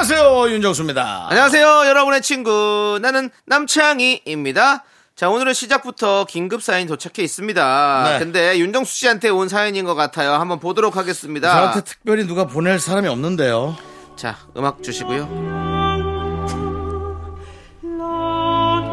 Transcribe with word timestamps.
안녕하세요 0.00 0.50
윤정수입니다. 0.50 1.28
안녕하세요, 1.30 1.86
여러분의 1.86 2.20
친구. 2.20 2.98
나는 3.00 3.30
남창희입니다. 3.46 4.84
자, 5.14 5.30
오늘은 5.30 5.54
시작부터 5.54 6.26
긴급 6.26 6.62
사연이 6.62 6.86
도착해 6.86 7.22
있습니다. 7.24 8.04
네. 8.04 8.18
근데 8.18 8.58
윤정수 8.58 8.94
씨한테 8.94 9.30
온 9.30 9.48
사연인 9.48 9.86
것 9.86 9.94
같아요. 9.94 10.32
한번 10.34 10.60
보도록 10.60 10.98
하겠습니다. 10.98 11.50
저한테 11.50 11.80
특별히 11.84 12.26
누가 12.26 12.46
보낼 12.46 12.78
사람이 12.78 13.08
없는데요. 13.08 13.74
자, 14.16 14.36
음악 14.54 14.82
주시고요. 14.82 15.26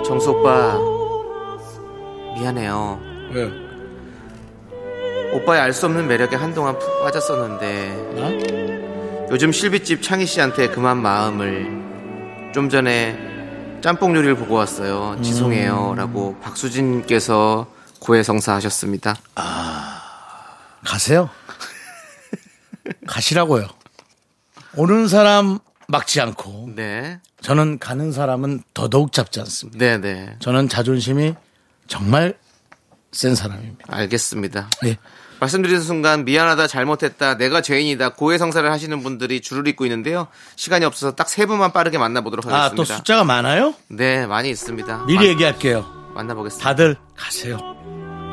정수 0.06 0.30
오빠, 0.32 0.78
미안해요. 2.40 3.02
왜? 3.34 3.52
오빠의 5.34 5.60
알 5.60 5.74
수 5.74 5.86
없는 5.88 6.08
매력에 6.08 6.38
한동안 6.38 6.80
푹 6.80 7.04
빠졌었는데, 7.04 8.14
나? 8.16 8.73
요즘 9.34 9.52
실비집 9.52 10.04
창희 10.04 10.28
씨한테 10.28 10.70
그만 10.70 11.02
마음을 11.02 12.52
좀 12.54 12.70
전에 12.70 13.18
짬뽕 13.82 14.16
요리를 14.16 14.36
보고 14.36 14.54
왔어요. 14.54 15.20
죄송해요. 15.24 15.96
라고 15.98 16.38
박수진께서 16.40 17.66
고해성사 18.00 18.54
하셨습니다. 18.54 19.16
가세요. 20.86 21.32
가시라고요. 23.08 23.66
오는 24.76 25.08
사람 25.08 25.58
막지 25.88 26.22
않고 26.22 26.70
네. 26.76 27.20
저는 27.42 27.80
가는 27.80 28.12
사람은 28.12 28.62
더더욱 28.76 29.14
잡지 29.14 29.40
않습니다. 29.40 29.80
네 29.80 29.98
네. 29.98 30.36
저는 30.42 30.70
자존심이 30.70 31.34
정말 31.88 32.38
센 33.12 33.34
사람입니다. 33.34 33.84
알겠습니다. 33.90 34.70
예. 34.86 35.00
말씀드리는 35.40 35.82
순간 35.82 36.26
미안하다 36.26 36.68
잘못했다 36.68 37.38
내가 37.38 37.62
죄인이다 37.62 38.10
고해성사를 38.10 38.70
하시는 38.72 39.04
분들이 39.04 39.42
줄을 39.42 39.68
잇고 39.68 39.86
있는데요 39.86 40.28
시간이 40.56 40.86
없어서 40.86 41.16
딱 41.16 41.28
세 41.28 41.46
분만 41.46 41.72
빠르게 41.74 41.98
만나보도록 41.98 42.46
아, 42.48 42.66
하겠습니다 42.66 42.76
또 42.76 42.86
숫자가 42.86 43.24
많아요? 43.24 43.74
네 43.90 44.26
많이 44.28 44.50
있습니다 44.50 45.06
미리 45.08 45.18
마- 45.18 45.24
얘기할게요. 45.26 45.86
만나보겠습니다 46.16 46.70
다들 46.70 46.96
가세요. 47.18 47.58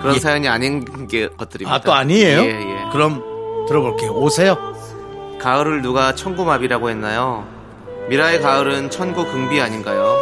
그런 0.01 0.17
예. 0.17 0.19
사연이 0.21 0.48
아닌 0.48 0.84
게 1.09 1.28
것들입니다 1.28 1.75
아, 1.77 1.81
또 1.81 1.93
아니에요? 1.95 2.41
예, 2.41 2.47
예. 2.48 2.91
그럼 2.93 3.23
들어볼게요. 3.69 4.12
오세요. 4.12 4.56
가을을 5.41 5.81
누가 5.83 6.15
천고마비라고 6.15 6.91
했나요 6.91 7.47
미라의 8.11 8.41
가을은 8.43 8.91
천고 8.91 9.25
긍비 9.25 9.61
아닌가요 9.61 10.17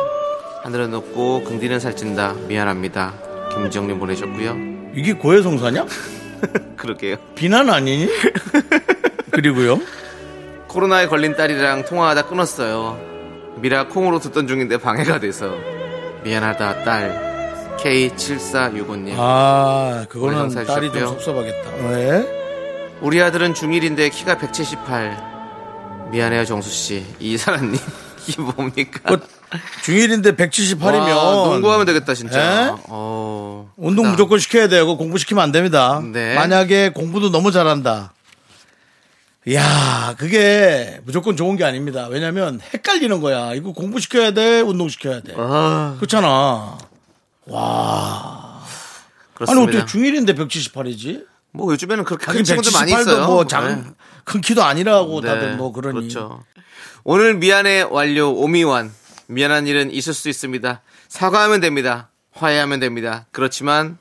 하늘은 0.63 0.91
높고 0.93 1.43
긍디는 1.45 1.81
살찐다 1.81 2.35
미안합니다 2.49 3.15
김지영님 3.55 3.99
보내셨고요 3.99 4.57
이게 4.95 5.15
고해성사냐? 5.15 5.87
그러게요 6.77 7.17
비난 7.35 7.69
아니니? 7.71 8.09
그리고요. 9.33 9.81
코로나에 10.69 11.07
걸린 11.07 11.37
딸이랑 11.37 11.85
통화하다 11.85 12.27
끊었어요. 12.27 12.99
미라 13.57 13.89
콩으로 13.89 14.19
듣던 14.21 14.47
중인데 14.47 14.79
방해가 14.79 15.19
돼서 15.21 15.55
미안하다 16.25 16.85
딸 16.85 17.77
K7465님 17.81 19.15
아, 19.17 20.07
그거는 20.09 20.49
딸이 20.65 20.93
좀. 20.93 21.01
섭섭하겠다. 21.09 21.71
왜? 21.91 22.39
우리 23.01 23.23
아들은 23.23 23.55
중1인데 23.55 24.11
키가 24.13 24.39
178 24.39 26.09
미안해요 26.11 26.45
정수씨 26.45 27.05
이사라님 27.21 27.79
이게 28.27 28.43
뭡니까 28.43 29.01
그 29.05 29.21
중1인데 29.85 30.37
178이면 30.37 31.17
와, 31.17 31.33
농구하면 31.49 31.87
되겠다 31.87 32.15
진짜 32.15 32.69
에? 32.69 32.75
어, 33.59 33.73
운동. 33.77 34.11
무조건 34.11 34.39
시켜야 34.39 34.69
돼요. 34.69 34.85
그거 34.87 34.97
공부 34.97 35.19
시키면 35.19 35.43
안 35.43 35.53
됩니다. 35.53 36.01
네. 36.13 36.35
만약에 36.35 36.91
공부도 36.91 37.31
너무 37.31 37.51
잘한다. 37.53 38.13
이야, 39.47 40.15
그게 40.19 41.01
무조건 41.05 41.37
좋은 41.37 41.57
게 41.57 41.65
아닙니다. 41.65 42.07
왜냐면 42.11 42.61
헷갈리는 42.75 43.21
거야. 43.21 43.55
이거 43.55 43.73
공부 43.73 43.99
시켜야 43.99 44.33
돼, 44.33 44.61
운동 44.61 44.89
시켜야 44.89 45.21
돼. 45.21 45.33
아, 45.37 45.95
그렇잖아. 45.97 46.77
와. 47.47 48.63
아니, 49.41 49.47
그렇습니다 49.47 49.79
어떻게 49.79 49.99
중1인데 49.99 50.37
178이지? 50.37 51.25
뭐 51.53 51.73
요즘에는 51.73 52.05
그렇게 52.05 52.27
큰 52.27 52.45
친구들 52.45 52.73
많이 52.73 52.93
178도 52.93 53.01
있어요 53.01 53.27
뭐 53.27 53.47
장, 53.47 53.83
네. 53.85 53.91
큰 54.25 54.41
키도 54.41 54.63
아니라고 54.63 55.21
네, 55.23 55.29
다들 55.29 55.57
뭐 55.57 55.73
그러니. 55.73 56.01
그렇죠. 56.01 56.45
오늘 57.05 57.35
미안해 57.35 57.83
완료 57.91 58.31
오미완. 58.33 58.93
미안한 59.29 59.67
일은 59.67 59.91
있을 59.91 60.13
수 60.13 60.29
있습니다. 60.29 60.83
사과하면 61.09 61.61
됩니다. 61.61 62.11
화해하면 62.39 62.81
됩니다. 62.81 63.27
그렇지만 63.33 63.99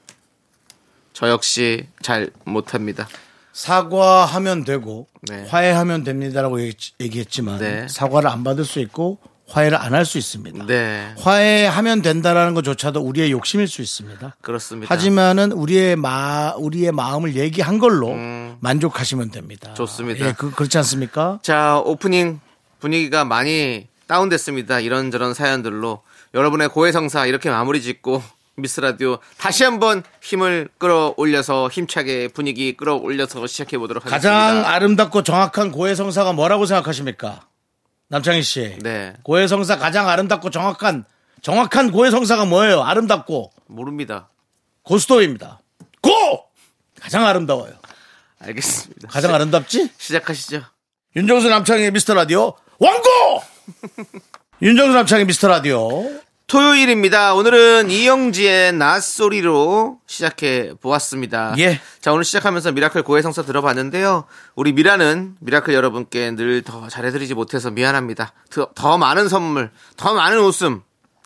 저 1.14 1.30
역시 1.30 1.88
잘 2.02 2.30
못합니다. 2.46 3.08
사과하면 3.53 4.64
되고 4.66 5.08
네. 5.24 5.46
화해하면 5.50 6.03
됩니다라고 6.03 6.62
얘기- 6.62 6.94
얘기했지만 7.00 7.58
네. 7.59 7.88
사과를 7.90 8.30
안 8.30 8.44
받을 8.44 8.64
수 8.66 8.80
있고 8.80 9.18
화해를 9.50 9.78
안 9.78 9.94
할 9.96 10.06
수 10.06 10.18
있습니다. 10.18 10.66
네, 10.66 11.16
화해하면 11.20 12.02
된다라는 12.02 12.53
것조차도 12.53 13.00
우리의 13.02 13.31
욕심일 13.31 13.68
수 13.68 13.81
있습니다. 13.81 14.36
그렇습니다. 14.42 14.94
하지만은 14.94 15.54
우리의 15.54 15.96
마 15.96 16.54
우리의 16.58 16.92
마음을 16.92 17.36
얘기한 17.36 17.80
걸로 17.80 18.14
만족하시면 18.59 19.31
됩니다. 19.31 19.69
음. 19.72 19.75
좋습니다. 19.75 20.28
예, 20.28 20.34
그 20.34 20.52
그렇지 20.52 20.78
않습니까? 20.80 21.40
자 21.42 21.78
오프닝 21.80 22.42
분위기가 22.80 23.24
많이 23.25 23.88
다운됐습니다. 24.07 24.79
이런저런 24.79 25.34
사연들로 25.34 26.01
여러분의 26.34 26.69
고해성사 26.69 27.25
이렇게 27.25 27.50
마무리 27.50 27.81
짓고 27.81 28.23
미스 28.56 28.79
라디오 28.79 29.19
다시 29.38 29.63
한번 29.63 30.03
힘을 30.22 30.68
끌어올려서 30.79 31.69
힘차게 31.69 32.29
분위기 32.29 32.75
끌어올려서 32.75 33.45
시작해 33.45 33.78
보도록 33.78 34.06
하겠습니다. 34.06 34.29
가장 34.29 34.66
아름답고 34.66 35.23
정확한 35.23 35.72
고해성사가 35.72 36.34
뭐라고 36.34 36.66
생각하십니까? 36.66 37.41
남창희 38.09 38.41
씨. 38.41 38.78
네 38.81 39.13
고해성사 39.23 39.78
가장 39.78 40.09
아름답고 40.09 40.50
정확한 40.50 41.06
정확한 41.41 41.91
고해성사가 41.91 42.45
뭐예요? 42.45 42.81
아름답고 42.84 43.51
모릅니다. 43.68 44.29
고스톱입니다. 44.84 45.59
고! 46.01 46.12
가장 47.00 47.25
아름다워요. 47.25 47.74
알겠습니다. 48.39 49.07
가장 49.09 49.35
아름답지? 49.35 49.91
시작하시죠. 49.97 50.63
윤정수 51.16 51.50
남창희의 51.50 51.92
미스터 51.91 52.13
라디오 52.16 52.53
왕고! 52.79 53.44
윤정수 54.62 54.94
남창희의 54.94 55.25
미스터 55.26 55.48
라디오 55.48 56.10
토요일입니다. 56.48 57.34
오늘은 57.34 57.92
이영지의 57.92 58.72
Not 58.74 59.11
Sorry로 59.11 60.00
시작해 60.08 60.74
보았습니다. 60.82 61.56
예. 61.58 61.82
자, 62.00 62.14
오늘 62.14 62.24
시작하면서 62.24 62.72
미라클 62.72 63.04
고해성사 63.04 63.42
들어봤는데요. 63.44 64.24
우리 64.56 64.72
미라는 64.72 65.36
미라클 65.42 65.74
여러분께 65.74 66.32
늘 66.32 66.62
더 66.62 66.88
잘해드리지 66.88 67.34
못해서 67.34 67.70
미안합니다. 67.70 68.32
더, 68.50 68.70
더 68.76 68.98
많은 68.98 69.28
선물, 69.28 69.72
더 69.98 70.14
많은 70.14 70.40
웃음 70.40 70.82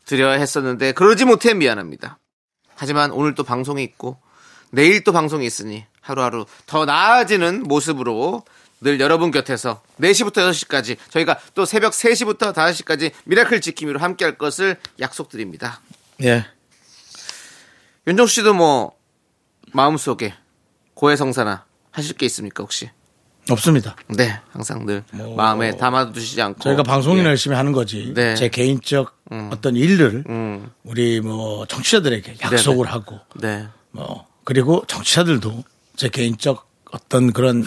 드려야 0.06 0.34
했었는데 0.40 0.94
그러지 0.94 1.26
못해 1.26 1.54
미안합니다. 1.54 2.18
하지만 2.76 3.12
오늘 3.12 3.36
또 3.36 3.44
방송이 3.44 3.84
있고 3.84 4.18
내일 4.72 5.04
또 5.04 5.12
방송이 5.12 5.46
있으니 5.46 5.86
하루하루 6.02 6.46
더 6.66 6.86
나아지는 6.86 7.62
모습으로 7.64 8.44
늘 8.82 9.00
여러분 9.00 9.30
곁에서 9.30 9.82
4시부터 10.00 10.38
6시까지 10.50 10.98
저희가 11.12 11.40
또 11.54 11.66
새벽 11.66 11.94
3시부터 11.94 12.54
5시까지 12.54 13.12
미라클 13.26 13.62
지킴이로 13.62 14.00
함께 14.00 14.26
할 14.26 14.38
것을 14.40 14.76
약속드립니다. 15.00 15.82
예. 16.24 16.46
윤정수 18.08 18.34
씨도 18.34 18.56
뭐 18.56 18.94
마음속에 19.72 20.34
고해성사나 20.96 21.66
하실 21.92 22.18
게 22.18 22.26
있습니까 22.26 22.64
혹시? 22.64 22.90
없습니다. 23.50 23.96
네, 24.08 24.40
항상 24.52 24.86
늘 24.86 25.04
마음에 25.36 25.78
담아두시지 25.78 26.42
않고 26.42 26.62
저희가 26.62 26.82
방송이나 26.82 27.26
예. 27.26 27.30
열심히 27.30 27.56
하는 27.56 27.72
거지. 27.74 28.14
네. 28.16 28.34
제 28.36 28.50
개인적 28.50 29.16
어떤 29.52 29.76
일을 29.76 30.24
음, 30.28 30.72
우리 30.84 31.22
뭐 31.22 31.68
정치자들에게 31.68 32.38
약속을 32.42 32.88
하고 32.88 33.20
네, 33.36 33.68
뭐 33.92 34.28
그리고 34.44 34.84
정치자들도 34.88 35.64
제 35.96 36.10
개인적 36.10 36.68
어떤 36.92 37.32
그런 37.32 37.64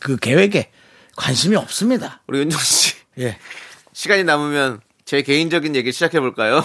그 0.00 0.16
계획에 0.16 0.70
관심이 1.16 1.54
없습니다. 1.56 2.20
우리 2.26 2.40
윤정수 2.40 2.64
씨 2.74 2.94
예. 3.18 3.38
시간이 3.92 4.24
남으면 4.24 4.80
제 5.04 5.22
개인적인 5.22 5.76
얘기 5.76 5.92
시작해 5.92 6.18
볼까요? 6.20 6.64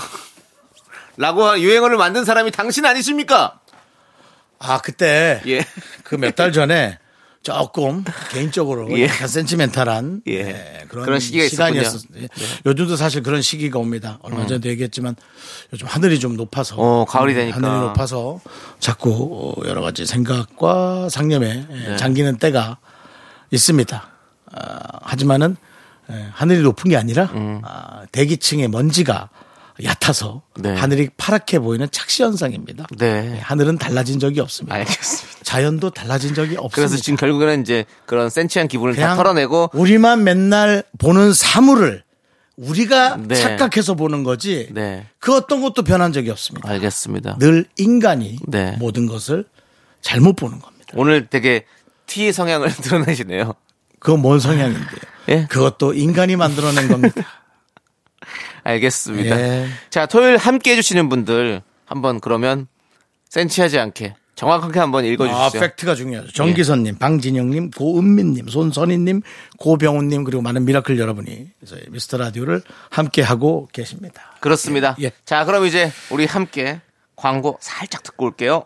라고 1.17 1.59
유행어를 1.59 1.97
만든 1.97 2.25
사람이 2.25 2.51
당신 2.51 2.85
아니십니까? 2.85 3.59
아 4.59 4.79
그때 4.81 5.41
예. 5.47 5.65
그 6.03 6.15
몇 6.17 6.35
달 6.35 6.51
전에 6.51 6.97
조금 7.43 8.03
개인적으로 8.31 8.89
예. 8.97 9.05
약간 9.07 9.27
센치멘탈한 9.27 10.21
예. 10.27 10.33
예, 10.33 10.85
그런, 10.87 11.05
그런 11.05 11.19
시기가 11.19 11.47
시간이었어요. 11.47 12.01
예. 12.17 12.27
요즘도 12.65 12.95
사실 12.95 13.21
그런 13.23 13.41
시기가 13.41 13.77
옵니다. 13.79 14.17
얼마 14.23 14.45
전에도 14.47 14.67
얘기했지만 14.69 15.15
요즘 15.73 15.87
하늘이 15.87 16.19
좀 16.19 16.35
높아서 16.37 16.75
어, 16.77 17.05
가을이 17.05 17.33
음, 17.33 17.37
되니까. 17.37 17.57
하늘이 17.57 17.87
높아서 17.87 18.39
자꾸 18.79 19.55
어, 19.59 19.67
여러 19.67 19.81
가지 19.81 20.05
생각과 20.05 21.09
상념에 21.09 21.67
예, 21.69 21.89
네. 21.89 21.97
잠기는 21.97 22.37
때가 22.37 22.77
있습니다. 23.55 24.07
아, 24.53 24.79
하지만은 25.01 25.55
예, 26.11 26.27
하늘이 26.33 26.61
높은 26.61 26.89
게 26.89 26.97
아니라 26.97 27.29
아, 27.63 28.05
대기층의 28.11 28.67
먼지가 28.67 29.29
얕아서 29.83 30.43
네. 30.57 30.73
하늘이 30.73 31.09
파랗게 31.17 31.59
보이는 31.59 31.87
착시 31.91 32.23
현상입니다. 32.23 32.85
네. 32.97 33.33
예, 33.35 33.39
하늘은 33.39 33.77
달라진 33.77 34.19
적이 34.19 34.39
없습니다. 34.41 34.75
알겠습니다. 34.75 35.39
자연도 35.43 35.89
달라진 35.89 36.33
적이 36.33 36.57
없습니다. 36.57 36.75
그래서 36.75 36.95
지금 36.95 37.17
결국에는 37.17 37.61
이제 37.61 37.85
그런 38.05 38.29
센치한 38.29 38.67
기분을 38.67 38.95
다 38.95 39.15
털어내고 39.15 39.71
우리만 39.73 40.23
맨날 40.23 40.83
보는 40.97 41.33
사물을 41.33 42.03
우리가 42.55 43.17
네. 43.17 43.35
착각해서 43.35 43.95
보는 43.95 44.23
거지 44.23 44.69
네. 44.71 45.07
그 45.19 45.35
어떤 45.35 45.61
것도 45.61 45.83
변한 45.83 46.13
적이 46.13 46.29
없습니다. 46.31 46.69
알겠습니다. 46.69 47.37
늘 47.39 47.65
인간이 47.77 48.37
네. 48.47 48.77
모든 48.79 49.07
것을 49.07 49.45
잘못 50.01 50.37
보는 50.37 50.59
겁니다. 50.59 50.93
오늘 50.93 51.27
되게 51.27 51.65
T 52.07 52.31
성향을 52.31 52.69
드러내시네요. 52.75 53.53
그건 53.99 54.21
뭔 54.21 54.39
성향인데요. 54.39 54.99
예? 55.29 55.45
그것도 55.47 55.93
인간이 55.93 56.35
만들어낸 56.35 56.87
겁니다. 56.87 57.21
알겠습니다. 58.63 59.39
예. 59.39 59.67
자, 59.89 60.05
토요일 60.05 60.37
함께 60.37 60.71
해주시는 60.71 61.09
분들 61.09 61.61
한번 61.85 62.19
그러면 62.19 62.67
센치하지 63.29 63.79
않게 63.79 64.15
정확하게 64.35 64.79
한번 64.79 65.03
아, 65.03 65.07
읽어주시죠. 65.07 65.59
팩트가 65.59 65.95
중요하죠. 65.95 66.31
정기선님, 66.33 66.97
방진영님, 66.97 67.71
고은민님, 67.71 68.49
손선희님, 68.49 69.21
고병훈님 69.59 70.23
그리고 70.25 70.41
많은 70.41 70.65
미라클 70.65 70.99
여러분이 70.99 71.51
저희 71.65 71.81
미스터 71.89 72.17
라디오를 72.17 72.61
함께 72.89 73.21
하고 73.21 73.69
계십니다. 73.71 74.35
그렇습니다. 74.41 74.95
예. 75.01 75.11
자, 75.23 75.45
그럼 75.45 75.65
이제 75.65 75.91
우리 76.09 76.25
함께 76.25 76.81
광고 77.15 77.57
살짝 77.61 78.03
듣고 78.03 78.25
올게요. 78.25 78.65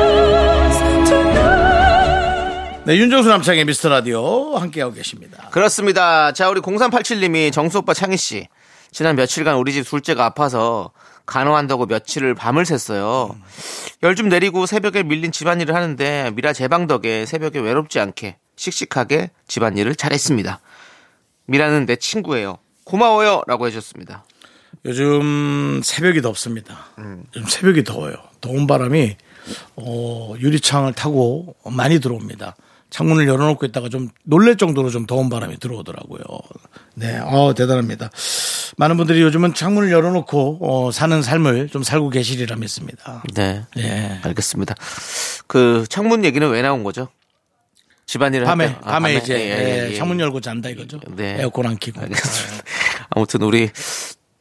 네, 2.85 2.97
윤정수 2.97 3.29
남창의 3.29 3.65
미스터 3.65 3.89
라디오 3.89 4.55
함께하고 4.57 4.93
계십니다. 4.93 5.49
그렇습니다. 5.51 6.31
자, 6.33 6.49
우리 6.49 6.61
0387님이 6.61 7.53
정수 7.53 7.77
오빠 7.79 7.93
창희 7.93 8.17
씨. 8.17 8.47
지난 8.91 9.15
며칠간 9.15 9.55
우리 9.57 9.71
집 9.71 9.83
둘째가 9.87 10.25
아파서 10.25 10.91
간호한다고 11.27 11.85
며칠을 11.85 12.33
밤을 12.33 12.63
샜어요. 12.63 13.35
열 14.03 14.15
좀 14.15 14.29
내리고 14.29 14.65
새벽에 14.65 15.03
밀린 15.03 15.31
집안일을 15.31 15.75
하는데 15.75 16.31
미라 16.35 16.53
제방 16.53 16.87
덕에 16.87 17.25
새벽에 17.27 17.59
외롭지 17.59 17.99
않게 17.99 18.37
씩씩하게 18.55 19.29
집안일을 19.47 19.95
잘했습니다. 19.95 20.59
미라는 21.45 21.85
내 21.85 21.95
친구예요. 21.95 22.57
고마워요. 22.83 23.43
라고 23.47 23.67
해줬습니다. 23.67 24.25
요즘 24.85 25.81
새벽이 25.83 26.21
덥습니다. 26.23 26.87
요즘 27.35 27.47
새벽이 27.47 27.83
더워요. 27.83 28.15
더운 28.41 28.65
바람이 28.65 29.15
어, 29.75 30.33
유리창을 30.39 30.93
타고 30.93 31.55
많이 31.63 31.99
들어옵니다. 31.99 32.55
창문을 32.91 33.27
열어놓고 33.27 33.65
있다가 33.67 33.89
좀 33.89 34.09
놀랄 34.23 34.57
정도로 34.57 34.89
좀 34.89 35.07
더운 35.07 35.29
바람이 35.29 35.57
들어오더라고요. 35.59 36.21
네, 36.95 37.17
어, 37.23 37.53
대단합니다. 37.55 38.11
많은 38.77 38.97
분들이 38.97 39.21
요즘은 39.21 39.53
창문을 39.53 39.91
열어놓고 39.91 40.59
어, 40.61 40.91
사는 40.91 41.21
삶을 41.21 41.69
좀 41.69 41.83
살고 41.83 42.09
계시리라 42.09 42.57
믿습니다. 42.57 43.23
네. 43.33 43.65
예. 43.77 44.19
알겠습니다. 44.23 44.75
그 45.47 45.85
창문 45.89 46.25
얘기는 46.25 46.47
왜 46.49 46.61
나온 46.61 46.83
거죠? 46.83 47.07
집안일을 48.07 48.45
할 48.45 48.51
밤에, 48.57 48.67
때? 48.67 48.77
아, 48.81 48.91
밤에 48.91 49.15
이제 49.15 49.35
예, 49.35 49.39
예, 49.39 49.85
예, 49.87 49.91
예. 49.91 49.95
창문 49.95 50.19
열고 50.19 50.41
잔다 50.41 50.67
이거죠. 50.67 50.99
네. 51.15 51.37
에어컨 51.39 51.67
안 51.67 51.77
켜고. 51.79 52.01
알겠습니다. 52.01 52.63
아무튼 53.11 53.41
우리 53.41 53.69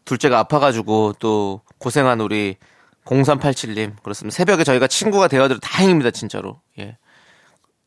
둘째가 0.04 0.40
아파가지고 0.40 1.14
또 1.20 1.60
고생한 1.78 2.20
우리 2.20 2.56
0387님 3.04 4.02
그렇습니다. 4.02 4.34
새벽에 4.34 4.64
저희가 4.64 4.88
친구가 4.88 5.28
되어드려 5.28 5.60
다행입니다 5.60 6.10
진짜로. 6.10 6.60
예. 6.80 6.96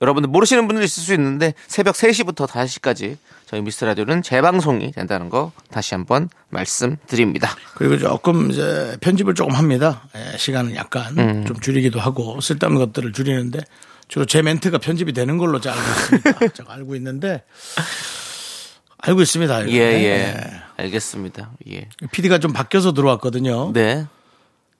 여러분들 0.03 0.29
모르시는 0.29 0.67
분들 0.67 0.83
있을 0.83 1.01
수 1.01 1.13
있는데 1.13 1.53
새벽 1.67 1.95
3시부터 1.95 2.45
5시까지 2.45 3.15
저희 3.45 3.61
미스터 3.61 3.85
라디오는 3.85 4.21
재방송이 4.21 4.91
된다는 4.91 5.29
거 5.29 5.53
다시 5.71 5.93
한번 5.93 6.29
말씀드립니다. 6.49 7.55
그리고 7.75 7.97
조금 7.97 8.51
이제 8.51 8.97
편집을 8.99 9.33
조금 9.33 9.55
합니다. 9.55 10.03
예, 10.15 10.37
시간을 10.37 10.75
약간 10.75 11.17
음. 11.17 11.45
좀 11.45 11.57
줄이기도 11.59 12.01
하고 12.01 12.41
쓸데없는 12.41 12.81
것들을 12.81 13.13
줄이는데 13.13 13.61
주로 14.09 14.25
제 14.25 14.41
멘트가 14.41 14.77
편집이 14.79 15.13
되는 15.13 15.37
걸로 15.37 15.61
제가 15.61 15.73
알고 15.73 15.89
있습니다. 15.89 16.47
제가 16.53 16.73
알고 16.73 16.95
있는데 16.97 17.43
알고 18.97 19.21
있습니다. 19.21 19.69
예, 19.69 19.77
예. 19.77 20.37
알겠습니다. 20.75 21.51
예. 21.71 21.87
PD가 22.11 22.39
좀 22.39 22.51
바뀌어서 22.51 22.91
들어왔거든요. 22.91 23.71
네. 23.71 24.05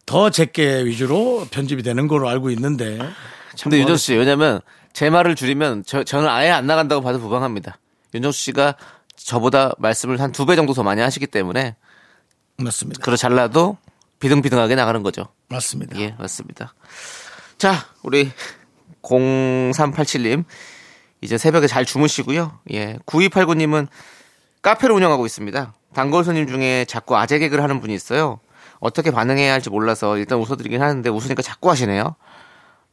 더 0.05 0.29
제게 0.29 0.83
위주로 0.83 1.47
편집이 1.49 1.81
되는 1.81 2.09
걸로 2.09 2.27
알고 2.27 2.49
있는데 2.49 2.97
참 3.55 3.69
근데 3.69 3.77
뭐 3.77 3.79
윤정수 3.79 4.03
씨 4.03 4.15
왜냐면 4.15 4.59
제 4.93 5.09
말을 5.09 5.35
줄이면 5.35 5.83
저, 5.85 6.03
저는 6.03 6.29
아예 6.29 6.49
안 6.51 6.67
나간다고 6.67 7.01
봐도 7.01 7.19
무방합니다. 7.19 7.77
윤정수 8.13 8.39
씨가 8.39 8.75
저보다 9.15 9.73
말씀을 9.79 10.19
한 10.21 10.31
두 10.31 10.45
배 10.45 10.55
정도 10.55 10.73
더 10.73 10.83
많이 10.83 11.01
하시기 11.01 11.27
때문에 11.27 11.75
맞습니다. 12.57 13.01
그러 13.03 13.15
잘라도 13.15 13.77
비등비등하게 14.19 14.75
나가는 14.75 15.01
거죠. 15.03 15.27
맞습니다. 15.49 15.99
예, 15.99 16.15
맞습니다. 16.19 16.73
자, 17.57 17.73
우리 18.03 18.31
0387님 19.01 20.43
이제 21.21 21.37
새벽에 21.37 21.67
잘 21.67 21.85
주무시고요. 21.85 22.59
예, 22.73 22.97
9289님은 23.05 23.87
카페를 24.61 24.95
운영하고 24.95 25.25
있습니다. 25.25 25.73
단골 25.93 26.23
손님 26.23 26.47
중에 26.47 26.85
자꾸 26.85 27.17
아재 27.17 27.39
개그를 27.39 27.63
하는 27.63 27.79
분이 27.81 27.93
있어요. 27.93 28.39
어떻게 28.79 29.11
반응해야 29.11 29.53
할지 29.53 29.69
몰라서 29.69 30.17
일단 30.17 30.39
웃어드리긴 30.39 30.81
하는데 30.81 31.09
웃으니까 31.09 31.41
자꾸 31.41 31.69
하시네요. 31.69 32.15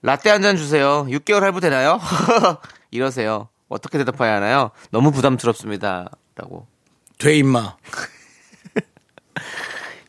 라떼 0.03 0.31
한 0.31 0.43
잔 0.43 0.57
주세요. 0.57 1.05
6개월 1.09 1.41
할부 1.41 1.61
되나요? 1.61 2.01
이러세요. 2.91 3.49
어떻게 3.69 3.99
대답해야 3.99 4.37
하나요? 4.37 4.71
너무 4.91 5.13
부담스럽습니다. 5.13 6.11
라고. 6.37 6.67
돼 7.19 7.37
임마. 7.37 7.77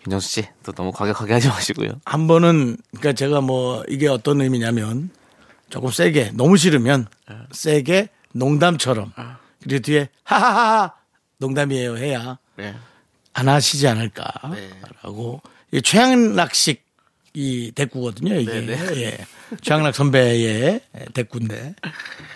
윤정수 0.08 0.28
씨, 0.30 0.48
또 0.64 0.72
너무 0.72 0.92
과격하게 0.92 1.34
하지 1.34 1.48
마시고요. 1.48 1.92
한 2.06 2.28
번은 2.28 2.78
그러니까 2.90 3.14
제가 3.14 3.42
뭐 3.42 3.84
이게 3.88 4.08
어떤 4.08 4.42
의미냐면 4.42 5.12
조금 5.70 5.92
세게 5.92 6.32
너무 6.34 6.58
싫으면 6.58 7.06
세게 7.52 8.10
농담처럼 8.34 9.14
그리고 9.62 9.82
뒤에 9.84 10.10
하하하 10.24 10.94
농담이에요 11.38 11.98
해야 11.98 12.40
네. 12.56 12.76
안 13.34 13.48
하시지 13.48 13.88
않을까라고 13.88 15.42
이 15.72 15.82
최양락식 15.84 16.84
이 17.34 17.72
대꾸거든요 17.74 18.36
이게 18.36 18.62
네, 18.62 18.78
예. 19.02 19.18
최양락 19.62 19.96
선배의 19.96 20.82
대꾸인데 21.14 21.76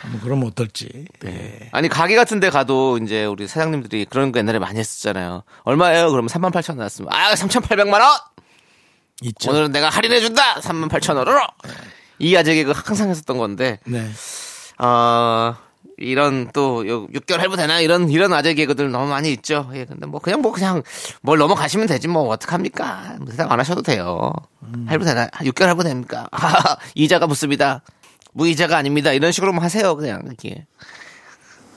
한번 0.02 0.22
그러면 0.22 0.48
어떨지 0.48 1.06
예. 1.26 1.70
아니 1.74 1.90
가게 1.90 2.16
같은 2.16 2.40
데 2.40 2.50
가도 2.50 2.98
이제 3.00 3.26
우리 3.26 3.48
사장님들이 3.48 4.06
그런 4.06 4.32
거 4.32 4.40
옛날에 4.40 4.60
많이 4.60 4.80
했었잖아요. 4.80 5.44
얼마예요? 5.64 6.12
그러면 6.12 6.30
3만 6.30 6.52
8천 6.52 6.70
원 6.70 6.78
나왔으면 6.78 7.12
아 7.12 7.34
3,800만 7.36 7.94
원. 7.94 8.18
있죠 9.24 9.52
오늘은 9.52 9.72
내가 9.72 9.90
할인해 9.90 10.20
준다. 10.20 10.56
3만 10.62 10.90
8천 10.90 11.16
원으로. 11.18 11.40
이 12.20 12.36
아재 12.36 12.54
개그 12.56 12.72
항상 12.74 13.10
했었던 13.10 13.38
건데 13.38 13.80
네. 13.86 14.10
어 14.78 15.56
이런 15.98 16.50
또 16.54 16.86
요- 16.88 17.08
6개월 17.08 17.38
할부 17.38 17.56
되나 17.56 17.80
이런 17.80 18.10
이런 18.10 18.34
아재 18.34 18.54
개그들 18.54 18.92
너무 18.92 19.08
많이 19.08 19.32
있죠. 19.32 19.70
예, 19.74 19.86
근데 19.86 20.06
뭐 20.06 20.20
그냥 20.20 20.42
뭐 20.42 20.52
그냥 20.52 20.84
뭘 21.22 21.38
넘어가시면 21.38 21.88
되지 21.88 22.08
뭐 22.08 22.28
어떡합니까? 22.30 23.16
뭐 23.20 23.28
대답 23.30 23.52
안 23.52 23.60
하셔도 23.60 23.82
돼요. 23.82 24.32
할부 24.88 25.06
되나? 25.06 25.28
6개월 25.28 25.66
할부 25.68 25.84
됩니까? 25.84 26.28
이자가 26.96 27.28
붙습니다. 27.28 27.82
무이자가 28.34 28.76
아닙니다. 28.78 29.14
이런 29.14 29.32
식으로만 29.32 29.64
하세요. 29.64 29.96
그냥 29.96 30.22
이렇게 30.26 30.66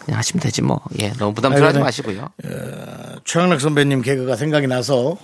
그냥 0.05 0.19
하시면 0.19 0.41
되지 0.41 0.63
뭐. 0.63 0.81
예, 1.01 1.13
너무 1.13 1.33
부담스러워하지 1.35 1.79
마시고요. 1.79 2.29
최양락 3.25 3.61
선배님 3.61 4.03
개그가 4.03 4.35
생각이 4.35 4.67
나서 4.67 5.17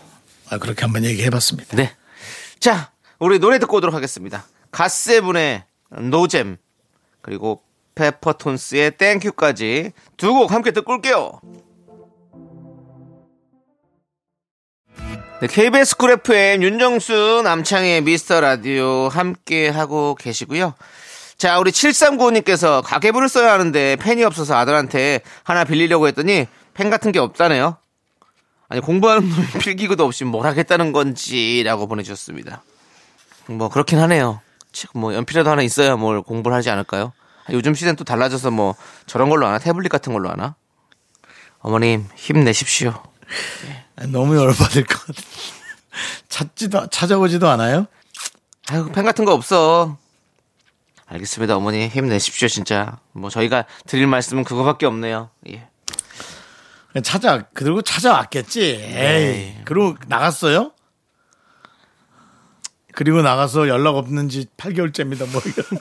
아, 0.51 0.59
그렇게 0.59 0.83
한번 0.83 1.05
얘기해봤습니다. 1.05 1.77
네. 1.77 1.91
자, 2.61 2.93
우리 3.19 3.39
노래 3.41 3.59
듣고 3.59 3.79
오도록 3.79 3.95
하겠습니다. 3.97 4.45
갓세븐의 4.71 5.65
노잼 6.11 6.59
그리고 7.23 7.63
페퍼톤스의 7.95 8.97
Thank 8.99 9.35
You까지 9.35 9.93
두 10.17 10.35
곡 10.35 10.53
함께 10.53 10.71
듣고 10.73 10.93
올게요. 10.95 11.41
네, 15.41 15.49
KBS 15.49 15.97
Cool 15.97 16.13
FM 16.13 16.63
윤정수 16.63 17.43
남창희의 17.45 18.03
미스터 18.03 18.41
라디오 18.41 19.09
함께 19.09 19.69
하고 19.69 20.15
계시고요. 20.15 20.75
자, 21.37 21.59
우리 21.59 21.71
7395님께서 21.73 22.83
가계부를 22.85 23.29
써야 23.29 23.53
하는데 23.53 23.97
펜이 23.97 24.23
없어서 24.25 24.57
아들한테 24.57 25.21
하나 25.43 25.65
빌리려고 25.65 26.07
했더니 26.07 26.47
펜 26.73 26.89
같은 26.91 27.13
게 27.13 27.19
없다네요. 27.19 27.77
아니, 28.69 28.81
공부하는 28.81 29.29
놈이 29.29 29.47
필기구도 29.61 30.05
없이 30.05 30.25
뭘 30.25 30.47
하겠다는 30.47 30.93
건지라고 30.93 31.87
보내주셨습니다. 31.89 32.63
뭐, 33.47 33.69
그렇긴 33.69 33.99
하네요. 33.99 34.41
지금 34.73 35.01
뭐, 35.03 35.15
연필이라도 35.15 35.51
하나 35.51 35.63
있어야 35.63 35.97
뭘 35.97 36.23
공부를 36.23 36.57
하지 36.57 36.71
않을까요? 36.71 37.13
요즘 37.51 37.75
시대는 37.75 37.97
또 37.97 38.05
달라져서 38.05 38.51
뭐, 38.51 38.75
저런 39.07 39.29
걸로 39.29 39.47
하나? 39.47 39.59
태블릿 39.59 39.91
같은 39.91 40.13
걸로 40.13 40.31
하나? 40.31 40.55
어머님, 41.59 42.09
힘내십시오. 42.17 43.03
너무 44.09 44.37
열받을 44.37 44.85
것 44.85 45.07
같아. 45.07 45.23
찾지도, 46.29 46.89
찾아보지도 46.89 47.49
않아요? 47.49 47.87
아유, 48.69 48.91
펜 48.93 49.05
같은 49.05 49.25
거 49.25 49.33
없어. 49.33 49.99
알겠습니다, 51.07 51.57
어머니. 51.57 51.89
힘내십시오, 51.89 52.49
진짜. 52.49 52.99
뭐, 53.13 53.31
저희가 53.31 53.67
드릴 53.87 54.07
말씀은 54.07 54.45
그거밖에 54.45 54.87
없네요. 54.87 55.31
예. 55.49 55.69
찾아, 57.03 57.43
그리고 57.53 57.83
찾아왔겠지. 57.83 58.63
에이. 58.83 59.57
그리고 59.65 59.97
나갔어요? 60.07 60.73
그리고 62.95 63.23
나가서 63.23 63.69
연락 63.69 63.97
없는지 63.97 64.47
8개월째입니다, 64.57 65.31
뭐, 65.31 65.43
이런. 65.45 65.81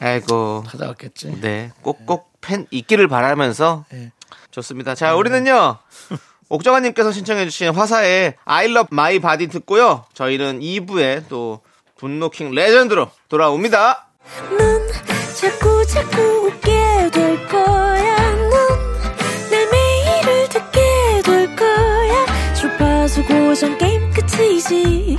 아이고. 0.00 0.64
찾아왔겠지. 0.70 1.40
네. 1.40 1.72
꼭꼭 1.82 2.32
펜 2.40 2.66
있기를 2.70 3.08
바라면서. 3.08 3.84
네. 3.90 4.12
좋습니다. 4.50 4.94
자, 4.94 5.14
우리는요. 5.14 5.78
옥정아님께서 6.48 7.10
신청해주신 7.12 7.70
화사의 7.74 8.34
I 8.44 8.66
love 8.66 8.88
my 8.92 9.18
body 9.18 9.48
듣고요. 9.48 10.04
저희는 10.14 10.60
2부에 10.60 11.24
또 11.28 11.60
분노킹 11.98 12.52
레전드로 12.52 13.10
돌아옵니다. 13.28 14.06
넌 14.56 14.88
자꾸 15.34 15.84
자꾸 15.86 16.20
웃게 16.46 17.10
될 17.12 17.48
거야. 17.48 18.16
넌내 18.36 19.66
매일을 19.72 20.48
듣게 20.48 21.22
될 21.24 21.56
거야. 21.56 22.54
주파수 22.54 23.24
고정 23.24 23.76
게임 23.78 24.10
끝이지. 24.12 25.18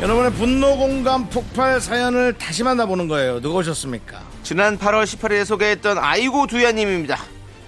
여러분의 0.00 0.32
분노 0.32 0.78
공감 0.78 1.28
폭발 1.28 1.78
사연을 1.78 2.32
다시 2.38 2.64
만나보는 2.64 3.06
거예요. 3.06 3.38
누가 3.40 3.58
오셨습니까? 3.58 4.22
지난 4.42 4.78
8월 4.78 5.04
18일에 5.04 5.44
소개했던 5.44 5.98
아이고 5.98 6.46
두야님입니다. 6.46 7.18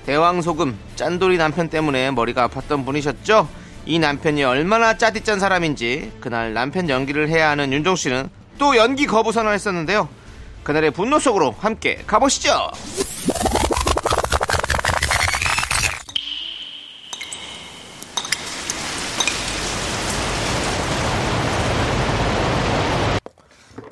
대왕소금 0.07 0.79
짠돌이 0.97 1.37
남편 1.37 1.69
때문에 1.69 2.11
머리가 2.11 2.49
아팠던 2.49 2.87
분이셨죠? 2.87 3.49
이 3.85 3.99
남편이 3.99 4.45
얼마나 4.45 4.97
짜디짠 4.97 5.41
사람인지 5.41 6.12
그날 6.21 6.55
남편 6.55 6.89
연기를 6.89 7.29
해야 7.29 7.51
하는 7.51 7.71
윤정수 7.71 7.97
씨는 7.97 8.31
또 8.57 8.77
연기 8.79 9.05
거부 9.05 9.31
선언했었는데요. 9.31 10.09
그날의 10.62 10.93
분노 10.93 11.19
속으로 11.19 11.55
함께 11.59 12.03
가보시죠. 12.07 12.71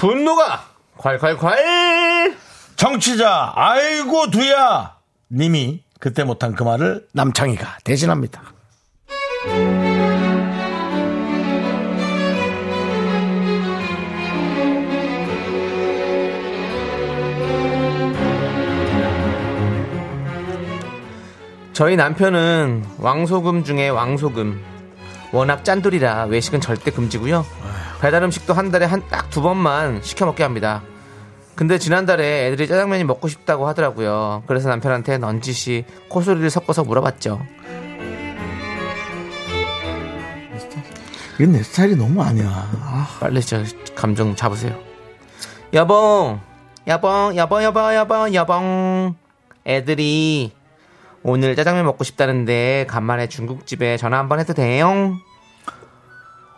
분노가 0.00 0.64
콸콸콸! 0.96 2.34
정치자, 2.74 3.52
아이고, 3.54 4.30
두야! 4.30 4.96
님이 5.30 5.82
그때 5.98 6.24
못한 6.24 6.54
그 6.54 6.62
말을 6.62 7.06
남창희가 7.12 7.80
대신합니다. 7.84 8.40
저희 21.74 21.96
남편은 21.96 22.86
왕소금 22.96 23.64
중에 23.64 23.90
왕소금. 23.90 24.64
워낙 25.32 25.62
짠돌이라 25.62 26.24
외식은 26.24 26.62
절대 26.62 26.90
금지고요. 26.90 27.44
배달 28.00 28.22
음식도 28.22 28.54
한 28.54 28.70
달에 28.70 28.86
한 28.86 29.02
딱 29.08 29.30
두 29.30 29.42
번만 29.42 30.00
시켜 30.02 30.26
먹게 30.26 30.42
합니다. 30.42 30.82
근데 31.54 31.78
지난달에 31.78 32.46
애들이 32.46 32.66
짜장면이 32.66 33.04
먹고 33.04 33.28
싶다고 33.28 33.68
하더라고요. 33.68 34.42
그래서 34.46 34.68
남편한테 34.70 35.18
넌지시 35.18 35.84
코소리를 36.08 36.48
섞어서 36.50 36.84
물어봤죠. 36.84 37.40
이건 41.38 41.52
내 41.52 41.62
스타일이 41.62 41.96
너무 41.96 42.22
아니야. 42.22 42.46
아, 42.48 43.06
빨리 43.20 43.40
저 43.42 43.62
감정 43.94 44.34
잡으세요. 44.36 44.76
여봉, 45.72 46.40
여봉, 46.86 47.36
여봉, 47.36 47.62
여봉, 47.62 47.94
여봉, 47.94 48.34
여봉. 48.34 49.14
애들이 49.66 50.52
오늘 51.22 51.54
짜장면 51.54 51.84
먹고 51.84 52.04
싶다는데 52.04 52.86
간만에 52.88 53.28
중국집에 53.28 53.96
전화 53.98 54.18
한번 54.18 54.40
해도 54.40 54.54
돼요? 54.54 55.14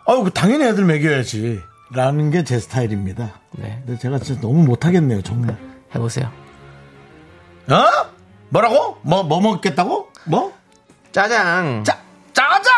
아유, 0.06 0.22
그 0.24 0.30
당연히 0.30 0.64
애들 0.64 0.84
먹여야지. 0.84 1.62
라는 1.94 2.30
게 2.30 2.42
제 2.44 2.58
스타일입니다. 2.58 3.34
네, 3.52 3.82
근데 3.84 3.98
제가 4.00 4.18
진짜 4.18 4.40
너무 4.40 4.62
못하겠네요, 4.64 5.22
정말. 5.22 5.56
해보세요. 5.94 6.30
어? 7.70 8.10
뭐라고? 8.48 8.98
뭐, 9.02 9.22
뭐 9.22 9.40
먹겠다고? 9.40 10.08
뭐? 10.24 10.52
짜장. 11.12 11.84
짜, 11.84 11.98
짜장? 12.32 12.72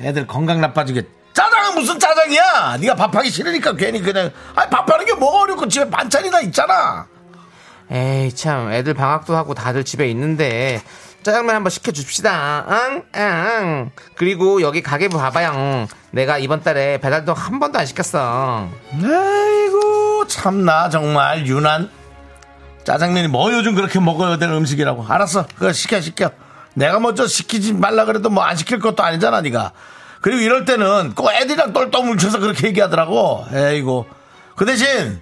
애들 0.00 0.26
건강 0.26 0.60
나빠지게. 0.60 1.02
짜장은 1.32 1.74
무슨 1.80 1.98
짜장이야? 1.98 2.78
네가 2.80 2.96
밥하기 2.96 3.30
싫으니까 3.30 3.74
괜히 3.76 4.00
그냥. 4.00 4.30
아니, 4.56 4.68
밥하는 4.70 5.06
게 5.06 5.14
뭐가 5.14 5.42
어렵고 5.42 5.68
집에 5.68 5.88
반찬이나 5.88 6.40
있잖아. 6.42 7.06
에이 7.90 8.34
참 8.34 8.72
애들 8.72 8.94
방학도 8.94 9.36
하고 9.36 9.54
다들 9.54 9.84
집에 9.84 10.08
있는데 10.10 10.82
짜장면 11.24 11.56
한번 11.56 11.70
시켜줍시다 11.70 12.66
응? 12.68 13.02
응. 13.16 13.90
그리고 14.14 14.62
여기 14.62 14.82
가게부 14.82 15.18
봐봐요 15.18 15.88
내가 16.12 16.38
이번 16.38 16.62
달에 16.62 16.98
배달도 16.98 17.34
한 17.34 17.58
번도 17.58 17.78
안 17.78 17.86
시켰어 17.86 18.68
아이고, 19.02 20.26
참나, 20.28 20.90
정말, 20.90 21.46
유난. 21.46 21.90
짜장면이 22.84 23.28
뭐 23.28 23.52
요즘 23.52 23.74
그렇게 23.74 23.98
먹어야 23.98 24.36
될 24.36 24.50
음식이라고. 24.50 25.06
알았어. 25.08 25.46
그거 25.58 25.72
시켜, 25.72 26.00
시켜. 26.00 26.30
내가 26.74 27.00
먼저 27.00 27.26
시키지 27.26 27.72
말라 27.72 28.04
그래도 28.04 28.30
뭐 28.30 28.44
안 28.44 28.56
시킬 28.56 28.78
것도 28.78 29.02
아니잖아, 29.02 29.40
네가 29.40 29.72
그리고 30.20 30.40
이럴 30.40 30.64
때는 30.64 31.14
꼭 31.14 31.30
애들이랑 31.32 31.72
똘똘 31.72 32.04
뭉쳐서 32.04 32.38
그렇게 32.40 32.68
얘기하더라고. 32.68 33.46
에이고. 33.52 34.06
그 34.56 34.64
대신, 34.66 35.20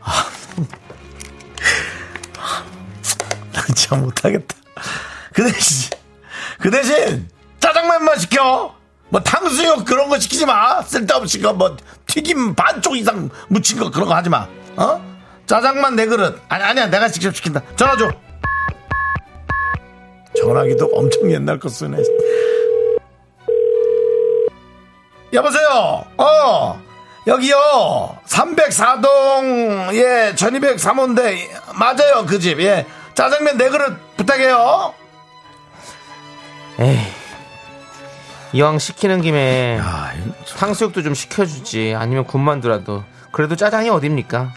아, 0.00 0.24
난참 3.52 4.02
못하겠다. 4.02 4.54
그 5.32 5.42
대신, 5.50 5.90
그 6.60 6.70
대신, 6.70 7.28
짜장면만 7.60 8.18
시켜! 8.18 8.74
뭐 9.08 9.20
탕수육 9.20 9.84
그런 9.84 10.08
거 10.08 10.18
시키지 10.18 10.46
마. 10.46 10.80
쓸데없이 10.82 11.40
거 11.40 11.52
뭐 11.52 11.76
튀김 12.06 12.54
반쪽 12.54 12.96
이상 12.96 13.28
묻힌 13.48 13.78
거 13.78 13.90
그런 13.90 14.08
거 14.08 14.14
하지 14.14 14.30
마. 14.30 14.46
어? 14.76 15.02
짜장만 15.46 15.96
네 15.96 16.06
그릇. 16.06 16.40
아니 16.48 16.64
아니야 16.64 16.86
내가 16.86 17.08
직접 17.08 17.34
시킨다. 17.36 17.60
전화 17.76 17.94
줘. 17.96 18.10
전화기도 20.38 20.86
엄청 20.94 21.30
옛날 21.30 21.58
거 21.58 21.68
쓰네. 21.68 21.98
여보세요. 25.34 26.04
어 26.16 26.82
여기요 27.26 28.18
304동 28.26 29.94
예 29.94 30.32
1203호인데 30.34 31.48
맞아요 31.78 32.24
그 32.26 32.38
집 32.38 32.60
예 32.60 32.86
짜장면 33.14 33.58
네 33.58 33.68
그릇 33.68 33.94
부탁해요. 34.16 34.94
에이. 36.78 36.98
이왕 38.54 38.78
시키는 38.78 39.22
김에 39.22 39.78
아, 39.80 40.12
이거 40.14 40.34
탕수육도 40.58 41.02
좀 41.02 41.14
시켜주지. 41.14 41.94
아니면 41.96 42.24
군만두라도. 42.24 43.04
그래도 43.30 43.56
짜장이 43.56 43.88
어딥니까? 43.88 44.52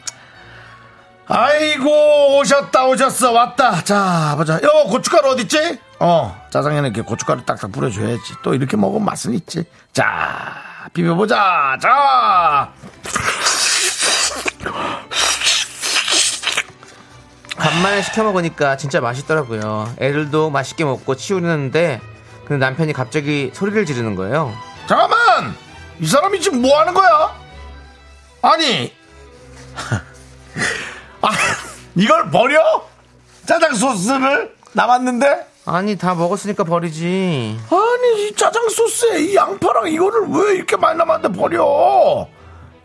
아이고 1.28 2.38
오셨다 2.40 2.86
오셨어. 2.88 3.32
왔다. 3.32 3.82
자 3.84 4.36
보자. 4.38 4.60
여 4.62 4.84
고춧가루 4.90 5.30
어딨지? 5.32 5.80
어 6.00 6.46
짜장에는 6.52 6.90
이렇게 6.90 7.02
고춧가루 7.02 7.46
딱딱 7.46 7.72
뿌려줘야지. 7.72 8.36
또 8.44 8.54
이렇게 8.54 8.76
먹으면 8.78 9.06
맛은 9.06 9.34
있지. 9.34 9.64
자 9.94 10.62
비벼보자. 10.94 11.78
자 11.82 12.72
간만에 17.58 18.02
시켜 18.02 18.24
먹으니까 18.24 18.78
진짜 18.78 19.00
맛있더라고요. 19.02 19.94
애들도 20.00 20.50
맛있게 20.50 20.84
먹고 20.84 21.16
치우는데 21.16 22.02
근데 22.46 22.64
남편이 22.64 22.94
갑자기 22.94 23.52
소리를 23.54 23.86
지르는 23.86 24.16
거예요. 24.16 24.54
잠깐만! 24.88 25.56
이 26.00 26.06
사람이 26.06 26.40
지금 26.42 26.62
뭐 26.62 26.80
하는 26.80 26.94
거야? 26.94 27.36
아니. 28.42 28.94
아 31.22 31.30
이걸 31.96 32.30
버려? 32.30 32.88
짜장 33.46 33.74
소스를 33.74 34.54
남았는데? 34.74 35.48
아니 35.66 35.98
다 35.98 36.14
먹었으니까 36.14 36.64
버리지. 36.66 37.60
아니 37.72 38.28
이 38.28 38.36
짜장 38.36 38.70
소스에 38.70 39.20
이 39.22 39.36
양파랑 39.36 39.88
이거를 39.88 40.28
왜 40.30 40.56
이렇게 40.56 40.76
많이 40.76 40.98
남았는데 40.98 41.38
버려? 41.40 42.28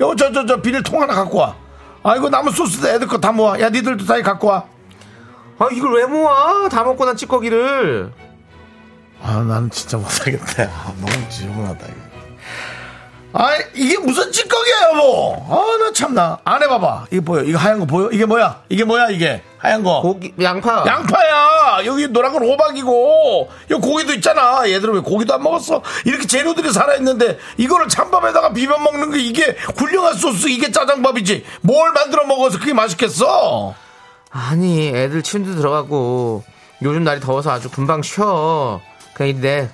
요저저 0.00 0.46
저 0.46 0.62
비닐통 0.62 1.02
하나 1.02 1.14
갖고 1.14 1.38
와 1.38 1.54
아 2.02 2.16
이거 2.16 2.28
남은 2.30 2.52
소스도 2.52 2.88
애들 2.88 3.07
거 3.07 3.19
다 3.19 3.33
모아 3.33 3.59
야 3.61 3.69
니들도 3.69 4.04
다 4.07 4.21
갖고 4.23 4.49
와아 4.49 4.64
아 5.59 5.69
이걸 5.73 5.95
왜 5.97 6.07
모아? 6.07 6.69
다 6.71 6.83
먹고 6.85 7.04
난 7.04 7.16
찌꺼기를. 7.16 8.12
나는 9.23 9.69
진짜 9.71 9.99
못하겠다 9.99 10.62
아, 10.62 10.92
너무 10.99 11.28
지저분하다 11.28 11.87
이거 11.87 12.09
아 13.32 13.56
이게 13.75 13.96
무슨 13.99 14.32
찌꺼기야 14.32 14.90
여보? 14.90 15.37
아나 15.49 15.92
참나. 15.92 16.38
안 16.44 16.62
해봐봐. 16.62 17.06
이거 17.12 17.22
보여. 17.22 17.42
이거 17.44 17.58
하얀 17.58 17.78
거 17.78 17.87
보여? 17.87 18.10
이게 18.10 18.25
뭐야? 18.25 18.62
이게 18.68 18.84
뭐야 18.84 19.10
이게? 19.10 19.42
하얀 19.58 19.84
거. 19.84 20.00
고기 20.00 20.34
양파. 20.42 20.84
양파야. 20.87 21.84
여기 21.84 22.08
노란 22.08 22.32
건 22.32 22.42
호박이고. 22.42 23.49
여기 23.70 23.80
고기도 23.87 24.12
있잖아. 24.14 24.68
얘들은 24.68 24.94
왜 24.94 25.00
고기도 25.00 25.34
안 25.34 25.42
먹었어? 25.42 25.82
이렇게 26.04 26.26
재료들이 26.26 26.72
살아 26.72 26.94
있는데 26.96 27.38
이거를 27.56 27.88
찬밥에다가 27.88 28.52
비벼 28.52 28.78
먹는 28.78 29.12
게 29.12 29.20
이게 29.20 29.56
훌륭한 29.76 30.14
소스 30.14 30.49
이게 30.49 30.72
짜장밥이지. 30.72 31.44
뭘 31.60 31.92
만들어 31.92 32.26
먹어서 32.26 32.58
그게 32.58 32.72
맛있겠어? 32.72 33.75
아니 34.30 34.88
애들 34.88 35.22
침도 35.22 35.54
들어가고 35.56 36.42
요즘 36.82 37.04
날이 37.04 37.20
더워서 37.20 37.52
아주 37.52 37.70
금방 37.70 38.02
쉬어. 38.02 38.80
그냥 39.14 39.37
이래. 39.37 39.68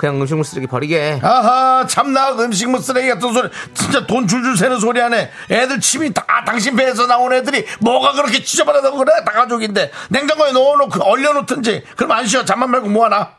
그냥 0.00 0.18
음식물 0.18 0.46
쓰레기 0.46 0.66
버리게. 0.66 1.20
아하 1.22 1.86
참나 1.86 2.30
음식물 2.32 2.80
쓰레기 2.80 3.06
같은 3.08 3.34
소리 3.34 3.50
진짜 3.74 4.06
돈 4.06 4.26
줄줄 4.26 4.56
새는 4.56 4.80
소리 4.80 4.98
하네 4.98 5.30
애들 5.50 5.78
침이 5.80 6.10
다 6.14 6.24
당신 6.46 6.74
배에서 6.74 7.06
나온 7.06 7.30
애들이 7.34 7.66
뭐가 7.80 8.12
그렇게 8.14 8.42
지저분하다고 8.42 8.96
그래 8.96 9.12
다 9.26 9.32
가족인데 9.32 9.90
냉장고에 10.08 10.52
넣어놓고 10.52 11.04
얼려놓든지 11.04 11.84
그럼 11.96 12.12
안 12.12 12.24
쉬어 12.26 12.46
잠만 12.46 12.70
말고 12.70 12.88
뭐하나 12.88 13.32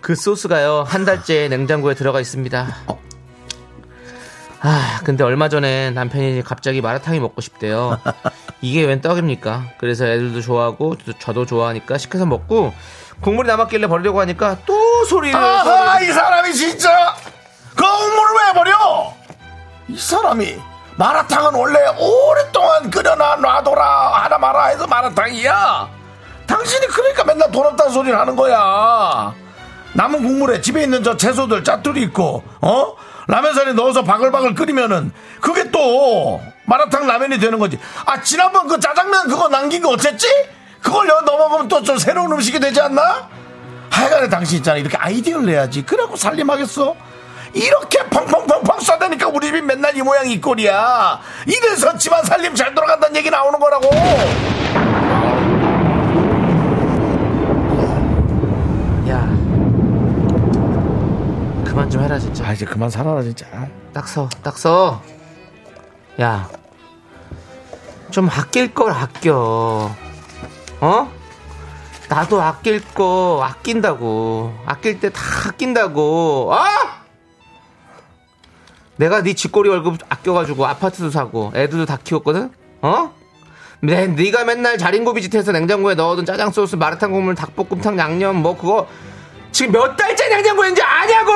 그 0.00 0.14
소스가요 0.14 0.84
한 0.86 1.04
달째 1.04 1.48
냉장고에 1.48 1.94
들어가 1.94 2.20
있습니다. 2.20 2.68
아 4.60 5.00
근데 5.04 5.24
얼마 5.24 5.48
전에 5.48 5.90
남편이 5.90 6.42
갑자기 6.42 6.80
마라탕이 6.82 7.18
먹고 7.18 7.40
싶대요. 7.40 7.98
이게 8.60 8.84
웬 8.84 9.00
떡입니까? 9.00 9.72
그래서 9.78 10.06
애들도 10.06 10.40
좋아하고 10.40 10.96
저- 11.04 11.18
저도 11.18 11.46
좋아하니까 11.46 11.98
시켜서 11.98 12.24
먹고 12.26 12.72
국물이 13.20 13.48
남았길래 13.48 13.88
버리려고 13.88 14.20
하니까 14.20 14.58
또 14.66 14.83
소리를 15.04 15.38
아하 15.38 16.00
이 16.00 16.06
사람이 16.12 16.54
진짜? 16.54 17.14
그 17.74 17.82
국물을 17.82 18.34
왜 18.46 18.52
버려? 18.54 19.12
이 19.88 19.96
사람이 19.98 20.60
마라탕은 20.96 21.54
원래 21.54 21.78
오랫동안 21.98 22.90
끓여놔 22.90 23.36
놔둬라 23.36 24.08
하나 24.24 24.38
마라 24.38 24.66
해서 24.66 24.86
마라탕이야. 24.86 25.88
당신이 26.46 26.86
그러니까 26.86 27.24
맨날 27.24 27.50
돈 27.50 27.66
없다는 27.66 27.92
소리를 27.92 28.18
하는 28.18 28.36
거야. 28.36 29.34
남은 29.94 30.22
국물에 30.22 30.60
집에 30.60 30.82
있는 30.82 31.02
저 31.02 31.16
채소들 31.16 31.64
짜투리 31.64 32.02
있고 32.02 32.42
어? 32.60 32.94
라면사리 33.26 33.74
넣어서 33.74 34.02
바글바글 34.04 34.54
끓이면은 34.54 35.12
그게 35.40 35.70
또 35.70 36.40
마라탕 36.66 37.06
라면이 37.06 37.38
되는 37.38 37.58
거지. 37.58 37.78
아 38.04 38.20
지난번 38.20 38.68
그 38.68 38.78
짜장면 38.78 39.28
그거 39.28 39.48
남긴 39.48 39.82
거 39.82 39.90
어쨌지? 39.90 40.26
그걸 40.82 41.08
여 41.08 41.20
넘어가면 41.22 41.68
또 41.68 41.82
좀 41.82 41.96
새로운 41.98 42.30
음식이 42.32 42.60
되지 42.60 42.80
않나 42.80 43.28
하여간에 43.94 44.28
당신 44.28 44.58
있잖아 44.58 44.76
이렇게 44.76 44.96
아이디어를 44.96 45.46
내야지 45.46 45.82
그래갖고 45.82 46.16
살림하겠어 46.16 46.96
이렇게 47.52 48.04
펑펑펑펑 48.06 48.78
쏴대니까 48.78 49.32
우리 49.32 49.46
집이 49.46 49.62
맨날 49.62 49.96
이 49.96 50.02
모양 50.02 50.28
이 50.28 50.40
꼴이야 50.40 51.20
이래서 51.46 51.96
집안 51.96 52.24
살림 52.24 52.54
잘 52.54 52.74
돌아간다는 52.74 53.14
얘기 53.16 53.30
나오는 53.30 53.58
거라고 53.58 53.88
야 59.08 59.20
그만 61.64 61.88
좀 61.88 62.02
해라 62.02 62.18
진짜. 62.18 62.46
아 62.48 62.52
이제 62.52 62.64
그만 62.64 62.90
살아라 62.90 63.22
진짜 63.22 63.46
딱 63.92 64.08
서, 64.08 64.28
딱 64.42 64.58
서. 64.58 65.00
야, 66.20 66.48
좀 68.10 68.28
아낄 68.28 68.72
걸 68.74 68.92
아껴. 68.92 69.90
어? 70.80 71.12
나도 72.08 72.40
아낄 72.42 72.82
거 72.94 73.40
아낀다고. 73.42 74.54
아낄 74.66 75.00
때 75.00 75.10
다 75.10 75.20
아낀다고. 75.48 76.52
어? 76.52 76.58
내가 78.96 79.22
네 79.22 79.34
쥐꼬리 79.34 79.68
월급 79.68 79.98
아껴가지고 80.08 80.66
아파트도 80.66 81.10
사고 81.10 81.50
애들도 81.54 81.86
다 81.86 81.98
키웠거든. 82.02 82.52
어? 82.82 83.12
내 83.80 84.06
네가 84.06 84.44
맨날 84.44 84.78
자린고비짓해서 84.78 85.52
냉장고에 85.52 85.94
넣어둔 85.94 86.24
짜장 86.24 86.50
소스, 86.50 86.76
마라탕 86.76 87.10
국물, 87.12 87.34
닭볶음탕, 87.34 87.98
양념 87.98 88.36
뭐 88.36 88.56
그거 88.56 88.86
지금 89.52 89.72
몇 89.72 89.96
달째 89.96 90.28
냉장고에 90.28 90.68
있는지 90.68 90.82
아냐고! 90.82 91.32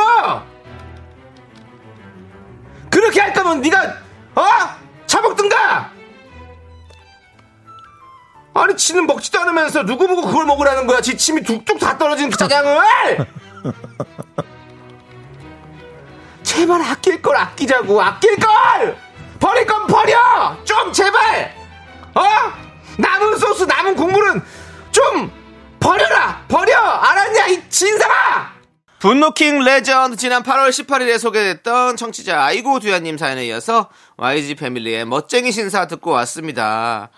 그렇게 2.91 3.21
할 3.21 3.33
거면 3.33 3.61
네가 3.61 3.95
어? 4.35 4.43
처먹든가. 5.07 5.91
아니 8.55 8.77
지는 8.77 9.07
먹지도 9.07 9.41
않으면서 9.41 9.85
누구 9.85 10.07
보고 10.09 10.23
그걸 10.23 10.45
먹으라는 10.47 10.87
거야? 10.87 11.01
지 11.01 11.17
침이 11.17 11.43
뚝뚝 11.43 11.79
다 11.79 11.97
떨어진 11.97 12.31
그 12.31 12.37
짜장을. 12.37 12.83
제발 16.43 16.83
아낄 16.83 17.21
걸 17.23 17.37
아끼자고! 17.37 18.01
아낄 18.03 18.37
걸! 18.37 18.97
버릴 19.39 19.67
건 19.67 19.87
버려! 19.87 20.57
좀 20.65 20.93
제발! 20.93 21.55
어? 22.15 22.23
남은 22.97 23.37
소스 23.37 23.65
남은 23.65 23.95
국물은 23.95 24.43
좀 24.91 25.31
버려라! 25.79 26.43
버려! 26.49 26.77
알았냐 26.79 27.47
이 27.49 27.69
진상아! 27.69 28.59
분노킹 28.99 29.61
레전드 29.61 30.17
지난 30.17 30.43
8월 30.43 30.71
18일에 30.71 31.19
소개됐던 31.21 31.97
청취자 31.97 32.43
아이고 32.43 32.81
두야님 32.81 33.17
사연에 33.17 33.47
이어서 33.47 33.91
YG 34.17 34.57
패밀리의 34.57 35.05
멋쟁이 35.05 35.53
신사 35.53 35.87
듣고 35.87 36.11
왔습니다. 36.11 37.11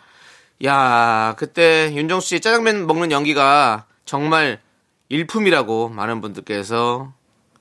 야 0.64 1.34
그때 1.38 1.92
윤정수 1.94 2.28
씨 2.28 2.40
짜장면 2.40 2.86
먹는 2.86 3.10
연기가 3.12 3.86
정말 4.04 4.60
일품이라고 5.08 5.88
많은 5.88 6.20
분들께서 6.20 7.12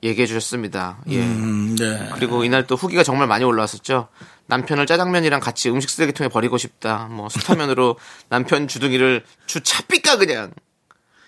얘기해 0.03 0.27
주셨습니다. 0.27 0.99
예. 1.09 1.21
음, 1.21 1.75
네. 1.75 2.09
그리고 2.15 2.43
이날 2.43 2.65
또 2.67 2.75
후기가 2.75 3.03
정말 3.03 3.27
많이 3.27 3.43
올라왔었죠. 3.43 4.07
남편을 4.47 4.85
짜장면이랑 4.85 5.39
같이 5.39 5.69
음식 5.69 5.89
쓰레기통에 5.89 6.29
버리고 6.29 6.57
싶다. 6.57 7.07
뭐 7.11 7.29
수타면으로 7.29 7.97
남편 8.29 8.67
주둥이를 8.67 9.23
주 9.45 9.61
차삐까 9.61 10.17
그냥. 10.17 10.51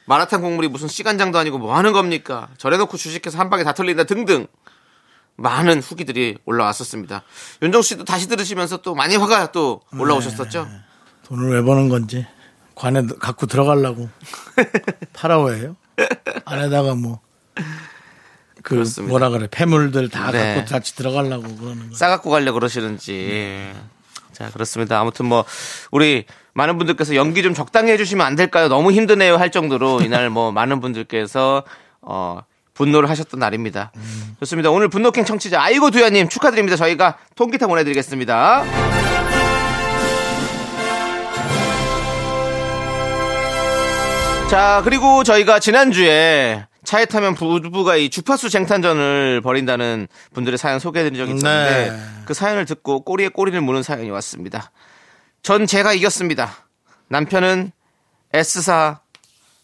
마라탕 0.06 0.42
국물이 0.42 0.68
무슨 0.68 0.88
시간장도 0.88 1.38
아니고 1.38 1.58
뭐 1.58 1.76
하는 1.76 1.94
겁니까? 1.94 2.50
저래놓고 2.58 2.98
주식해서 2.98 3.38
한 3.38 3.50
방에 3.50 3.64
다 3.64 3.74
털린다 3.74 4.06
등등. 4.06 4.48
많은 5.36 5.80
후기들이 5.82 6.38
올라왔었습니다. 6.46 7.24
윤정 7.62 7.82
씨도 7.82 8.04
다시 8.06 8.28
들으시면서 8.28 8.78
또 8.78 8.96
많이 8.96 9.16
화가 9.16 9.52
또 9.52 9.82
올라오셨었죠. 9.98 10.68
돈을 11.32 11.50
왜 11.50 11.62
버는 11.62 11.88
건지 11.88 12.26
관에 12.76 13.04
갖고 13.20 13.46
들어가려고 13.46 14.10
파라오예요 15.14 15.76
안에다가 16.46 16.96
뭐 16.96 17.20
그 18.64 18.76
그렇습니다. 18.76 19.10
뭐라 19.10 19.30
그래 19.30 19.48
폐물들 19.50 20.10
다 20.10 20.32
네. 20.32 20.54
갖고 20.56 20.70
같이 20.72 20.96
들어가려고 20.96 21.56
그러는 21.56 21.90
거 21.90 21.96
싸 21.96 22.10
갖고 22.10 22.30
가려 22.30 22.52
그러시는지. 22.54 23.72
자, 24.34 24.52
그렇습니다. 24.52 25.00
아무튼 25.00 25.26
뭐, 25.26 25.46
우리 25.90 26.26
많은 26.54 26.78
분들께서 26.78 27.16
연기 27.16 27.42
좀 27.42 27.56
적당히 27.56 27.92
해주시면 27.92 28.24
안 28.26 28.36
될까요? 28.36 28.68
너무 28.68 28.92
힘드네요. 28.92 29.38
할 29.38 29.50
정도로 29.52 30.02
이날 30.02 30.30
뭐 30.30 30.52
많은 30.54 30.80
분들께서, 30.80 31.64
어, 32.02 32.42
분노를 32.76 33.10
하셨던 33.10 33.40
날입니다. 33.40 33.92
좋습니다. 34.42 34.70
오늘 34.70 34.90
분노킹 34.90 35.26
청취자 35.26 35.60
아이고 35.62 35.90
두야님 35.90 36.30
축하드립니다. 36.30 36.76
저희가 36.78 37.18
통기타 37.36 37.66
보내드리겠습니다. 37.66 38.64
자, 44.52 44.82
그리고 44.84 45.24
저희가 45.24 45.60
지난주에 45.60 46.66
차에 46.84 47.06
타면 47.06 47.36
부부가 47.36 47.96
이 47.96 48.10
주파수 48.10 48.50
쟁탄전을 48.50 49.40
벌인다는 49.40 50.10
분들의 50.34 50.58
사연 50.58 50.78
소개해드린 50.78 51.18
적이 51.18 51.38
있었는데 51.38 51.90
네. 51.90 51.98
그 52.26 52.34
사연을 52.34 52.66
듣고 52.66 53.06
꼬리에 53.06 53.30
꼬리를 53.30 53.62
무는 53.62 53.82
사연이 53.82 54.10
왔습니다. 54.10 54.72
전 55.42 55.66
제가 55.66 55.94
이겼습니다. 55.94 56.52
남편은 57.08 57.72
S사, 58.34 59.00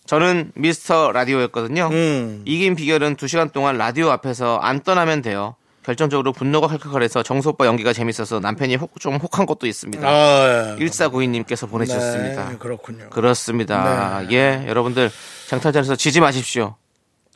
저는 0.05 0.53
미스터 0.55 1.11
라디오였거든요. 1.11 1.89
음. 1.91 2.43
이긴 2.45 2.77
비결은 2.77 3.17
2시간 3.17 3.51
동안 3.51 3.77
라디오 3.77 4.09
앞에서 4.09 4.55
안 4.59 4.83
떠나면 4.83 5.21
돼요. 5.21 5.57
결정적으로 5.87 6.33
분노가 6.33 6.67
칼칼해서 6.67 7.23
정수 7.23 7.47
오빠 7.47 7.65
연기가 7.65 7.93
재밌어서 7.93 8.41
남편이 8.41 8.75
혹, 8.75 8.99
좀 8.99 9.15
혹한 9.15 9.45
것도 9.45 9.67
있습니다. 9.67 10.05
아, 10.05 10.75
예. 10.77 10.85
1492님께서 10.85 11.69
보내주셨습니다. 11.69 12.49
네, 12.49 12.57
그렇군요. 12.57 13.09
그렇습니다. 13.09 14.21
네. 14.27 14.35
예, 14.35 14.67
여러분들 14.67 15.09
장탈전에서 15.47 15.95
지지 15.95 16.19
마십시오. 16.19 16.75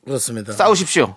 그렇습니다. 0.03 0.51
싸우십시오. 0.51 1.15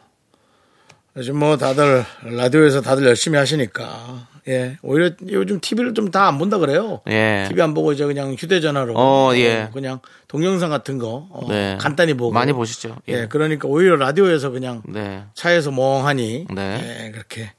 요즘 1.16 1.38
뭐 1.38 1.57
다들 1.57 2.05
라디오에서 2.24 2.81
다들 2.81 3.07
열심히 3.07 3.38
하시니까 3.38 4.27
예 4.48 4.77
오히려 4.83 5.11
요즘 5.31 5.61
TV를 5.61 5.94
좀 5.94 6.11
다 6.11 6.27
안 6.27 6.38
본다 6.38 6.59
그래요. 6.59 7.00
예. 7.09 7.44
TV 7.48 7.62
안 7.62 7.72
보고 7.72 7.92
이제 7.92 8.05
그냥 8.05 8.35
휴대전화로 8.35 8.94
어, 8.96 9.31
예. 9.37 9.70
그냥 9.72 10.00
동영상 10.29 10.70
같은 10.70 10.98
거 10.98 11.29
어, 11.31 11.46
네. 11.48 11.79
간단히 11.81 12.14
보고 12.14 12.33
많이 12.33 12.53
보시죠. 12.53 12.96
예. 13.09 13.12
예. 13.22 13.27
그러니까 13.29 13.68
오히려 13.68 13.96
라디오에서 13.96 14.50
그냥 14.50 14.83
네. 14.88 15.24
차에서 15.35 15.70
멍하니 15.70 16.46
네. 16.53 17.05
예, 17.07 17.11
그렇게 17.12 17.53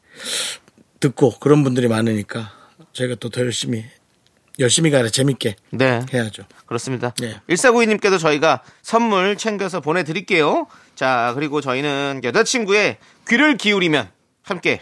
듣고 1.00 1.39
그런 1.39 1.63
분들이 1.63 1.88
많으니까 1.88 2.52
저희가 2.94 3.15
또 3.15 3.30
더 3.30 3.41
열심히 3.41 3.86
열심히가 4.60 4.98
아니라 4.98 5.10
재밌게 5.10 5.56
네. 5.72 6.02
해야죠. 6.13 6.44
그렇습니다. 6.65 7.13
네. 7.20 7.36
1492님께도 7.50 8.20
저희가 8.20 8.62
선물 8.82 9.36
챙겨서 9.38 9.82
보내드릴게요. 9.82 10.68
자, 10.96 11.32
그리고 11.36 11.62
저희는 11.62 12.22
여자친구의 12.24 12.98
귀를 13.28 13.58
기울이면 13.58 14.08
함께 14.44 14.82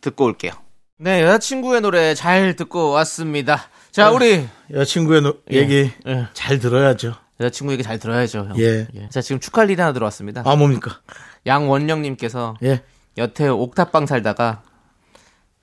듣고 0.00 0.24
올게요. 0.24 0.52
네, 0.98 1.22
여자친구의 1.22 1.80
노래 1.80 2.14
잘 2.14 2.56
듣고 2.56 2.90
왔습니다. 2.90 3.68
자, 3.92 4.10
우리 4.10 4.46
여자친구의 4.72 5.22
노- 5.22 5.36
예. 5.52 5.56
얘기 5.56 5.90
예. 6.06 6.26
잘 6.32 6.58
들어야죠. 6.58 7.14
여자친구 7.40 7.72
얘기 7.72 7.82
잘 7.84 7.98
들어야죠. 8.00 8.48
형. 8.50 8.58
예. 8.58 8.88
자, 9.10 9.20
지금 9.20 9.38
축하할 9.38 9.70
일이 9.70 9.80
하나 9.80 9.92
들어왔습니다. 9.92 10.42
아 10.44 10.56
뭡니까? 10.56 11.00
양원영님께서 11.46 12.56
예. 12.64 12.82
여태 13.16 13.46
옥탑방 13.48 14.06
살다가 14.06 14.62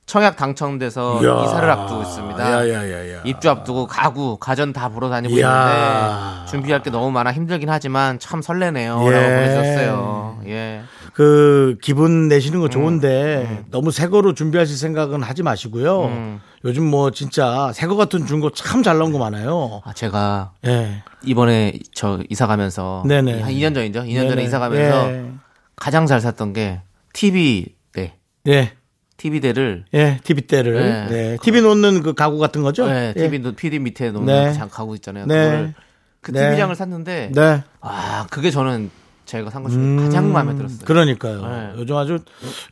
청약 0.06 0.36
당첨돼서 0.38 1.20
이야. 1.24 1.44
이사를 1.46 1.68
앞두고 1.70 2.02
있습니다. 2.04 2.40
야야야야. 2.70 3.22
입주 3.26 3.50
앞두고 3.50 3.88
가구, 3.88 4.38
가전 4.38 4.72
다 4.72 4.90
보러 4.90 5.10
다니고 5.10 5.36
이야. 5.36 6.32
있는데 6.44 6.52
준비할 6.52 6.84
게 6.84 6.92
너무 6.92 7.10
많아 7.12 7.34
힘들긴 7.34 7.70
하지만 7.70 8.20
참 8.20 8.42
설레네요. 8.44 9.04
예. 9.08 9.12
라고 9.12 9.28
보내주셨어요. 9.28 10.40
예. 10.48 10.82
그 11.14 11.78
기분 11.82 12.28
내시는 12.28 12.60
거 12.60 12.70
좋은데 12.70 13.48
음. 13.50 13.66
너무 13.72 13.90
새 13.90 14.08
거로 14.08 14.34
준비하실 14.36 14.78
생각은 14.78 15.24
하지 15.24 15.42
마시고요. 15.42 16.40
요즘 16.66 16.84
뭐 16.86 17.10
진짜 17.10 17.72
새거 17.74 17.96
같은 17.96 18.26
중고 18.28 18.52
참 18.52 18.84
잘 18.84 19.00
나온 19.00 19.12
거 19.12 19.18
많아요. 19.18 19.82
아, 19.86 19.94
제가 19.94 20.52
예. 20.68 21.02
이번에 21.24 21.74
저 21.96 22.20
이사 22.30 22.46
가면서 22.46 23.04
네네. 23.08 23.42
한 23.42 23.52
2년 23.52 23.74
전이죠. 23.74 24.02
2년 24.02 24.16
전에 24.24 24.30
네네. 24.36 24.44
이사 24.44 24.60
가면서 24.60 25.10
예. 25.12 25.32
가장 25.76 26.06
잘 26.06 26.22
샀던 26.22 26.54
게 26.54 26.82
TV대. 27.14 28.14
예. 28.48 28.74
TV대를 29.18 29.86
예, 29.94 30.20
TV 30.24 30.42
때를. 30.44 30.74
네. 30.76 31.08
네. 31.10 31.38
TV 31.42 31.62
놓는 31.62 32.04
그 32.04 32.14
가구 32.14 32.38
같은 32.38 32.62
거죠? 32.64 32.86
네, 32.88 33.14
예. 33.16 33.22
TV, 33.22 33.40
노- 33.40 33.54
PD 33.54 33.80
밑에 33.80 34.12
놓는 34.12 34.26
네. 34.26 34.50
그장 34.52 34.70
가구 34.70 34.96
있잖아요. 34.96 35.26
네. 35.26 35.74
그 36.22 36.32
네. 36.32 36.50
TV장을 36.50 36.76
샀는데 36.76 37.32
네. 37.34 37.64
아, 37.82 38.28
그게 38.30 38.52
저는 38.52 38.90
제가 39.26 39.50
산 39.50 39.64
것 39.64 39.70
중에 39.70 39.96
가장 39.98 40.32
마음에 40.32 40.54
들었어요. 40.56 40.80
음, 40.82 40.86
그러니까요. 40.86 41.48
네. 41.48 41.72
요즘 41.78 41.96
아주 41.98 42.20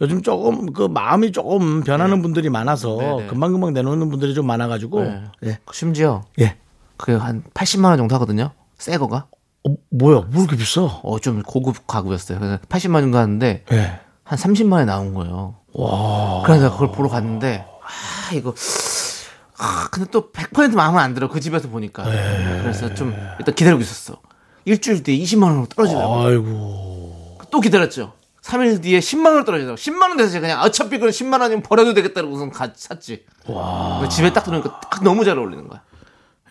요즘 0.02 0.22
조금 0.22 0.72
그 0.74 0.84
마음이 0.84 1.32
조금 1.32 1.84
변하는 1.84 2.22
분들이 2.22 2.50
많아서 2.50 2.98
네, 3.00 3.16
네. 3.24 3.28
금방금방 3.28 3.74
내놓는 3.74 4.10
분들이 4.10 4.34
좀 4.36 4.46
많아가지고 4.46 5.04
네. 5.04 5.24
예. 5.46 5.58
심지어 5.72 6.24
예. 6.40 6.58
그게 6.98 7.14
한 7.14 7.44
80만 7.54 7.86
원 7.86 7.98
정도 7.98 8.14
하거든요. 8.16 8.52
새 8.78 8.98
거가. 8.98 9.26
어, 9.68 9.76
뭐야? 9.92 10.28
뭐 10.32 10.44
이렇게 10.44 10.58
비싸? 10.58 10.82
어, 10.84 11.20
좀 11.20 11.42
고급 11.42 11.88
가구였어요. 11.88 12.38
그래서 12.38 12.58
80만 12.70 12.96
원 12.96 13.04
정도 13.06 13.18
하는데 13.18 13.64
예. 13.72 14.00
한 14.24 14.38
30만 14.38 14.74
원에 14.74 14.86
나온 14.86 15.14
거예요. 15.16 15.56
와. 15.74 16.44
그래서 16.46 16.72
그걸 16.72 16.92
보러 16.92 17.10
갔는데 17.10 17.66
아, 17.82 18.34
이거 18.34 18.54
아, 19.58 19.88
근데 19.92 20.10
또 20.12 20.32
100% 20.32 20.76
마음은 20.76 21.00
안 21.00 21.14
들어. 21.14 21.30
그 21.30 21.40
집에서 21.40 21.70
보니까. 21.70 22.04
그래서 22.04 22.94
좀 22.94 23.16
일단 23.40 23.56
기다리고 23.56 23.82
있었어. 23.82 24.20
일주일 24.66 25.04
뒤에 25.04 25.18
20만 25.24 25.44
원으로 25.44 25.66
떨어지더라고. 25.68 26.22
아이고. 26.22 27.38
또 27.52 27.60
기다렸죠. 27.60 28.14
3일 28.42 28.82
뒤에 28.82 29.00
10만 29.00 29.28
원 29.34 29.46
떨어지더라고. 29.46 29.78
10만 29.78 30.02
원 30.10 30.18
돼서 30.18 30.40
그냥 30.40 30.62
어차피 30.62 30.98
그건 30.98 31.10
10만 31.10 31.40
원이면 31.42 31.64
버려도 31.64 31.94
되겠다고 31.94 32.30
우선 32.30 32.52
가, 32.52 32.70
샀지. 32.76 33.26
와. 33.48 34.08
집에 34.10 34.34
딱 34.34 34.44
들어오니까 34.44 34.82
딱 34.82 35.04
너무 35.04 35.24
잘 35.24 35.38
어울리는 35.38 35.68
거야. 35.68 35.82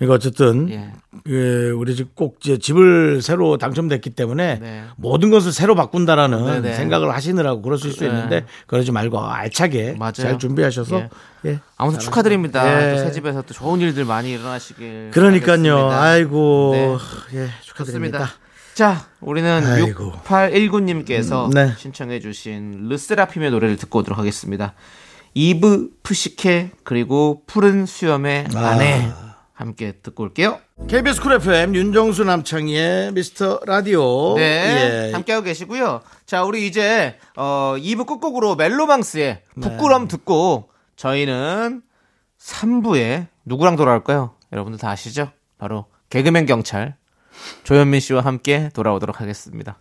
그러니까 0.03 0.15
어쨌든 0.15 0.69
예. 0.71 0.93
예, 1.29 1.71
우리 1.71 1.95
집꼭 1.95 2.39
이제 2.41 2.59
집을 2.59 3.23
새로 3.23 3.57
당첨됐기 3.57 4.11
때문에 4.11 4.59
네. 4.59 4.85
모든 4.97 5.31
것을 5.31 5.53
새로 5.53 5.77
바꾼다라는 5.77 6.63
네네. 6.63 6.75
생각을 6.75 7.15
하시느라고 7.15 7.63
그러실 7.63 7.93
수 7.93 8.01
네. 8.01 8.07
있는데 8.09 8.45
그러지 8.67 8.91
말고 8.91 9.21
알차게 9.21 9.95
맞아요. 9.99 10.13
잘 10.13 10.39
준비하셔서 10.39 10.97
예. 10.97 11.09
예. 11.47 11.61
아무튼 11.77 12.01
축하드립니다. 12.01 12.67
예. 12.67 12.97
또새 12.97 13.13
집에서 13.13 13.43
또 13.43 13.55
좋은 13.55 13.81
일들 13.81 14.05
많이 14.05 14.33
일어나시길. 14.33 15.11
그러니까요. 15.13 15.89
바라겠습니다. 15.89 16.03
아이고. 16.03 16.73
네. 17.31 17.39
예, 17.39 17.49
축하드립니다. 17.63 18.19
좋습니다. 18.19 18.43
자, 18.75 19.07
우리는 19.21 19.49
아이고. 19.65 20.13
6819님께서 20.25 21.45
음, 21.47 21.51
네. 21.51 21.73
신청해주신 21.77 22.89
르세라핌의 22.89 23.53
노래를 23.53 23.77
듣고 23.77 24.01
오도록 24.01 24.19
하겠습니다. 24.19 24.75
이브 25.35 25.91
프시케 26.03 26.71
그리고 26.83 27.43
푸른 27.47 27.87
수염의 27.87 28.49
아. 28.55 28.59
아내 28.59 29.09
함께 29.63 29.93
듣고 30.03 30.25
올게요. 30.25 30.61
KBS 30.89 31.21
Cool 31.21 31.35
FM 31.35 31.75
윤정수 31.75 32.25
남창희의 32.25 33.13
미스터 33.13 33.61
라디오. 33.65 34.35
네, 34.37 35.09
예. 35.09 35.13
함께하고 35.13 35.45
계시고요. 35.45 36.01
자, 36.27 36.43
우리 36.43 36.67
이제 36.67 37.17
어 37.37 37.77
2부 37.79 38.07
끝곡으로 38.07 38.57
멜로망스의 38.57 39.43
네. 39.55 39.69
부끄럼 39.69 40.09
듣고 40.09 40.69
저희는 40.97 41.83
3부에 42.41 43.29
누구랑 43.45 43.77
돌아올까요? 43.77 44.35
여러분들 44.53 44.79
다 44.79 44.91
아시죠? 44.91 45.31
바로 45.59 45.87
개그맨 46.11 46.47
경찰 46.47 46.97
조현민 47.65 48.01
씨와 48.01 48.23
함께 48.23 48.69
돌아오도록 48.75 49.21
하겠습니다. 49.21 49.79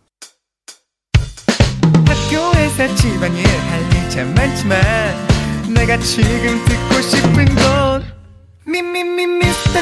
학교에서 2.06 2.96
집안일 2.96 3.46
할일참 3.46 4.34
많지만 4.36 4.82
내가 5.74 5.98
지금 5.98 6.63
듣고 6.65 7.02
싶은 7.02 7.46
건 7.56 7.90
미미미 8.63 9.26
미스터 9.26 9.80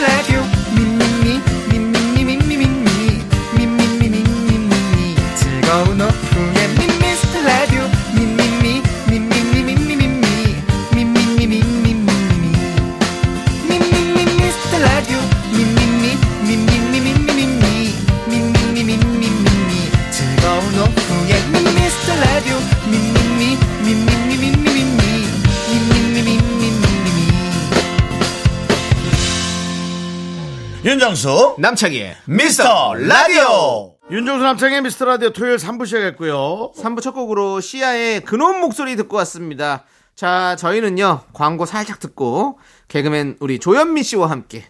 윤정수 31.09 31.55
남창희의 31.57 32.17
미스터 32.25 32.93
라디오. 32.93 33.95
윤정수 34.11 34.43
남창희의 34.43 34.83
미스터 34.83 35.05
라디오 35.05 35.31
토요일 35.31 35.55
3부 35.57 35.87
시작했고요. 35.87 36.73
3부 36.77 37.01
첫 37.01 37.13
곡으로 37.13 37.61
시아의 37.61 38.21
근원 38.21 38.59
목소리 38.59 38.95
듣고 38.95 39.17
왔습니다. 39.17 39.85
자 40.15 40.55
저희는요 40.59 41.21
광고 41.33 41.65
살짝 41.65 41.99
듣고 41.99 42.59
개그맨 42.89 43.37
우리 43.39 43.57
조현미 43.57 44.03
씨와 44.03 44.29
함께 44.29 44.65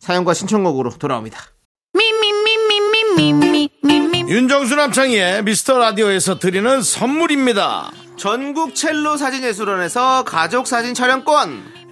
사연과 0.00 0.34
신청곡으로 0.34 0.90
돌아옵니다. 0.98 1.38
윤정수 4.28 4.74
남창희의 4.74 5.44
미스터 5.44 5.78
라디오에서 5.78 6.40
드리는 6.40 6.82
선물입니다. 6.82 7.92
전국 8.16 8.74
첼로 8.74 9.16
사진예술원에서 9.16 10.24
가족 10.24 10.66
사진 10.66 10.94
촬영권. 10.94 11.75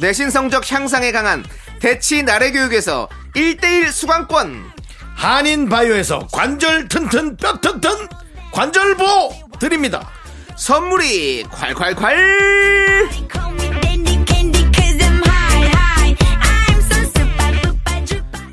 내신 0.00 0.30
성적 0.30 0.70
향상에 0.72 1.12
강한 1.12 1.44
대치 1.78 2.22
나래 2.22 2.50
교육에서 2.50 3.08
1대1 3.36 3.92
수강권 3.92 4.72
한인 5.14 5.68
바이오에서 5.68 6.26
관절 6.32 6.88
튼튼 6.88 7.36
뼈 7.36 7.60
튼튼 7.60 7.90
관절보 8.50 9.04
드립니다 9.60 10.10
선물이 10.56 11.44
콸콸콸. 11.44 13.30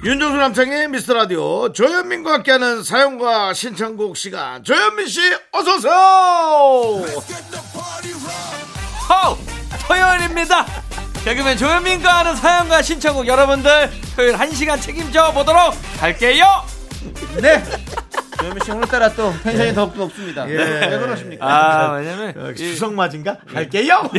윤정수 0.03 0.37
남창의 0.37 0.87
미스터라디오 0.87 1.73
조현민과 1.73 2.33
함께하는 2.35 2.81
사연과 2.83 3.53
신청곡 3.53 4.15
시간 4.15 4.63
조현민씨 4.63 5.19
어서오세요 5.51 5.91
호! 9.09 9.37
토요일입니다. 9.87 10.86
개그맨 11.23 11.57
조현민과 11.57 12.19
하는 12.19 12.35
사연과 12.35 12.81
신청곡 12.81 13.27
여러분들 13.27 13.89
토요일 14.15 14.35
1시간 14.37 14.81
책임져 14.81 15.31
보도록 15.33 15.75
할게요. 15.99 16.45
네. 17.41 17.63
조현미 18.39 18.61
씨 18.63 18.71
오늘따라 18.71 19.09
또 19.13 19.33
텐션이 19.43 19.73
더욱더 19.73 19.99
높습니다. 20.01 20.43
왜 20.43 20.55
그러십니까? 20.99 21.45
아, 21.45 21.91
왜냐면 21.93 22.33
어, 22.37 22.51
이- 22.51 22.55
추석 22.55 22.93
맞인가? 22.93 23.35
갈게요! 23.51 24.09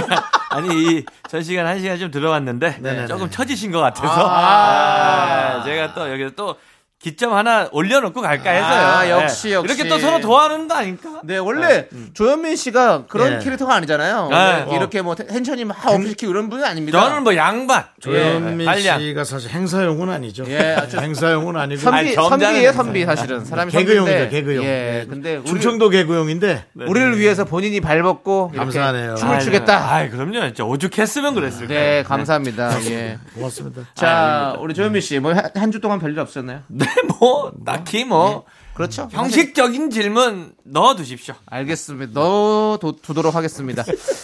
아니 0.50 0.68
이 0.98 1.04
전시간 1.28 1.64
1시간 1.66 1.98
좀 2.00 2.10
들어왔는데 2.10 2.78
네네네. 2.80 3.06
조금 3.06 3.30
처지신 3.30 3.70
것 3.70 3.80
같아서. 3.80 4.28
아, 4.28 5.62
제가 5.64 5.94
또 5.94 6.10
여기서 6.10 6.30
또 6.36 6.56
기점 7.00 7.32
하나 7.32 7.68
올려놓고 7.70 8.20
갈까 8.20 8.50
해서요. 8.50 8.68
아, 8.68 9.08
역시, 9.08 9.48
네. 9.50 9.54
역시. 9.54 9.72
이렇게 9.72 9.88
또 9.88 10.00
서로 10.00 10.18
도와주는 10.20 10.66
거 10.66 10.74
아닙니까? 10.74 11.20
네 11.22 11.38
원래 11.38 11.86
조현민 12.12 12.56
씨가 12.56 13.04
그런 13.06 13.38
네. 13.38 13.44
캐릭터가 13.44 13.72
아니잖아요 13.76 14.28
네. 14.30 14.74
이렇게 14.76 15.00
뭐 15.02 15.14
텐션이 15.14 15.64
막 15.64 15.76
업시키고 15.86 16.32
이런 16.32 16.50
분은 16.50 16.64
아닙니다 16.64 17.00
저는 17.00 17.22
뭐 17.22 17.36
양반, 17.36 17.84
조현민 18.00 18.66
한량. 18.68 18.98
씨가 18.98 19.22
사실 19.22 19.50
행사용은 19.50 20.10
아니죠 20.10 20.44
예, 20.48 20.58
아주- 20.76 20.98
행사용은 21.00 21.56
아니고 21.56 21.80
선비 21.80 22.14
선비예요. 22.14 22.72
선비 22.72 23.04
사실은 23.04 23.44
사람이 23.44 23.70
개그용이죠 23.70 24.28
개그용 24.30 24.64
예 24.64 24.68
네. 24.68 25.06
근데 25.08 25.36
우리, 25.36 25.44
충청도 25.46 25.90
개그용인데 25.90 26.64
우리를 26.74 27.16
위해서 27.20 27.44
본인이 27.44 27.80
발벗고 27.80 28.52
감사하네요. 28.56 29.14
춤을 29.14 29.36
아이, 29.36 29.40
추겠다 29.44 29.92
아이, 29.94 30.10
그럼요. 30.10 30.40
진짜 30.40 30.64
오죽했으면 30.64 31.34
그랬을까. 31.34 31.68
네 31.72 32.02
감사합니다 32.02 32.70
예. 32.90 33.18
고맙습니다 33.36 33.82
자 33.94 34.56
우리 34.58 34.74
조현민 34.74 35.00
씨 35.00 35.20
뭐 35.20 35.32
한 35.54 35.70
주 35.70 35.80
동안 35.80 36.00
별일 36.00 36.18
없었나요? 36.18 36.60
네, 36.68 36.86
뭐 37.20 37.52
딱히 37.64 38.04
뭐 38.04 38.44
그렇죠 38.74 39.08
형식적인 39.10 39.90
질문 39.90 40.52
넣어 40.64 40.94
두십시오. 40.94 41.34
알겠습니다. 41.46 42.12
넣어 42.20 42.78
두- 42.80 42.96
두도록 43.02 43.34
하겠습니다. 43.34 43.82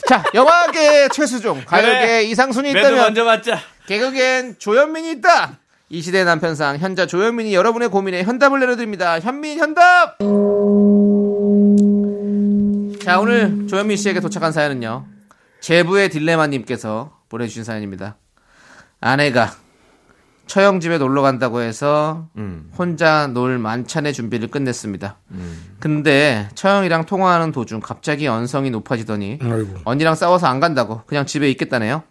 자, 0.08 0.22
영화계 0.34 1.08
최수종, 1.08 1.64
가요계 1.66 1.88
그래. 2.00 2.22
이상순이 2.24 2.72
매도 2.72 2.88
있다면 2.88 3.04
먼저 3.04 3.24
맞자. 3.24 3.58
개그계엔 3.86 4.56
조현민이 4.58 5.10
있다. 5.12 5.58
이 5.90 6.00
시대 6.02 6.24
남편상 6.24 6.78
현자 6.78 7.06
조현민이 7.06 7.54
여러분의 7.54 7.88
고민에 7.88 8.22
현답을 8.22 8.60
내려드립니다. 8.60 9.18
현민 9.20 9.58
현답. 9.58 10.18
자, 13.04 13.20
오늘 13.20 13.66
조현민 13.68 13.96
씨에게 13.96 14.20
도착한 14.20 14.52
사연은요. 14.52 15.04
제부의 15.60 16.08
딜레마님께서 16.10 17.18
보내주신 17.28 17.64
사연입니다. 17.64 18.16
아내가 19.00 19.52
처형 20.46 20.80
집에 20.80 20.98
놀러 20.98 21.22
간다고 21.22 21.60
해서 21.60 22.28
혼자 22.76 23.26
놀 23.28 23.58
만찬의 23.58 24.12
준비를 24.12 24.48
끝냈습니다. 24.48 25.16
근데 25.80 26.48
처형이랑 26.54 27.06
통화하는 27.06 27.50
도중 27.52 27.80
갑자기 27.80 28.26
언성이 28.26 28.70
높아지더니 28.70 29.38
아이고. 29.42 29.80
언니랑 29.84 30.14
싸워서 30.14 30.46
안 30.46 30.60
간다고 30.60 31.02
그냥 31.06 31.26
집에 31.26 31.50
있겠다네요. 31.50 32.02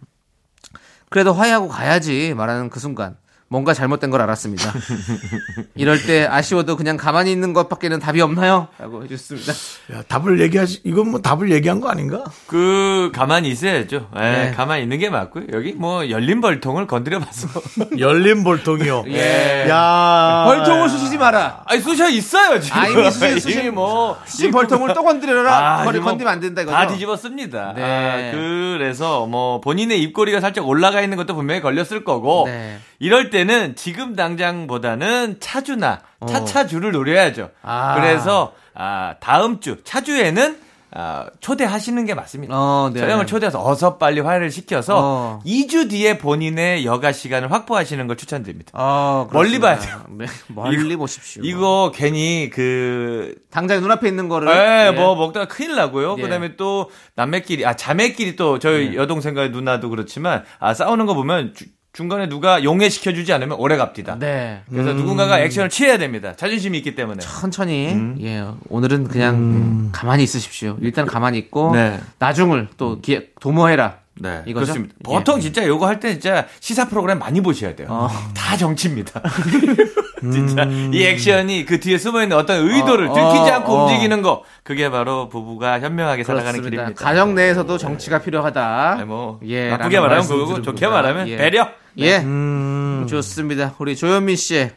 그래도 1.10 1.32
화해하고 1.32 1.68
가야지 1.68 2.34
말하는 2.34 2.70
그 2.70 2.80
순간 2.80 3.16
뭔가 3.48 3.72
잘못된 3.74 4.10
걸 4.10 4.20
알았습니다. 4.22 4.72
이럴 5.76 6.02
때 6.02 6.26
아쉬워도 6.28 6.76
그냥 6.76 6.96
가만히 6.96 7.30
있는 7.30 7.52
것밖에는 7.52 8.00
답이 8.00 8.20
없나요? 8.20 8.68
라고 8.78 9.04
해주셨습니다. 9.04 9.52
야, 9.92 10.02
답을 10.08 10.40
얘기하지 10.40 10.80
이건 10.84 11.10
뭐 11.10 11.20
답을 11.20 11.52
얘기한 11.52 11.80
거 11.80 11.88
아닌가? 11.88 12.24
그 12.46 13.12
가만히 13.14 13.50
있어야죠. 13.50 14.08
예, 14.16 14.20
네. 14.20 14.52
가만히 14.56 14.82
있는 14.82 14.98
게 14.98 15.10
맞고요. 15.10 15.44
여기 15.52 15.72
뭐 15.72 16.08
열린 16.10 16.40
벌통을 16.40 16.86
건드려 16.86 17.20
봐서 17.20 17.48
열린 17.98 18.42
볼통이요. 18.44 19.04
예. 19.12 19.66
야. 19.68 20.44
벌통을 20.46 20.88
쑤시지 20.88 21.18
마라. 21.18 21.62
아니 21.66 21.80
쑤셔 21.80 22.08
있어요 22.08 22.58
지금. 22.60 22.78
아, 22.78 22.88
이미 22.88 23.02
쑤시- 23.10 23.50
이미 23.60 23.70
뭐신 23.70 24.50
벌통을 24.50 24.94
또 24.94 25.04
건드려라. 25.04 25.80
아, 25.80 25.84
거리 25.84 25.98
이거 25.98 26.04
뭐 26.04 26.12
건드면 26.12 26.32
안 26.32 26.40
된다 26.40 26.62
이거죠. 26.62 26.74
다 26.76 26.86
뒤집었습니다. 26.88 27.74
네. 27.76 27.82
아, 27.82 28.30
그래서 28.32 29.26
뭐 29.26 29.60
본인의 29.60 30.02
입꼬리가 30.02 30.40
살짝 30.40 30.66
올라가 30.66 31.02
있는 31.02 31.16
것도 31.16 31.34
분명히 31.36 31.60
걸렸을 31.60 32.04
거고 32.04 32.44
네. 32.46 32.78
이럴 32.98 33.30
때는 33.30 33.76
지금 33.76 34.14
당장보다는 34.16 35.38
차주나 35.40 36.00
차차주를 36.28 36.92
노려야죠. 36.92 37.44
어. 37.44 37.48
아. 37.62 37.94
그래서 37.96 38.54
아, 38.74 39.14
다음 39.20 39.60
주 39.60 39.78
차주에는 39.84 40.64
아, 40.96 41.26
초대하시는 41.40 42.04
게 42.06 42.14
맞습니다. 42.14 42.54
어, 42.56 42.88
네. 42.94 43.00
저형을 43.00 43.26
초대해서 43.26 43.60
어서 43.66 43.98
빨리 43.98 44.20
화해를 44.20 44.52
시켜서 44.52 44.94
어. 45.02 45.40
2주 45.44 45.90
뒤에 45.90 46.18
본인의 46.18 46.86
여가 46.86 47.10
시간을 47.10 47.50
확보하시는 47.50 48.06
걸 48.06 48.16
추천드립니다. 48.16 48.70
어, 48.74 49.28
멀리. 49.32 49.58
봐야 49.58 49.76
돼요. 49.76 50.02
네, 50.16 50.26
멀리 50.46 50.86
이거- 50.92 50.98
보십시오. 50.98 51.42
이거 51.44 51.90
괜히 51.92 52.48
그 52.48 53.34
당장 53.50 53.80
눈앞에 53.80 54.06
있는 54.06 54.28
거를. 54.28 54.48
예, 54.48 54.86
예. 54.86 54.90
뭐 54.92 55.16
먹다가 55.16 55.46
큰일 55.48 55.74
나고요. 55.74 56.14
예. 56.18 56.22
그다음에 56.22 56.54
또 56.56 56.88
남매끼리 57.16 57.66
아 57.66 57.74
자매끼리 57.74 58.36
또 58.36 58.60
저희 58.60 58.94
여동생과 58.94 59.48
누나도 59.48 59.90
그렇지만 59.90 60.44
아 60.60 60.74
싸우는 60.74 61.06
거 61.06 61.14
보면 61.14 61.54
주- 61.54 61.64
중간에 61.94 62.28
누가 62.28 62.62
용해시켜 62.64 63.12
주지 63.14 63.32
않으면 63.32 63.56
오래 63.58 63.76
갑니다. 63.76 64.16
네. 64.18 64.62
그래서 64.68 64.92
누군가가 64.92 65.38
액션을 65.40 65.70
취해야 65.70 65.96
됩니다. 65.96 66.34
자존심이 66.36 66.76
있기 66.78 66.96
때문에. 66.96 67.20
천천히 67.20 67.92
음. 67.92 68.16
예 68.20 68.44
오늘은 68.68 69.04
그냥 69.08 69.90
가만히 69.92 70.24
있으십시오. 70.24 70.76
일단 70.80 71.06
가만히 71.06 71.38
있고 71.38 71.72
네. 71.72 72.00
나중을 72.18 72.68
또 72.76 73.00
기회 73.00 73.28
도모해라. 73.40 73.98
네, 74.16 74.42
이거죠? 74.46 74.66
그렇습니다. 74.66 74.94
예. 75.08 75.14
보통 75.14 75.40
진짜 75.40 75.66
요거 75.66 75.86
할 75.86 75.98
때 76.00 76.12
진짜 76.12 76.46
시사 76.60 76.88
프로그램 76.88 77.18
많이 77.20 77.40
보셔야 77.40 77.74
돼요. 77.76 77.88
어. 77.90 78.08
다 78.34 78.56
정치입니다. 78.56 79.22
진짜 80.32 80.64
이 80.92 81.02
액션이 81.04 81.64
그 81.64 81.80
뒤에 81.80 81.98
숨어 81.98 82.22
있는 82.22 82.36
어떤 82.36 82.66
의도를 82.68 83.08
어, 83.08 83.12
들키지 83.14 83.50
어, 83.50 83.54
않고 83.54 83.72
어. 83.72 83.84
움직이는 83.84 84.22
거 84.22 84.44
그게 84.62 84.90
바로 84.90 85.28
부부가 85.28 85.80
현명하게 85.80 86.24
살아가는 86.24 86.52
그렇습니다. 86.60 86.82
길입니다. 86.84 87.04
가정 87.04 87.34
내에서도 87.34 87.78
정치가 87.78 88.20
필요하다. 88.20 88.94
네, 88.98 89.04
뭐 89.04 89.40
예, 89.44 89.70
나쁘게 89.70 90.00
말하면 90.00 90.26
그거고. 90.26 90.62
좋게 90.62 90.86
말하면 90.88 91.28
예. 91.28 91.36
배려. 91.36 91.68
예, 91.98 92.18
음. 92.18 93.06
좋습니다. 93.08 93.74
우리 93.78 93.94
조현민 93.96 94.36
씨의 94.36 94.72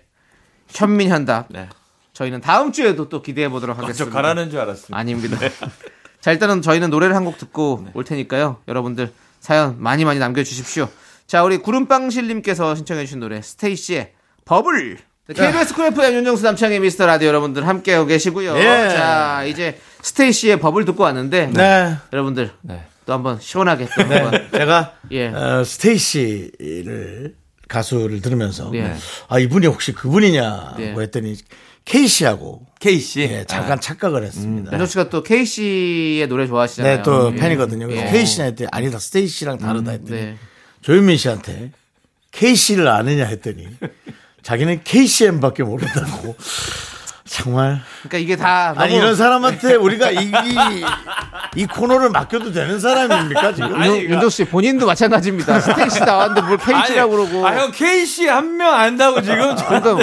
현민 0.70 1.10
현답. 1.10 1.48
네. 1.50 1.68
저희는 2.14 2.42
다음 2.42 2.72
주에도 2.72 3.10
또 3.10 3.22
기대해 3.22 3.48
보도록 3.50 3.78
저 3.78 3.84
하겠습니다. 3.84 4.14
가라는 4.16 4.50
줄 4.50 4.60
알았습니다. 4.60 4.98
아닙니다. 4.98 5.38
자, 6.20 6.32
일단은 6.32 6.62
저희는 6.62 6.90
노래를 6.90 7.16
한 7.16 7.24
곡 7.24 7.38
듣고 7.38 7.86
올 7.94 8.04
테니까요. 8.04 8.58
여러분들 8.68 9.12
사연 9.40 9.76
많이 9.80 10.04
많이 10.04 10.20
남겨주십시오. 10.20 10.90
자, 11.28 11.44
우리 11.44 11.58
구름빵실님께서 11.58 12.74
신청해 12.76 13.06
주신 13.06 13.20
노래, 13.20 13.42
스테이시의 13.42 14.14
버블. 14.46 14.98
네, 15.28 15.34
KBS 15.34 15.74
쿨 15.74 15.88
FM 15.88 16.14
윤정수 16.16 16.44
남창의 16.44 16.80
미스터 16.80 17.06
라디오 17.06 17.28
여러분들 17.28 17.68
함께하고 17.68 18.06
계시고요. 18.06 18.58
예. 18.58 18.64
자, 18.64 19.44
이제 19.46 19.78
스테이시의 20.02 20.60
버블 20.60 20.86
듣고 20.86 21.04
왔는데. 21.04 21.48
네. 21.48 21.96
여러분들 22.14 22.52
네. 22.62 22.84
또 23.06 23.14
한번 23.14 23.40
시원하게 23.40 23.88
또 23.94 24.04
한번. 24.04 24.50
제가 24.52 24.94
예. 25.12 25.28
어, 25.28 25.64
스테이시를 25.66 27.36
가수를 27.68 28.22
들으면서 28.22 28.70
네. 28.72 28.96
아 29.28 29.40
이분이 29.40 29.68
혹시 29.68 29.92
그분이냐고 29.92 30.78
네. 30.78 30.96
했더니 30.98 31.36
케이 31.84 32.08
씨하고 32.08 32.66
케이 32.80 33.00
씨. 33.00 33.22
예, 33.22 33.44
잠깐 33.46 33.82
착각을 33.82 34.24
했습니다. 34.24 34.72
윤정 34.72 34.88
씨가 34.88 35.10
또 35.10 35.24
K씨의 35.24 36.28
노래 36.28 36.48
좋아하시잖아요. 36.48 36.98
네, 36.98 37.04
또 37.04 37.34
예. 37.34 37.36
팬이거든요. 37.36 37.88
그래서 37.88 38.06
예. 38.08 38.12
케이 38.12 38.26
씨한테 38.26 38.68
아니다 38.72 39.00
스테이 39.00 39.28
씨랑 39.28 39.58
다르다 39.58 39.92
했더니 39.92 40.22
네. 40.22 40.38
조현민 40.82 41.18
씨한테 41.18 41.72
케이 42.32 42.56
씨를 42.56 42.88
아느냐 42.88 43.26
했더니 43.26 43.68
자기는 44.48 44.80
KCM밖에 44.86 45.64
모른다고. 45.64 46.38
정말. 47.26 47.82
그러니까 48.04 48.18
이게 48.18 48.38
다 48.38 48.74
아니 48.78 48.94
너무 48.94 49.04
이런 49.04 49.16
사람한테 49.18 49.76
우리가 49.76 50.12
이, 50.12 50.16
이, 50.28 50.86
이 51.58 51.66
코너를 51.66 52.12
맡겨도 52.12 52.54
되는 52.54 52.80
사람입니까 52.80 53.54
지금? 53.54 53.84
윤- 53.86 54.10
윤정 54.10 54.30
씨 54.30 54.46
본인도 54.46 54.86
마찬가지입니다. 54.86 55.60
스테이시 55.60 56.00
나왔는데 56.00 56.42
뭘 56.48 56.58
K씨라고 56.60 57.12
그러고. 57.12 57.46
아, 57.46 57.58
형 57.58 57.72
케이 57.74 58.06
씨한명 58.06 58.74
안다고 58.74 59.22
지금. 59.22 59.54
그러니까 59.58 59.98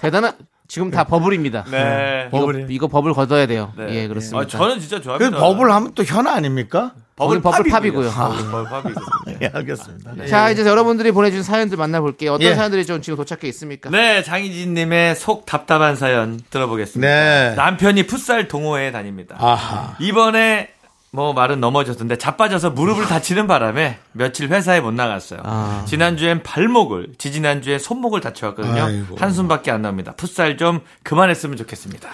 대단한 0.00 0.32
지금 0.66 0.90
다 0.90 1.04
Bubble입니다. 1.04 1.66
네. 1.70 2.24
이거, 2.30 2.40
Bubble이. 2.40 2.66
이거 2.70 2.88
버블 2.88 3.14
걷어야 3.14 3.46
돼요. 3.46 3.72
네. 3.76 3.86
예, 3.90 4.08
그렇습니다. 4.08 4.40
아, 4.44 4.46
저는 4.48 4.80
진짜 4.80 5.00
좋아합니다. 5.00 5.30
그 5.30 5.40
버블 5.40 5.70
하면 5.70 5.92
또 5.94 6.02
현아 6.02 6.32
아닙니까? 6.32 6.94
버블 7.16 7.40
버블 7.42 7.70
팝이고요. 7.70 8.10
팝이고요. 8.10 8.10
아, 8.10 8.28
Bubble 8.50 8.64
Pop이고. 8.94 9.00
예, 9.40 9.50
알겠습니다. 9.54 10.26
자, 10.26 10.50
이제 10.50 10.64
여러분들이 10.66 11.12
보내주신 11.12 11.44
사연들 11.44 11.76
만나볼게요. 11.78 12.32
어떤 12.32 12.48
예. 12.48 12.54
사연들이 12.54 12.84
좀 12.84 13.00
지금 13.02 13.16
도착해 13.16 13.46
있습니까? 13.48 13.90
네, 13.90 14.22
장희진님의 14.22 15.14
속 15.14 15.46
답답한 15.46 15.94
사연 15.96 16.40
들어보겠습니다. 16.50 17.08
네. 17.08 17.54
남편이 17.54 18.06
풋살 18.06 18.48
동호회에 18.48 18.90
다닙니다. 18.90 19.36
아하. 19.38 19.94
이번에 20.00 20.70
뭐 21.12 21.32
말은 21.32 21.60
넘어졌던데 21.60 22.18
자빠져서 22.18 22.70
무릎을 22.70 23.06
다치는 23.06 23.46
바람에 23.46 23.98
며칠 24.10 24.48
회사에 24.48 24.80
못 24.80 24.92
나갔어요. 24.92 25.38
아. 25.44 25.84
지난주엔 25.86 26.42
발목을, 26.42 27.10
지지난주에 27.18 27.78
손목을 27.78 28.20
다쳐왔거든요. 28.20 28.82
아이고. 28.82 29.16
한숨밖에 29.16 29.70
안 29.70 29.82
나옵니다. 29.82 30.14
풋살 30.16 30.56
좀 30.56 30.80
그만했으면 31.04 31.56
좋겠습니다. 31.56 32.08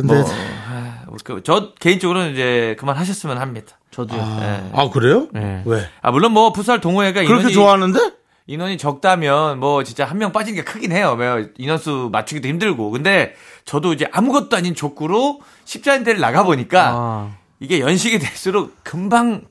근데 0.00 0.14
뭐, 0.20 0.24
아, 0.70 1.04
그, 1.24 1.42
저 1.44 1.72
개인적으로는 1.80 2.32
이제 2.32 2.76
그만하셨으면 2.78 3.38
합니다. 3.38 3.76
저도요. 3.90 4.20
네. 4.40 4.70
아 4.74 4.88
그래요? 4.90 5.26
네. 5.32 5.62
왜? 5.66 5.88
아 6.00 6.10
물론 6.10 6.32
뭐 6.32 6.52
풋살 6.52 6.80
동호회가 6.80 7.22
그렇게 7.22 7.34
인원이 7.34 7.52
좋아하는데? 7.54 8.12
인원이 8.46 8.78
적다면 8.78 9.60
뭐 9.60 9.84
진짜 9.84 10.04
한 10.04 10.18
명 10.18 10.32
빠진 10.32 10.54
게 10.54 10.62
크긴 10.64 10.92
해요. 10.92 11.16
왜 11.18 11.48
인원수 11.58 12.08
맞추기도 12.12 12.48
힘들고. 12.48 12.90
근데 12.90 13.34
저도 13.64 13.92
이제 13.92 14.08
아무것도 14.12 14.56
아닌 14.56 14.74
족구로 14.74 15.40
십자인대를 15.64 16.20
나가 16.20 16.42
보니까 16.44 16.90
아. 16.94 17.30
이게 17.60 17.80
연식이 17.80 18.18
될수록 18.18 18.74
금방 18.82 19.42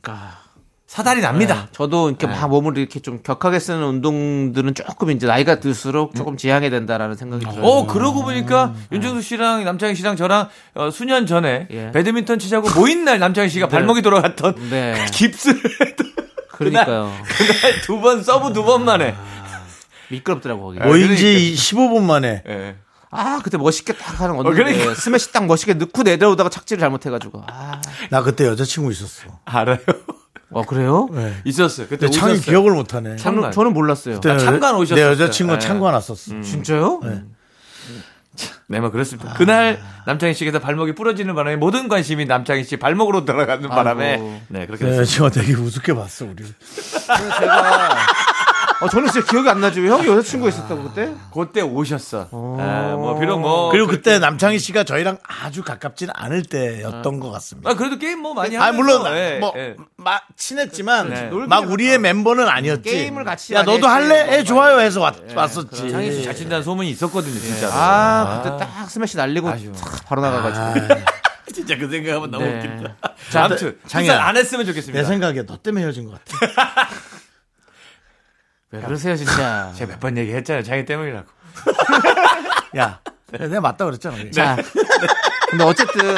사달이 0.90 1.22
납니다. 1.22 1.66
네. 1.66 1.72
저도 1.72 2.10
이렇게 2.10 2.26
막 2.26 2.48
몸을 2.48 2.76
이렇게 2.80 3.00
좀 3.00 3.20
격하게 3.22 3.60
쓰는 3.60 3.84
운동들은 3.84 4.74
조금 4.74 5.12
이제 5.12 5.28
나이가 5.28 5.60
들수록 5.60 6.16
조금 6.16 6.36
지양해야 6.36 6.72
된다라는 6.72 7.16
생각이 7.16 7.46
들어요. 7.46 7.62
어, 7.64 7.86
그러고 7.86 8.24
보니까 8.24 8.74
윤정수 8.92 9.22
씨랑 9.22 9.66
남창희 9.66 9.94
씨랑 9.94 10.16
저랑 10.16 10.50
어, 10.74 10.90
수년 10.90 11.28
전에 11.28 11.68
예. 11.70 11.92
배드민턴 11.92 12.40
치자고 12.40 12.72
모인 12.74 13.06
날 13.06 13.20
남창희 13.20 13.50
씨가 13.50 13.68
발목이 13.68 14.02
돌아갔던 14.02 14.56
네. 14.72 14.96
그 15.06 15.12
깁스를 15.12 15.62
그러니까요. 16.58 17.14
그날 17.38 17.82
두 17.84 18.02
번 18.02 18.24
서브 18.24 18.52
두 18.52 18.64
번 18.66 18.84
만에. 18.84 19.14
미끄럽더라고 20.10 20.64
거기. 20.64 20.80
뭐인지 20.80 21.54
15분 21.56 22.02
만에. 22.02 22.42
예. 22.48 22.76
아 23.12 23.40
그때 23.44 23.60
멋있게 23.60 23.94
딱 23.94 24.20
하는 24.22 24.36
건데 24.38 24.52
그러니까. 24.52 24.96
스매시 24.96 25.32
딱 25.32 25.46
멋있게 25.46 25.76
넣고 25.76 26.02
내려오다가 26.02 26.50
착지를 26.50 26.82
잘못해가지고. 26.82 27.44
아, 27.48 27.80
나 28.10 28.24
그때 28.24 28.48
여자친구 28.48 28.92
있었어. 28.92 29.28
알아요. 29.46 29.78
어 30.52 30.64
그래요? 30.64 31.08
네. 31.12 31.36
있었어요. 31.46 31.88
그때 31.88 32.08
근데 32.08 32.18
창이 32.18 32.34
오셨어요. 32.34 32.52
기억을 32.52 32.72
못하네. 32.74 33.16
참관. 33.18 33.52
저는, 33.52 33.74
몰랐어요. 33.74 34.16
그때 34.16 34.32
아, 34.32 34.38
참관 34.38 34.76
오셨었어요. 34.76 35.06
내 35.06 35.12
여자친구 35.12 35.54
네. 35.54 35.60
참관 35.60 35.94
왔었어. 35.94 36.42
진짜요? 36.42 37.02
네, 38.68 38.80
뭐 38.80 38.90
그렇습니다. 38.90 39.34
그날 39.34 39.80
남창희 40.06 40.34
씨께서 40.34 40.60
발목이 40.60 40.94
부러지는 40.96 41.36
바람에 41.36 41.56
모든 41.58 41.88
관심이 41.88 42.26
남창희 42.26 42.64
씨 42.64 42.78
발목으로 42.78 43.26
돌아가는 43.26 43.68
바람에 43.68 44.12
아이고. 44.14 44.42
네 44.48 44.66
그렇게 44.66 44.86
내 44.86 44.92
됐습니다. 44.92 45.02
여자친구가 45.02 45.30
되게 45.32 45.54
우습게 45.54 45.94
봤어 45.94 46.26
우리. 46.26 46.44
제가 47.40 47.98
어 48.82 48.88
저는 48.88 49.12
진짜 49.12 49.28
기억이 49.30 49.50
안 49.50 49.60
나죠. 49.60 49.82
형이 49.82 50.08
여자친구 50.08 50.48
있었다고 50.48 50.84
그때? 50.84 51.14
그때 51.34 51.62
오셨어. 51.62 52.30
아, 52.32 52.96
뭐 52.98 53.20
비록 53.20 53.40
뭐 53.40 53.70
그리고 53.72 53.88
그때 53.88 54.20
남창희 54.20 54.58
씨가 54.58 54.86
저희랑 54.86 55.18
아주 55.22 55.64
가깝지는 55.64 56.14
않을 56.16 56.44
때였던 56.44 57.20
것 57.20 57.30
같습니다. 57.32 57.70
아 57.70 57.74
그래도 57.74 57.98
게임 57.98 58.20
뭐 58.20 58.34
많이 58.34 58.58
아 58.58 58.68
하면서 58.68 58.78
물론 59.00 59.18
예, 59.18 59.38
뭐 59.40 59.52
예. 59.58 59.76
막 59.98 60.24
친했지만 60.38 61.10
네. 61.10 61.30
막 61.48 61.70
우리의 61.70 62.00
멤버는 62.00 62.48
아니었지. 62.48 62.84
게임을 62.90 63.26
같이 63.26 63.54
야 63.54 63.64
많이 63.64 63.72
너도 63.80 63.90
했지. 63.90 64.10
할래? 64.10 64.38
에 64.38 64.44
좋아요 64.46 64.80
해서 64.80 65.02
왔, 65.02 65.16
왔었지. 65.36 65.92
창희 65.92 66.14
씨잘 66.14 66.34
친다는 66.36 66.64
소문이 66.64 66.90
있었거든요, 66.92 67.38
진짜. 67.38 67.70
아 67.74 68.42
그때 68.42 68.66
딱 68.66 68.90
스매시 68.90 69.18
날리고. 69.18 69.50
탁 69.50 70.06
바로 70.06 70.22
나가가지고. 70.22 70.96
진짜 71.54 71.76
그 71.78 71.90
생각하면 71.90 72.32
너무 72.32 72.46
네. 72.46 72.58
웃긴다. 72.58 72.96
자, 73.32 73.46
아무튼. 73.46 73.78
창희 73.88 74.10
안 74.12 74.38
했으면 74.38 74.64
내 74.66 74.72
좋겠습니다. 74.72 75.04
생각에 75.04 75.46
너 75.46 75.58
때문에 75.58 75.84
헤어진 75.84 76.06
것 76.06 76.18
같아. 76.24 76.88
왜 78.72 78.82
그러세요 78.82 79.16
진짜. 79.16 79.72
제가 79.76 79.94
몇 79.94 80.00
번 80.00 80.18
얘기했잖아요, 80.18 80.64
창희 80.64 80.86
때문이라고. 80.86 81.28
야, 82.78 83.00
내가 83.32 83.62
맞다 83.62 83.86
그랬잖아. 83.86 84.18
자, 84.32 84.58
근데 85.50 85.64
어쨌든 85.64 86.16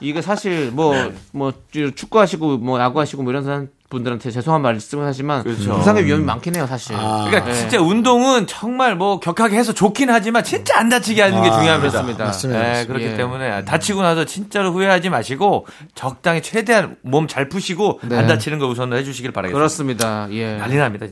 이게 0.00 0.22
사실 0.22 0.70
뭐 0.70 0.94
뭐 1.32 1.52
축구하시고 1.72 2.58
뭐 2.58 2.80
야구하시고 2.80 3.22
뭐 3.22 3.30
이런 3.32 3.44
사람 3.44 3.68
분들한테 3.90 4.30
죄송한 4.30 4.60
말씀을 4.60 5.06
하지만 5.06 5.42
그렇죠. 5.42 5.74
부상의 5.76 6.04
위험이 6.04 6.24
많긴 6.24 6.54
해요 6.56 6.66
사실. 6.68 6.94
그러니까 6.96 7.44
네. 7.46 7.54
진짜 7.54 7.80
운동은 7.80 8.46
정말 8.46 8.94
뭐 8.96 9.18
격하게 9.18 9.56
해서 9.56 9.72
좋긴 9.72 10.10
하지만 10.10 10.44
진짜 10.44 10.78
안 10.78 10.88
다치게 10.90 11.22
하는 11.22 11.42
게 11.42 11.50
중요합니다. 11.50 11.90
그렇습니다. 11.90 12.24
맞습니다. 12.26 12.60
네, 12.62 12.86
그렇기 12.86 13.04
예. 13.06 13.14
때문에 13.16 13.64
다치고 13.64 14.02
나서 14.02 14.24
진짜로 14.26 14.72
후회하지 14.72 15.08
마시고 15.08 15.66
적당히 15.94 16.42
최대한 16.42 16.96
몸 17.02 17.26
잘 17.28 17.48
푸시고 17.48 18.00
네. 18.04 18.16
안 18.18 18.26
다치는 18.26 18.58
걸 18.58 18.68
우선 18.68 18.92
해주시길 18.92 19.32
바라겠습니다. 19.32 19.58
그렇습니다. 19.58 20.28
예. 20.32 20.56
난리 20.56 20.76
납니다. 20.76 21.06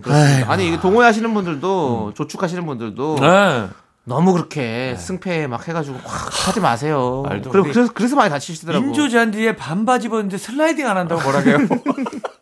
아니 0.46 0.68
이게 0.68 0.78
동호회 0.80 1.04
하시는 1.06 1.32
분들도 1.32 2.12
조축하시는 2.14 2.64
분들도 2.66 3.18
네. 3.20 3.66
너무 4.04 4.32
그렇게 4.34 4.94
승패 4.98 5.46
막 5.48 5.66
해가지고 5.66 5.98
확 6.04 6.48
하지 6.48 6.60
마세요. 6.60 7.24
말도 7.26 7.50
그래, 7.50 7.62
우리- 7.62 7.72
그래서 7.72 7.92
그래서 7.92 8.14
많이 8.16 8.30
다치시더라고. 8.30 8.84
인조 8.86 9.08
잔디에 9.08 9.56
반바지 9.56 10.06
입었는데 10.06 10.38
슬라이딩 10.38 10.86
안 10.86 10.96
한다고 10.96 11.22
뭐라 11.22 11.40
해요? 11.40 11.58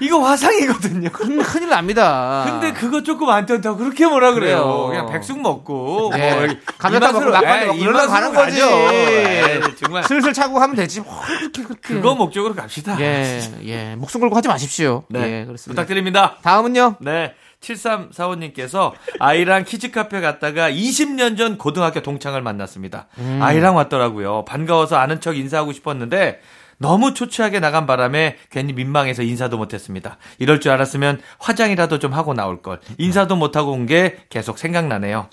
이거 0.00 0.20
화상이거든요. 0.20 1.10
큰, 1.10 1.42
큰일 1.42 1.68
납니다. 1.68 2.44
근데 2.46 2.72
그거 2.72 3.02
조금 3.02 3.28
안 3.30 3.46
뜬다고 3.46 3.76
그렇게 3.78 4.06
뭐라 4.06 4.32
그래요. 4.32 4.62
그래요. 4.64 4.86
그냥 4.88 5.12
백숙 5.12 5.40
먹고 5.40 6.10
네. 6.14 6.46
뭐 6.46 6.56
감자탕 6.78 7.12
먹고 7.12 7.30
막걸리 7.30 7.66
먹고 7.66 7.78
이러다 7.78 8.06
가는 8.06 8.34
거지. 8.34 8.60
예, 8.60 9.60
정말 9.82 10.04
슬슬 10.04 10.32
차고 10.32 10.58
하면 10.58 10.76
되지. 10.76 11.00
뭐 11.00 11.20
그렇게 11.26 11.62
그렇게. 11.62 11.94
그거 11.94 12.14
목적으로 12.14 12.54
갑시다. 12.54 12.96
예, 13.00 13.40
예. 13.64 13.94
목숨 13.96 14.20
걸고 14.20 14.36
하지 14.36 14.48
마십시오. 14.48 15.04
네, 15.08 15.40
예, 15.40 15.44
그렇습니다. 15.44 15.82
부탁드립니다. 15.82 16.36
다음은요? 16.42 16.96
네. 17.00 17.34
7345님께서 17.60 18.92
아이랑 19.18 19.64
키즈카페 19.64 20.20
갔다가 20.22 20.70
20년 20.70 21.36
전 21.36 21.58
고등학교 21.58 22.00
동창을 22.00 22.40
만났습니다. 22.40 23.08
아이랑 23.40 23.76
왔더라고요. 23.76 24.46
반가워서 24.46 24.96
아는 24.96 25.20
척 25.20 25.36
인사하고 25.36 25.72
싶었는데 25.72 26.40
너무 26.80 27.12
초췌하게 27.12 27.60
나간 27.60 27.84
바람에 27.86 28.38
괜히 28.50 28.72
민망해서 28.72 29.22
인사도 29.22 29.58
못했습니다. 29.58 30.16
이럴 30.38 30.60
줄 30.60 30.72
알았으면 30.72 31.20
화장이라도 31.38 31.98
좀 31.98 32.14
하고 32.14 32.32
나올 32.34 32.62
걸. 32.62 32.80
인사도 32.96 33.36
못하고 33.36 33.70
온 33.72 33.86
게 33.86 34.16
계속 34.30 34.58
생각나네요. 34.58 35.28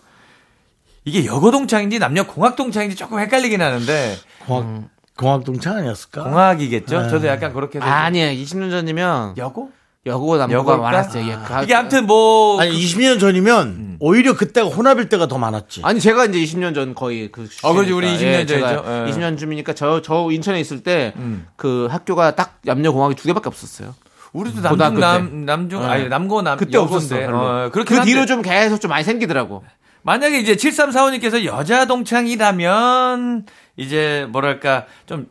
이게 1.05 1.25
여고 1.25 1.51
동창인지 1.51 1.99
남녀 1.99 2.25
공학 2.27 2.55
동창인지 2.57 2.97
조금 2.97 3.19
헷갈리긴 3.19 3.61
하는데 3.61 4.15
공학 4.45 4.89
공학 5.15 5.43
동창 5.45 5.77
아니었을까? 5.77 6.23
공학이겠죠. 6.23 7.07
저도 7.09 7.27
약간 7.27 7.53
그렇게 7.53 7.79
아니에요. 7.79 8.31
20년 8.43 8.69
전이면 8.69 9.37
여고? 9.37 9.71
여고 10.07 10.37
남고가 10.37 10.57
여고일까? 10.59 10.81
많았어요. 10.81 11.27
예, 11.27 11.33
가- 11.33 11.61
이게 11.63 11.75
아무튼 11.75 12.07
뭐 12.07 12.59
아니 12.59 12.71
20년 12.71 13.19
전이면 13.19 13.97
오히려 13.99 14.35
그때가 14.35 14.67
혼합일 14.69 15.09
때가 15.09 15.27
더 15.27 15.37
많았지. 15.37 15.81
아니 15.83 15.99
제가 15.99 16.25
이제 16.25 16.39
20년 16.39 16.73
전 16.73 16.95
거의 16.95 17.29
그 17.31 17.47
어, 17.63 17.73
그렇지, 17.73 17.91
우리 17.91 18.17
시기니까. 18.17 18.37
20년 18.43 18.47
전이죠. 18.47 18.67
제가 18.67 19.07
예. 19.07 19.11
20년 19.11 19.37
쯤이니까 19.37 19.73
저 19.73 20.01
저 20.01 20.29
인천에 20.31 20.59
있을 20.59 20.81
때그 20.83 21.87
학교가 21.91 22.35
딱 22.35 22.59
남녀 22.63 22.91
공학이 22.91 23.15
두 23.15 23.27
개밖에 23.27 23.47
없었어요. 23.47 23.93
우리도 24.33 24.61
남중 24.61 24.95
때. 24.95 24.99
남 25.01 25.45
남중 25.45 25.81
네. 25.81 25.87
아니 25.87 26.07
남고 26.09 26.41
남 26.41 26.57
그때 26.57 26.77
없었어. 26.77 27.15
어, 27.15 27.69
그렇게 27.71 27.95
그 27.95 28.01
뒤로 28.05 28.25
좀 28.25 28.41
계속 28.41 28.79
좀 28.81 28.89
많이 28.89 29.03
생기더라고. 29.03 29.63
만약에 30.03 30.39
이제 30.39 30.55
7345님께서 30.55 31.43
여자 31.45 31.85
동창이라면 31.85 33.45
이제 33.77 34.27
뭐랄까 34.29 34.85
좀 35.05 35.27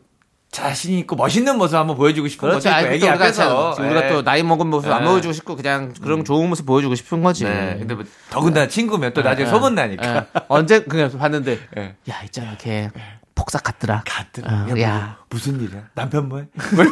자신 0.51 0.97
있고 0.99 1.15
멋있는 1.15 1.57
모습 1.57 1.75
한번 1.75 1.97
보여주고 1.97 2.27
싶은. 2.27 2.49
거죠. 2.49 2.69
그때 2.69 2.93
애기 2.95 3.07
앞에서 3.09 3.73
참- 3.73 3.85
우리가 3.85 4.05
예. 4.05 4.09
또 4.09 4.23
나이 4.23 4.43
먹은 4.43 4.67
모습 4.67 4.91
안 4.91 5.03
예. 5.03 5.05
보여주고 5.07 5.33
싶고 5.33 5.55
그냥 5.55 5.93
그런 6.01 6.23
좋은 6.23 6.47
모습 6.49 6.65
보여주고 6.65 6.95
싶은 6.95 7.21
거지. 7.21 7.43
네. 7.43 7.75
근데 7.77 7.93
뭐 7.95 8.03
더군다나 8.29 8.67
친구면 8.67 9.13
또 9.13 9.21
나중에 9.21 9.45
예. 9.47 9.51
소문 9.51 9.75
나니까. 9.75 10.15
예. 10.15 10.25
언제 10.47 10.79
그냥 10.83 11.11
봤는데 11.17 11.59
예. 11.77 11.95
야 12.09 12.21
있잖아 12.23 12.55
걔 12.57 12.89
폭삭 13.35 13.61
같더라. 13.61 14.01
같더라. 14.05 14.65
어, 14.73 14.79
야. 14.81 15.17
무슨 15.29 15.61
일이야? 15.61 15.83
남편 15.93 16.27
뭐해? 16.27 16.45
뭐 16.73 16.83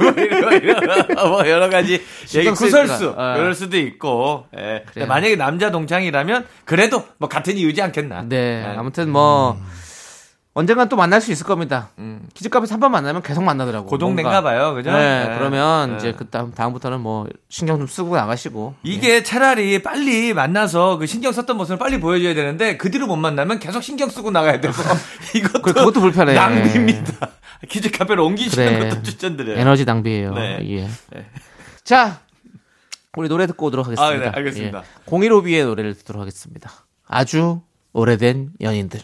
이런, 0.52 0.86
뭐 1.30 1.50
여러 1.50 1.70
가지 1.70 2.04
얘기 2.36 2.52
구설수. 2.52 3.15
어. 3.18 3.36
이럴 3.38 3.56
수도 3.56 3.78
있고. 3.78 4.46
예. 4.56 4.84
만약에 5.06 5.38
남자 5.38 5.71
동창이라면 5.71 6.46
그래도 6.65 7.04
뭐 7.17 7.27
같은 7.29 7.58
이유지 7.58 7.82
않겠나? 7.82 8.23
네. 8.27 8.63
예. 8.63 8.75
아무튼 8.77 9.10
뭐 9.10 9.58
언젠간 10.58 10.87
또 10.87 10.95
만날 10.95 11.19
수 11.19 11.33
있을 11.33 11.45
겁니다. 11.45 11.89
키즈카페에서 12.33 12.75
한번 12.75 12.89
만나면 12.93 13.21
계속 13.21 13.43
만나더라고. 13.43 13.87
그 13.89 13.97
동네인가 13.97 14.41
뭔가. 14.41 14.41
봐요. 14.41 14.73
그죠? 14.73 14.89
네, 14.89 15.27
예. 15.29 15.37
그러면 15.37 15.91
예. 15.91 15.95
이제 15.97 16.13
그 16.13 16.29
다음 16.29 16.51
다음부터는 16.53 17.01
뭐 17.01 17.27
신경 17.49 17.77
좀 17.77 17.87
쓰고 17.87 18.15
나가시고. 18.15 18.75
이게 18.83 19.21
차라리 19.21 19.83
빨리 19.83 20.33
만나서 20.33 20.97
그 20.97 21.08
신경 21.08 21.33
썼던 21.33 21.58
모습을 21.58 21.77
빨리 21.77 21.99
보여줘야 21.99 22.33
되는데 22.33 22.77
그 22.77 22.89
뒤로 22.89 23.06
못 23.06 23.17
만나면 23.17 23.60
계속 23.60 23.81
신경 23.81 24.10
쓰고 24.10 24.31
나가야 24.31 24.62
돼서 24.62 24.81
이것도 25.35 25.62
그- 25.62 25.73
그것도 25.73 25.99
불편해. 25.99 26.33
낭비입니다. 26.33 27.13
카페로 27.97 28.25
옮기시는 28.25 28.79
그래. 28.79 28.89
것도 28.89 29.03
추천드려요. 29.03 29.58
에너지 29.60 29.83
낭비예요. 29.83 30.33
네. 30.35 30.60
예. 30.69 30.87
네. 31.13 31.25
자, 31.83 32.21
우리 33.17 33.27
노래 33.27 33.45
듣고 33.45 33.65
오도록 33.65 33.87
하겠습니다. 33.87 34.06
아, 34.06 34.17
네, 34.17 34.31
알겠습니다. 34.33 34.79
예. 34.79 35.06
015B의 35.12 35.65
노래를 35.65 35.95
듣도록 35.95 36.21
하겠습니다. 36.21 36.71
아주 37.08 37.60
오래된 37.91 38.51
연인들. 38.62 39.01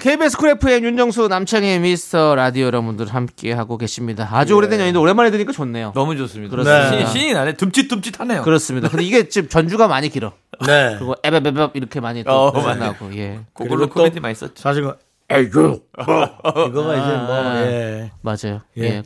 KBS 0.00 0.38
쿨 0.38 0.48
FM 0.48 0.84
윤정수 0.84 1.28
남창의 1.28 1.78
미스터 1.80 2.34
라디오 2.34 2.64
여러분들 2.64 3.08
함께 3.08 3.52
하고 3.52 3.76
계십니다. 3.76 4.26
아주 4.32 4.54
오래된 4.56 4.80
연인들 4.80 4.98
오랜만에 4.98 5.30
들으니까 5.30 5.52
좋네요. 5.52 5.92
너무 5.94 6.16
좋습니다. 6.16 6.50
그렇습니다. 6.50 7.06
신, 7.10 7.20
신이 7.20 7.34
나네. 7.34 7.52
둠칫둠칫하네요. 7.56 8.40
그렇습니다. 8.40 8.88
근데 8.88 9.04
이게 9.04 9.28
지금 9.28 9.50
전주가 9.50 9.88
많이 9.88 10.08
길어. 10.08 10.32
네. 10.66 10.94
그리고 10.96 11.14
에베베베 11.22 11.72
이렇게 11.74 12.00
많이 12.00 12.24
또 12.24 12.30
어, 12.30 12.74
나고 12.74 13.14
예. 13.16 13.40
그걸로 13.52 13.90
코미디 13.90 14.20
많이 14.20 14.34
썼죠. 14.34 14.54
사실 14.56 14.82
그 14.82 14.96
에이그 15.38 15.80
이거가 15.98 16.96
이제 16.96 17.16
뭐 17.16 17.36
예. 17.56 18.10
맞아요. 18.20 18.60
예. 18.78 18.82
예. 18.82 19.02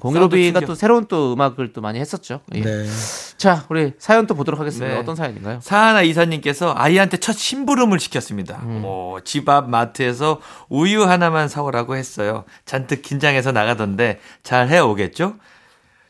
충격. 0.60 0.66
또 0.66 0.74
새로운 0.74 1.06
또 1.06 1.32
음악을 1.34 1.72
또 1.72 1.80
많이 1.80 1.98
했었죠. 2.00 2.40
예. 2.54 2.60
네. 2.60 2.86
자, 3.36 3.64
우리 3.68 3.92
사연 3.98 4.26
또 4.26 4.34
보도록 4.34 4.58
하겠습니다. 4.60 4.94
네. 4.94 4.98
어떤 5.00 5.14
사연인가요? 5.16 5.60
사하나 5.62 6.02
이사님께서 6.02 6.74
아이한테 6.76 7.18
첫 7.18 7.32
심부름을 7.34 8.00
시켰습니다. 8.00 8.60
음. 8.64 8.80
뭐, 8.82 9.20
집 9.22 9.48
앞 9.48 9.68
마트에서 9.68 10.40
우유 10.68 11.04
하나만 11.04 11.48
사오라고 11.48 11.96
했어요. 11.96 12.44
잔뜩 12.64 13.02
긴장해서 13.02 13.52
나가던데 13.52 14.20
잘 14.42 14.68
해오겠죠? 14.68 15.34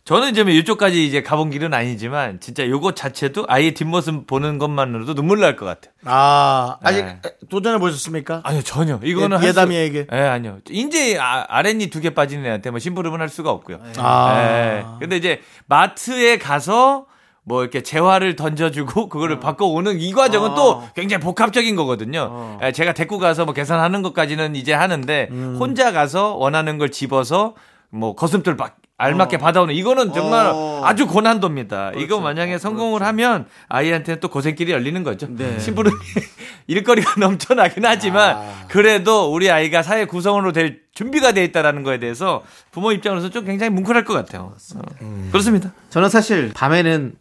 저는 0.06 0.30
이제 0.30 0.44
뭐 0.44 0.52
이쪽까지 0.52 1.04
이제 1.04 1.20
가본 1.20 1.50
길은 1.50 1.74
아니지만 1.74 2.38
진짜 2.38 2.64
요거 2.68 2.92
자체도 2.94 3.44
아이의 3.48 3.74
뒷모습 3.74 4.28
보는 4.28 4.58
것만으로도 4.58 5.14
눈물 5.14 5.40
날 5.40 5.56
것 5.56 5.66
같아요. 5.66 5.92
아 6.04 6.78
아직 6.80 7.04
네. 7.04 7.20
도전해 7.50 7.78
보셨습니까? 7.80 8.40
아니요 8.44 8.62
전혀 8.62 9.00
이거는 9.02 9.42
예- 9.42 9.48
예담이에게? 9.48 10.06
예 10.12 10.16
아니요 10.16 10.58
이제 10.70 11.18
아, 11.18 11.44
아랫니 11.48 11.88
두 11.90 12.00
개 12.00 12.10
빠진 12.10 12.46
애한테 12.46 12.70
뭐 12.70 12.78
심부름은 12.78 13.20
할 13.20 13.28
수가 13.28 13.50
없고요. 13.50 13.80
아. 13.96 14.36
예. 14.38 14.84
근데 15.00 15.16
이제 15.16 15.40
마트에 15.66 16.38
가서 16.38 17.06
뭐 17.42 17.62
이렇게 17.62 17.82
재화를 17.82 18.36
던져주고 18.36 19.08
그거를 19.10 19.40
바꿔오는 19.40 19.98
이 19.98 20.12
과정은 20.12 20.54
또 20.54 20.84
굉장히 20.94 21.20
복합적인 21.20 21.74
거거든요. 21.74 22.60
예, 22.62 22.70
제가 22.70 22.92
데리고 22.92 23.18
가서 23.18 23.44
뭐 23.44 23.54
계산하는 23.54 24.02
것까지는 24.02 24.54
이제 24.54 24.72
하는데 24.72 25.28
혼자 25.58 25.90
가서 25.90 26.34
원하는 26.36 26.78
걸 26.78 26.92
집어서 26.92 27.54
뭐 27.90 28.14
거슴돌 28.14 28.56
박 28.56 28.76
알맞게 28.98 29.36
받아오는 29.36 29.74
이거는 29.74 30.12
정말 30.14 30.52
아주 30.82 31.06
고난도입니다. 31.06 31.92
이거 31.96 32.20
만약에 32.20 32.56
성공을 32.58 33.02
하면 33.02 33.46
아이한테는 33.68 34.20
또 34.20 34.28
고생길이 34.28 34.72
열리는 34.72 35.02
거죠. 35.02 35.28
심부름이 35.58 35.94
일거리가 36.66 37.20
넘쳐나긴 37.20 37.84
하지만 37.84 38.38
그래도 38.68 39.32
우리 39.32 39.50
아이가 39.50 39.82
사회 39.82 40.06
구성원으로 40.06 40.52
될 40.52 40.80
준비가 40.94 41.32
돼 41.32 41.44
있다라는 41.44 41.82
거에 41.82 41.98
대해서 41.98 42.42
부모 42.70 42.90
입장으로서 42.92 43.28
좀 43.28 43.44
굉장히 43.44 43.70
뭉클할 43.70 44.04
것 44.04 44.14
같아요. 44.14 44.54
어. 44.76 45.28
그렇습니다. 45.30 45.72
저는 45.90 46.08
사실 46.08 46.52
밤에는 46.54 47.16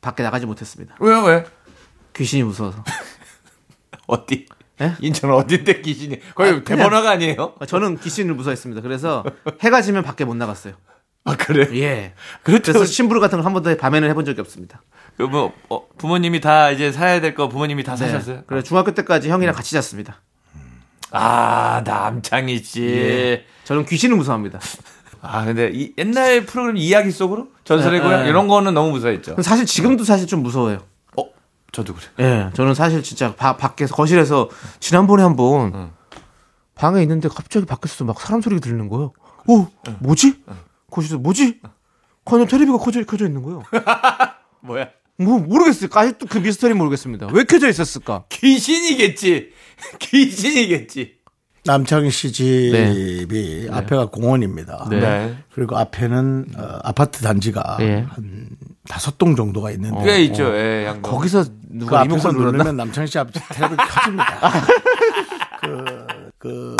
밖에 0.00 0.22
나가지 0.22 0.46
못했습니다. 0.46 0.96
왜요 0.98 1.24
왜? 1.24 1.44
귀신이 2.16 2.42
무서워서. 2.42 2.82
어디? 4.06 4.46
예? 4.80 4.94
인천 5.00 5.30
어딘데 5.30 5.82
귀신이? 5.82 6.20
거의 6.34 6.52
아, 6.54 6.64
대번화가 6.64 7.10
아니에요? 7.10 7.54
저는 7.66 7.98
귀신을 7.98 8.34
무서워했습니다. 8.34 8.80
그래서 8.80 9.24
해가 9.60 9.82
지면 9.82 10.02
밖에 10.02 10.24
못 10.24 10.34
나갔어요. 10.34 10.72
아 11.24 11.36
그래? 11.36 11.68
예. 11.78 12.14
그렇죠. 12.42 12.72
그래서 12.72 12.84
심부름 12.86 13.20
같은 13.20 13.38
걸 13.38 13.44
한 13.46 13.52
번도 13.52 13.76
밤에는 13.76 14.08
해본 14.08 14.24
적이 14.24 14.40
없습니다. 14.40 14.82
그뭐 15.16 15.52
어, 15.68 15.86
부모님이 15.98 16.40
다 16.40 16.70
이제 16.70 16.92
사야 16.92 17.20
될 17.20 17.34
거 17.34 17.48
부모님이 17.48 17.82
다 17.82 17.96
네. 17.96 18.06
사셨어요? 18.06 18.42
그래 18.46 18.62
중학교 18.62 18.92
때까지 18.94 19.28
형이랑 19.28 19.54
같이 19.54 19.72
잤습니다. 19.72 20.20
아 21.10 21.82
남창희 21.84 22.62
씨. 22.62 22.82
예. 22.84 23.44
저는 23.64 23.84
귀신을 23.86 24.16
무서워합니다. 24.16 24.60
아 25.20 25.44
근데 25.44 25.70
이 25.74 25.92
옛날 25.98 26.44
프로그램 26.46 26.76
이야기 26.76 27.10
속으로 27.10 27.48
전설의 27.64 28.00
네, 28.00 28.06
고향 28.06 28.22
네. 28.22 28.28
이런 28.28 28.46
거는 28.48 28.72
너무 28.74 28.90
무서웠죠. 28.92 29.36
사실 29.42 29.66
지금도 29.66 30.04
사실 30.04 30.26
좀 30.26 30.42
무서워요. 30.42 30.78
어 31.16 31.24
저도 31.72 31.94
그래. 31.94 32.06
예, 32.20 32.50
저는 32.54 32.74
사실 32.74 33.02
진짜 33.02 33.34
바- 33.34 33.56
밖에서 33.56 33.94
거실에서 33.94 34.48
지난번에 34.80 35.22
한번 35.24 35.90
방에 36.74 37.02
있는데 37.02 37.28
갑자기 37.28 37.66
밖에서 37.66 38.04
막 38.04 38.20
사람 38.20 38.40
소리가 38.40 38.60
들리는 38.60 38.88
거예요. 38.88 39.12
어, 39.48 39.68
뭐지? 39.98 40.42
거실에서 40.90 41.18
뭐지? 41.18 41.60
그냥 42.24 42.46
텔레비가 42.46 42.78
켜져, 42.78 43.04
켜져 43.04 43.26
있는 43.26 43.42
거예요. 43.42 43.62
뭐야? 44.60 44.88
뭐 45.16 45.38
모르겠어요. 45.38 45.90
아직도 45.92 46.26
그 46.26 46.38
미스터리 46.38 46.74
모르겠습니다. 46.74 47.28
왜 47.32 47.44
켜져 47.44 47.68
있었을까? 47.68 48.24
귀신이겠지. 48.28 49.50
귀신이겠지. 49.98 51.18
남창희 51.64 52.10
씨 52.10 52.32
집이 52.32 53.68
앞에가 53.70 54.06
공원입니다. 54.06 54.88
네. 54.90 55.36
그리고 55.52 55.76
앞에는 55.76 56.46
어, 56.56 56.78
아파트 56.82 57.20
단지가 57.20 57.76
예. 57.80 58.06
한 58.08 58.48
다섯 58.88 59.18
동 59.18 59.36
정도가 59.36 59.70
있는데 59.72 60.02
꽤 60.04 60.22
있죠. 60.24 60.44
예. 60.56 60.96
거기서 61.02 61.44
그 61.44 61.50
누가 61.68 62.00
앞에서 62.00 62.30
리모컨 62.30 62.36
눌렀나? 62.36 62.52
누르면 62.52 62.76
남창희 62.76 63.08
씨앞 63.08 63.28
텔레비 63.32 63.76
켜집니다. 63.76 64.50
그, 65.60 65.96
그, 66.38 66.76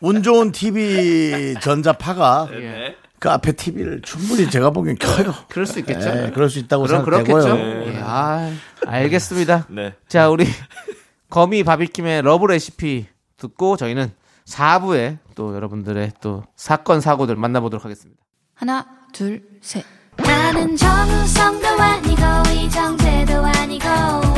운 0.00 0.22
좋은 0.22 0.52
TV 0.52 1.54
전자파가 1.62 2.48
네. 2.50 2.81
그 3.22 3.30
앞에 3.30 3.52
TV를 3.52 4.02
충분히 4.02 4.50
제가 4.50 4.70
보기엔 4.70 4.96
켜요. 4.98 5.32
그럴 5.48 5.64
수 5.64 5.78
있겠죠. 5.78 6.08
예, 6.08 6.30
그럴 6.34 6.50
수 6.50 6.58
있다고 6.58 6.88
생각되고요. 6.88 7.42
그렇겠죠. 7.44 7.56
예, 7.92 8.00
아, 8.02 8.50
알겠습니다. 8.84 9.66
네. 9.70 9.94
자, 10.08 10.28
우리 10.28 10.44
거미 11.30 11.62
바비킴의 11.62 12.22
Love 12.22 12.46
Recipe 12.46 13.06
듣고 13.36 13.76
저희는 13.76 14.10
4부에 14.44 15.18
또 15.36 15.54
여러분들의 15.54 16.14
또 16.20 16.42
사건 16.56 17.00
사고들 17.00 17.36
만나보도록 17.36 17.84
하겠습니다. 17.84 18.20
하나, 18.54 18.84
둘, 19.12 19.44
셋. 19.60 19.84
나는 20.16 20.76
정우성도 20.76 21.68
아니고 21.68 22.22
이정재도 22.50 23.34
아니고 23.36 24.31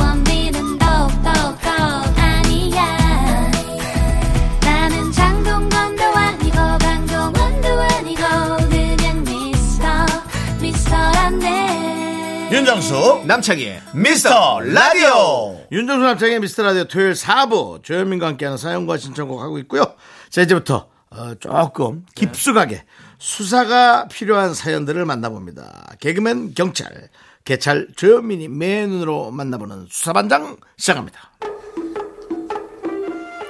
윤정수 12.55 13.23
남창희 13.25 13.79
미스터 13.93 14.61
라디오 14.61 15.59
윤정수 15.73 16.05
남창희 16.05 16.39
미스터 16.39 16.63
라디오 16.63 16.85
토요일 16.85 17.11
4부 17.11 17.83
조현민과 17.83 18.27
함께하는 18.27 18.57
사연과 18.57 18.97
신청곡 18.97 19.41
하고 19.41 19.59
있고요 19.59 19.83
자 20.29 20.41
이제부터 20.41 20.87
어, 21.09 21.35
조금 21.37 22.05
깊숙하게 22.15 22.85
수사가 23.19 24.07
필요한 24.07 24.53
사연들을 24.53 25.03
만나봅니다 25.03 25.95
개그맨 25.99 26.53
경찰 26.53 27.09
개찰 27.43 27.89
조현민이 27.93 28.47
맨눈으로 28.47 29.31
만나보는 29.31 29.87
수사반장 29.89 30.55
시작합니다 30.77 31.31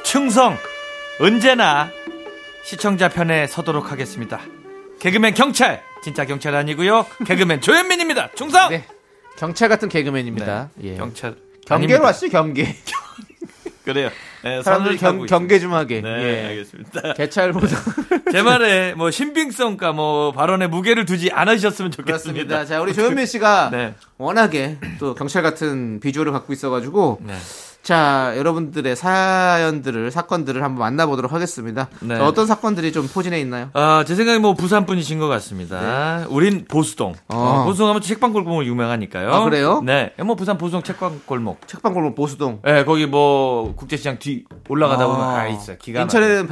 충성 0.03 0.57
언제나 1.19 1.91
시청자 2.63 3.09
편에 3.09 3.45
서도록 3.45 3.91
하겠습니다. 3.91 4.41
개그맨 4.99 5.35
경찰 5.35 5.83
진짜 6.03 6.25
경찰 6.25 6.55
아니고요. 6.55 7.05
개그맨 7.25 7.61
조현민입니다. 7.61 8.31
충성. 8.33 8.69
네. 8.69 8.87
경찰 9.37 9.69
같은 9.69 9.89
개그맨입니다. 9.89 10.69
예. 10.83 10.95
경찰 10.95 11.35
경계로. 11.65 12.03
왔죠, 12.03 12.29
경계. 12.29 12.75
그래요. 13.83 14.09
네, 14.43 14.61
사람들이 14.63 14.97
선을 14.97 15.19
경, 15.19 15.25
경계 15.27 15.59
좀 15.59 15.73
하게. 15.73 16.01
네, 16.01 16.09
예. 16.09 16.45
알겠습니다. 16.47 17.13
개찰보다. 17.17 17.75
제 18.31 18.41
말에 18.41 18.93
뭐 18.95 19.11
신빙성과 19.11 19.91
뭐 19.91 20.31
발언에 20.31 20.67
무게를 20.67 21.05
두지 21.05 21.31
않으셨으면 21.31 21.91
좋겠습니다. 21.91 22.47
그렇습니다. 22.47 22.65
자, 22.65 22.81
우리 22.81 22.93
조현민 22.93 23.25
씨가 23.25 23.69
네. 23.71 23.93
워낙에 24.17 24.77
또 24.99 25.13
경찰 25.13 25.43
같은 25.43 25.99
비주얼을 25.99 26.31
갖고 26.31 26.53
있어가지고 26.53 27.19
네. 27.23 27.35
자 27.85 28.33
여러분들의 28.35 28.95
사연들을 28.95 30.09
사건들을 30.09 30.63
한번 30.63 30.79
만나보도록 30.79 31.31
하겠습니다. 31.31 31.87
네. 31.99 32.17
자, 32.17 32.25
어떤 32.25 32.47
사건들이 32.47 32.91
좀 32.91 33.07
포진해 33.07 33.39
있나요? 33.41 33.69
아, 33.73 34.03
제 34.07 34.15
생각에 34.15 34.39
뭐 34.39 34.55
부산 34.55 34.87
분이신 34.87 35.19
것 35.19 35.27
같습니다. 35.27 36.25
우린 36.29 36.65
보수동. 36.67 37.13
어. 37.27 37.37
어, 37.37 37.63
보수동 37.65 37.87
하면 37.89 38.01
책방골목으로 38.01 38.65
유명하니까요. 38.65 39.31
아, 39.31 39.43
그래요? 39.43 39.83
네. 39.85 40.13
뭐 40.25 40.33
부산 40.33 40.57
보수동 40.57 40.81
책방골목. 40.81 41.67
책방골목 41.67 42.15
보수동. 42.15 42.61
네, 42.65 42.83
거기 42.85 43.05
뭐 43.05 43.75
국제시장 43.75 44.17
뒤 44.17 44.45
올라가다 44.67 45.05
보면 45.05 45.21
가 45.35 45.47
있어요. 45.47 45.77
기가 45.77 45.99
막혀요. 46.05 46.23
인천에는. 46.23 46.47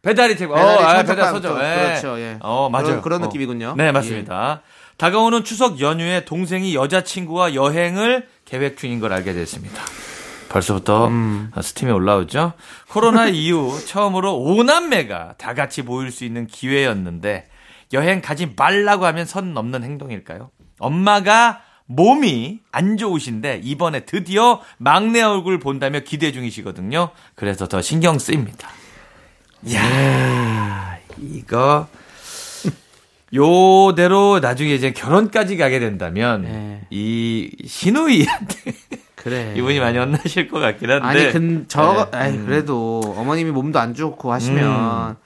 배달이 0.00 0.36
책. 0.38 0.50
어, 0.50 0.54
배달이 0.54 0.84
아, 0.84 0.94
청첩방 1.04 1.06
배달 1.16 1.32
서죠. 1.34 1.48
쪽. 1.48 1.58
예. 1.62 1.74
그렇죠, 2.00 2.18
예. 2.18 2.38
어, 2.40 2.70
맞아요. 2.72 2.86
그런- 2.86 3.02
그런 3.02 3.22
어. 3.22 3.26
느낌이군요. 3.26 3.74
네, 3.76 3.92
맞습니다. 3.92 4.62
다가오는 4.96 5.44
추석 5.44 5.80
연휴에 5.80 6.24
동생이 6.24 6.74
여자친구와 6.74 7.54
여행을 7.54 8.26
계획 8.46 8.78
중인 8.78 9.00
걸 9.00 9.12
알게 9.12 9.34
됐습니다. 9.34 9.82
벌써부터 10.52 11.08
음. 11.08 11.50
스팀이 11.58 11.90
올라오죠. 11.90 12.52
코로나 12.88 13.26
이후 13.32 13.74
처음으로 13.86 14.38
오남매가 14.38 15.34
다 15.38 15.54
같이 15.54 15.82
모일 15.82 16.10
수 16.10 16.24
있는 16.24 16.46
기회였는데 16.46 17.48
여행 17.94 18.20
가지 18.20 18.52
말라고 18.54 19.06
하면 19.06 19.24
선 19.24 19.54
넘는 19.54 19.82
행동일까요? 19.82 20.50
엄마가 20.78 21.62
몸이 21.86 22.60
안 22.70 22.96
좋으신데 22.96 23.60
이번에 23.64 24.00
드디어 24.00 24.60
막내 24.78 25.22
얼굴 25.22 25.58
본다며 25.58 26.00
기대 26.00 26.32
중이시거든요. 26.32 27.10
그래서 27.34 27.66
더 27.66 27.80
신경 27.80 28.18
쓰입니다. 28.18 28.68
야 29.74 30.98
이거 31.18 31.86
요대로 33.34 34.40
나중에 34.40 34.74
이제 34.74 34.92
결혼까지 34.92 35.56
가게 35.56 35.78
된다면 35.78 36.42
네. 36.42 36.80
이 36.90 37.50
신우이한테 37.66 38.74
그래. 39.22 39.54
이분이 39.56 39.78
많이 39.80 39.98
혼나실 39.98 40.48
것 40.48 40.58
같긴 40.58 40.90
한데. 40.90 41.06
아니, 41.06 41.32
근, 41.32 41.66
저, 41.68 42.08
네. 42.10 42.18
아이, 42.18 42.38
그래도 42.38 43.00
어머님이 43.16 43.50
몸도 43.52 43.78
안 43.78 43.94
좋고 43.94 44.32
하시면, 44.32 45.16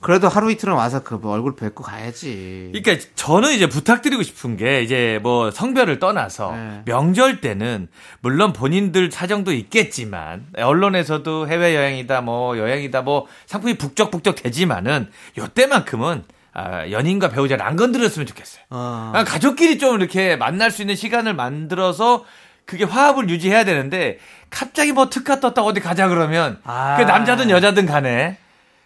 그래도 0.00 0.28
하루 0.28 0.50
이틀은 0.50 0.74
와서 0.74 1.02
그 1.02 1.20
얼굴 1.24 1.56
뵙고 1.56 1.84
가야지. 1.84 2.70
그러니까 2.72 3.04
저는 3.16 3.52
이제 3.52 3.68
부탁드리고 3.68 4.22
싶은 4.22 4.56
게 4.56 4.82
이제 4.82 5.20
뭐 5.22 5.50
성별을 5.50 5.98
떠나서 5.98 6.52
네. 6.52 6.82
명절 6.86 7.42
때는 7.42 7.88
물론 8.20 8.54
본인들 8.54 9.10
사정도 9.12 9.52
있겠지만 9.52 10.46
언론에서도 10.56 11.48
해외 11.48 11.76
여행이다 11.76 12.22
뭐 12.22 12.56
여행이다 12.56 13.02
뭐 13.02 13.26
상품이 13.44 13.74
북적북적 13.76 14.36
되지만은 14.36 15.10
요때만큼은 15.36 16.24
아, 16.52 16.90
연인과 16.90 17.28
배우자를 17.28 17.64
안 17.64 17.76
건드렸으면 17.76 18.26
좋겠어요. 18.26 18.64
어. 18.70 19.10
그냥 19.12 19.26
가족끼리 19.26 19.78
좀 19.78 20.00
이렇게 20.00 20.36
만날 20.36 20.70
수 20.70 20.82
있는 20.82 20.96
시간을 20.96 21.34
만들어서 21.34 22.24
그게 22.70 22.84
화합을 22.84 23.28
유지해야 23.28 23.64
되는데 23.64 24.18
갑자기 24.48 24.92
뭐 24.92 25.10
특가 25.10 25.40
떴다 25.40 25.62
어디 25.62 25.80
가자 25.80 26.06
그러면 26.06 26.60
아. 26.62 26.96
그 26.96 27.02
남자든 27.02 27.50
여자든 27.50 27.84
간에 27.84 28.36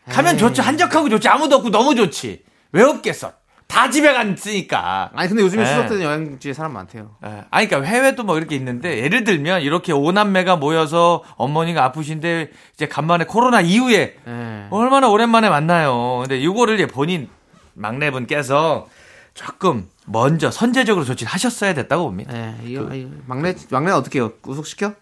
가면 0.08 0.38
좋죠 0.38 0.62
한적하고 0.62 1.10
좋지 1.10 1.28
아무도 1.28 1.56
없고 1.56 1.70
너무 1.70 1.94
좋지 1.94 2.42
왜 2.72 2.82
없겠어 2.82 3.32
다 3.66 3.90
집에 3.90 4.14
갔으니까 4.14 5.10
아니, 5.14 5.28
근데 5.28 5.42
요즘에 5.42 5.64
네. 5.64 5.68
추석 5.68 5.88
때는 5.88 6.02
여행지에 6.02 6.52
사람 6.52 6.74
많대요. 6.74 7.16
예. 7.26 7.44
아니, 7.50 7.66
그러니까 7.66 7.90
해외도 7.90 8.22
뭐 8.22 8.36
이렇게 8.36 8.54
있는데 8.56 8.98
예를 8.98 9.24
들면 9.24 9.62
이렇게 9.62 9.90
오남매가 9.92 10.56
모여서 10.56 11.24
어머니가 11.36 11.82
아프신데 11.84 12.50
이제 12.74 12.86
간만에 12.86 13.24
코로나 13.24 13.62
이후에 13.62 14.16
예. 14.26 14.66
얼마나 14.70 15.08
오랜만에 15.08 15.48
만나요. 15.48 16.18
근데 16.20 16.38
이거를 16.38 16.74
이제 16.74 16.86
본인 16.86 17.28
막내분께서 17.72 18.86
조금 19.34 19.88
먼저 20.06 20.50
선제적으로 20.50 21.04
조치를 21.04 21.30
하셨어야 21.30 21.74
됐다고 21.74 22.04
봅니다. 22.04 22.32
예, 22.36 22.54
이거, 22.64 22.82
이거 22.94 23.10
막내, 23.26 23.54
막내는 23.70 23.96
어떻게 23.98 24.18
해요? 24.20 24.32
구속시켜? 24.40 24.94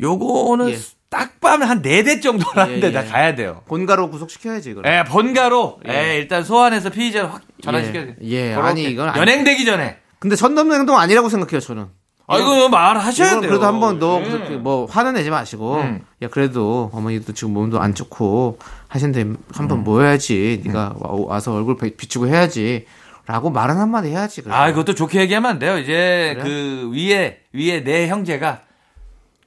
요거는 0.00 0.70
예. 0.70 0.78
딱 1.08 1.40
봐면 1.40 1.68
한네 1.68 2.04
대 2.04 2.20
정도라는데 2.20 2.88
예, 2.88 2.92
다 2.92 3.04
예. 3.04 3.08
가야 3.10 3.34
돼요. 3.34 3.62
본가로 3.66 4.10
구속시켜야지, 4.10 4.70
이거. 4.70 4.82
예, 4.86 5.02
번가로 5.04 5.80
예, 5.88 6.16
일단 6.18 6.44
소환해서 6.44 6.90
피의자를 6.90 7.32
확 7.32 7.42
전환시켜야. 7.62 8.06
예, 8.22 8.50
그렇게. 8.54 8.68
아니, 8.68 8.84
이건 8.84 9.16
연행되기 9.16 9.64
전에. 9.64 9.98
근데 10.20 10.36
선 10.36 10.54
넘는 10.54 10.78
행동 10.78 10.96
아니라고 10.98 11.28
생각해요, 11.28 11.60
저는. 11.60 11.86
아, 12.28 12.38
이거 12.38 12.68
말하셔야 12.68 13.40
돼요. 13.40 13.50
그래도 13.50 13.66
한번 13.66 13.98
너 13.98 14.22
예. 14.22 14.56
뭐 14.56 14.86
화는 14.86 15.14
내지 15.14 15.30
마시고 15.30 15.74
음. 15.78 16.04
야 16.22 16.28
그래도 16.28 16.88
어머니도 16.94 17.32
지금 17.32 17.52
몸도 17.54 17.80
안 17.80 17.92
좋고 17.92 18.60
하신데 18.86 19.22
음. 19.22 19.36
한번 19.52 19.82
모여야지 19.82 20.62
네가 20.64 20.94
와- 21.00 21.10
와서 21.26 21.52
얼굴 21.52 21.76
비- 21.76 21.96
비추고 21.96 22.28
해야지 22.28 22.86
라고 23.30 23.48
말은 23.50 23.76
한마디 23.76 24.08
해야지 24.08 24.42
그래도. 24.42 24.56
아, 24.56 24.68
그것도 24.70 24.94
좋게 24.96 25.20
얘기하면 25.20 25.50
안 25.52 25.58
돼요. 25.60 25.78
이제 25.78 26.34
그래? 26.36 26.42
그 26.42 26.90
위에 26.92 27.38
위에 27.52 27.84
내 27.84 28.08
형제가 28.08 28.62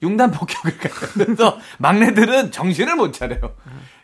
융단 0.01 0.31
폭격을 0.31 0.77
가면서 0.77 1.57
막내들은 1.79 2.51
정신을 2.51 2.95
못 2.95 3.11
차려요. 3.11 3.55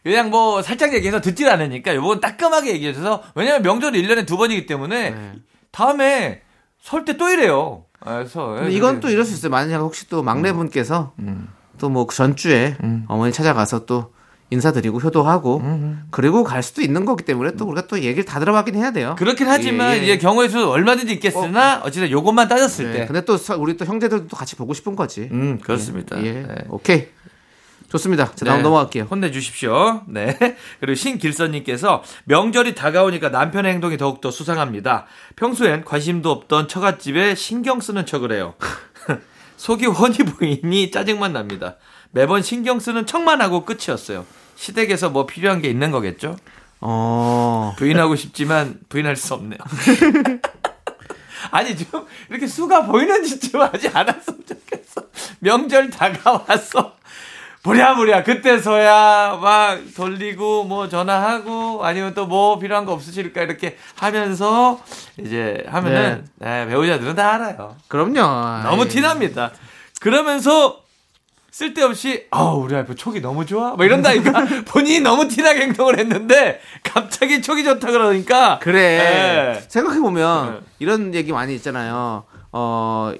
그냥 0.03 0.29
뭐 0.31 0.61
살짝 0.61 0.93
얘기해서 0.93 1.21
듣질 1.21 1.49
않으니까 1.49 1.95
요건 1.95 2.19
따끔하게 2.19 2.73
얘기해 2.73 2.93
줘서 2.93 3.23
왜냐면 3.35 3.61
명절이 3.61 4.01
1년에 4.05 4.25
두 4.27 4.35
번이기 4.37 4.65
때문에 4.65 5.11
네. 5.11 5.31
다음에 5.71 6.41
설 6.81 7.05
때 7.05 7.13
또 7.17 7.29
이래요. 7.29 7.85
그래서 8.01 8.47
근데 8.47 8.71
이건 8.71 8.99
또 8.99 9.09
이럴 9.09 9.23
수 9.23 9.33
있어요. 9.33 9.49
만약 9.49 9.79
혹시 9.79 10.09
또 10.09 10.23
막내분께서 10.23 11.13
음. 11.19 11.47
또뭐 11.79 12.07
전주에 12.07 12.75
어머니 13.07 13.31
찾아가서 13.31 13.85
또 13.85 14.13
인사드리고 14.51 14.99
효도하고 14.99 15.57
음, 15.59 16.03
그리고 16.11 16.43
갈 16.43 16.63
수도 16.63 16.81
있는 16.81 17.05
거기 17.05 17.23
때문에 17.23 17.51
또 17.51 17.65
우리가 17.65 17.87
또 17.87 17.99
얘기를 17.99 18.25
다 18.25 18.39
들어가긴 18.39 18.75
해야 18.75 18.91
돼요. 18.91 19.15
그렇긴 19.17 19.47
하지만 19.47 19.95
예, 19.95 19.99
예. 19.99 20.03
이제 20.03 20.17
경우의 20.17 20.49
수 20.49 20.67
얼마든지 20.69 21.13
있겠으나 21.13 21.81
어. 21.83 21.89
찌든 21.91 22.09
요것만 22.09 22.47
따졌을 22.47 22.91
네, 22.91 22.99
때. 22.99 23.05
근데 23.05 23.25
또 23.25 23.37
서- 23.37 23.57
우리 23.57 23.77
또 23.77 23.85
형제들도 23.85 24.35
같이 24.35 24.55
보고 24.55 24.73
싶은 24.73 24.95
거지. 24.95 25.29
음, 25.31 25.59
그렇습니다. 25.63 26.17
예. 26.23 26.31
네. 26.33 26.55
오케이. 26.69 27.07
좋습니다. 27.89 28.31
자, 28.35 28.45
다음 28.45 28.57
네. 28.57 28.63
넘어갈게요. 28.63 29.05
혼내주십시오. 29.09 30.03
네. 30.07 30.37
그리고 30.79 30.93
신길선님께서 30.95 32.03
명절이 32.25 32.75
다가오니까 32.75 33.29
남편의 33.29 33.73
행동이 33.73 33.97
더욱더 33.97 34.29
수상합니다. 34.29 35.05
평소엔 35.35 35.85
관심도 35.85 36.29
없던 36.31 36.67
처갓집에 36.67 37.33
신경 37.35 37.79
쓰는 37.81 38.05
척을 38.05 38.31
해요. 38.31 38.53
속이 39.57 39.87
훤히 39.87 40.17
보이니 40.17 40.91
짜증만 40.91 41.33
납니다. 41.33 41.77
매번 42.11 42.41
신경 42.43 42.79
쓰는 42.79 43.05
척만 43.05 43.41
하고 43.41 43.65
끝이었어요. 43.65 44.25
시댁에서 44.63 45.09
뭐 45.09 45.25
필요한 45.25 45.61
게 45.61 45.69
있는 45.69 45.89
거겠죠? 45.89 46.35
어. 46.81 47.73
부인하고 47.77 48.17
싶지만 48.17 48.77
부인할 48.89 49.15
수 49.15 49.33
없네요. 49.33 49.57
아니 51.51 51.75
좀 51.77 52.05
이렇게 52.29 52.45
수가 52.45 52.85
보이는 52.85 53.23
짓좀 53.23 53.61
하지 53.61 53.87
않았으면 53.87 54.41
좋겠어. 54.45 55.01
명절 55.39 55.89
다가왔어. 55.89 56.93
부랴부랴 57.63 58.23
그때서야 58.23 59.39
막 59.41 59.79
돌리고 59.95 60.65
뭐 60.65 60.87
전화하고 60.89 61.85
아니면 61.85 62.13
또 62.13 62.25
뭐 62.25 62.59
필요한 62.59 62.83
거 62.85 62.91
없으실까 62.93 63.41
이렇게 63.41 63.77
하면서 63.95 64.81
이제 65.17 65.63
하면은 65.67 66.27
네, 66.35 66.67
배우자들은 66.67 67.15
다 67.15 67.33
알아요. 67.35 67.77
그럼요. 67.87 68.63
너무. 68.63 68.87
티납니다. 68.89 69.51
그러면서 70.01 70.81
쓸데없이 71.59 72.25
아 72.31 72.43
우리 72.51 72.73
와이프 72.73 72.95
촉이 72.95 73.19
너무 73.19 73.45
좋아 73.45 73.71
뭐 73.71 73.83
이런다니까 73.83 74.45
본인이 74.65 75.01
너무 75.01 75.27
티나게 75.27 75.63
행동을 75.63 75.99
했는데 75.99 76.61
갑자기 76.83 77.41
촉이 77.41 77.65
좋다 77.65 77.91
그러니까 77.91 78.59
그래. 78.59 79.57
예. 79.59 79.63
생각해 79.67 79.99
보면 79.99 80.53
네. 80.53 80.59
이런 80.79 81.13
얘기 81.13 81.33
많이 81.33 81.53
있잖아요. 81.55 82.23
어 82.53 83.11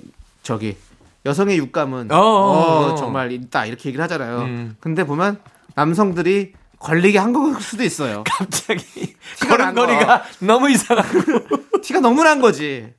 저기 0.42 0.78
여성의 1.26 1.58
육감은 1.58 2.14
어, 2.14 2.16
어, 2.16 2.22
어, 2.22 2.92
어. 2.94 2.96
정말 2.96 3.34
있다 3.34 3.66
이렇게 3.66 3.90
얘기를 3.90 4.02
하잖아요. 4.06 4.38
음. 4.44 4.78
근데 4.80 5.04
보면 5.04 5.42
남성들이 5.76 6.54
걸리게 6.80 7.18
한걸 7.18 7.60
수도 7.62 7.84
있어요. 7.84 8.24
갑자기 8.32 9.16
걸음걸이가 9.50 10.24
너무 10.40 10.70
이상하고 10.70 11.82
티가 11.84 12.00
너무 12.00 12.24
난 12.24 12.40
거지. 12.40 12.94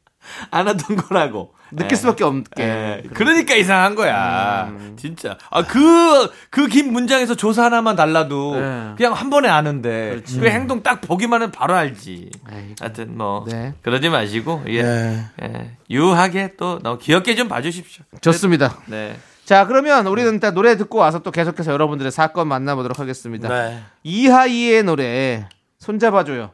안 0.51 0.69
하던 0.69 0.97
거라고 0.97 1.53
느낄 1.73 1.93
예. 1.93 1.97
수밖에 1.97 2.25
없게. 2.25 2.63
예. 2.65 3.03
그러니까 3.15 3.55
이상한 3.55 3.95
거야. 3.95 4.65
음. 4.71 4.97
진짜. 4.99 5.39
아, 5.51 5.63
그, 5.65 6.31
그 6.51 6.67
긴 6.67 6.93
문장에서 6.93 7.35
조사 7.37 7.65
하나만 7.65 7.95
달라도 7.97 8.57
예. 8.57 8.95
그냥 8.97 9.13
한 9.13 9.31
번에 9.31 9.49
아는데 9.49 10.11
그렇지. 10.11 10.41
그 10.41 10.49
행동 10.49 10.83
딱 10.83 11.01
보기만 11.01 11.43
하면 11.43 11.53
바로 11.53 11.75
알지. 11.75 12.31
아이고. 12.51 12.75
하여튼 12.81 13.17
뭐 13.17 13.45
네. 13.49 13.75
그러지 13.83 14.09
마시고 14.09 14.65
예. 14.69 14.83
네. 14.83 15.25
예. 15.43 15.77
유하게 15.91 16.55
또 16.57 16.81
너무 16.83 16.99
귀엽게 16.99 17.35
좀 17.37 17.47
봐주십시오. 17.49 18.05
좋습니다. 18.21 18.79
네. 18.87 19.17
자 19.45 19.67
그러면 19.67 20.07
우리는 20.07 20.33
일단 20.35 20.55
노래 20.55 20.77
듣고 20.77 20.99
와서 20.99 21.21
또 21.21 21.31
계속해서 21.31 21.73
여러분들의 21.73 22.11
사건 22.13 22.47
만나보도록 22.49 22.99
하겠습니다. 23.01 23.49
네. 23.49 23.81
이하이의 24.05 24.83
노래 24.85 25.49
손잡아줘요. 25.79 26.51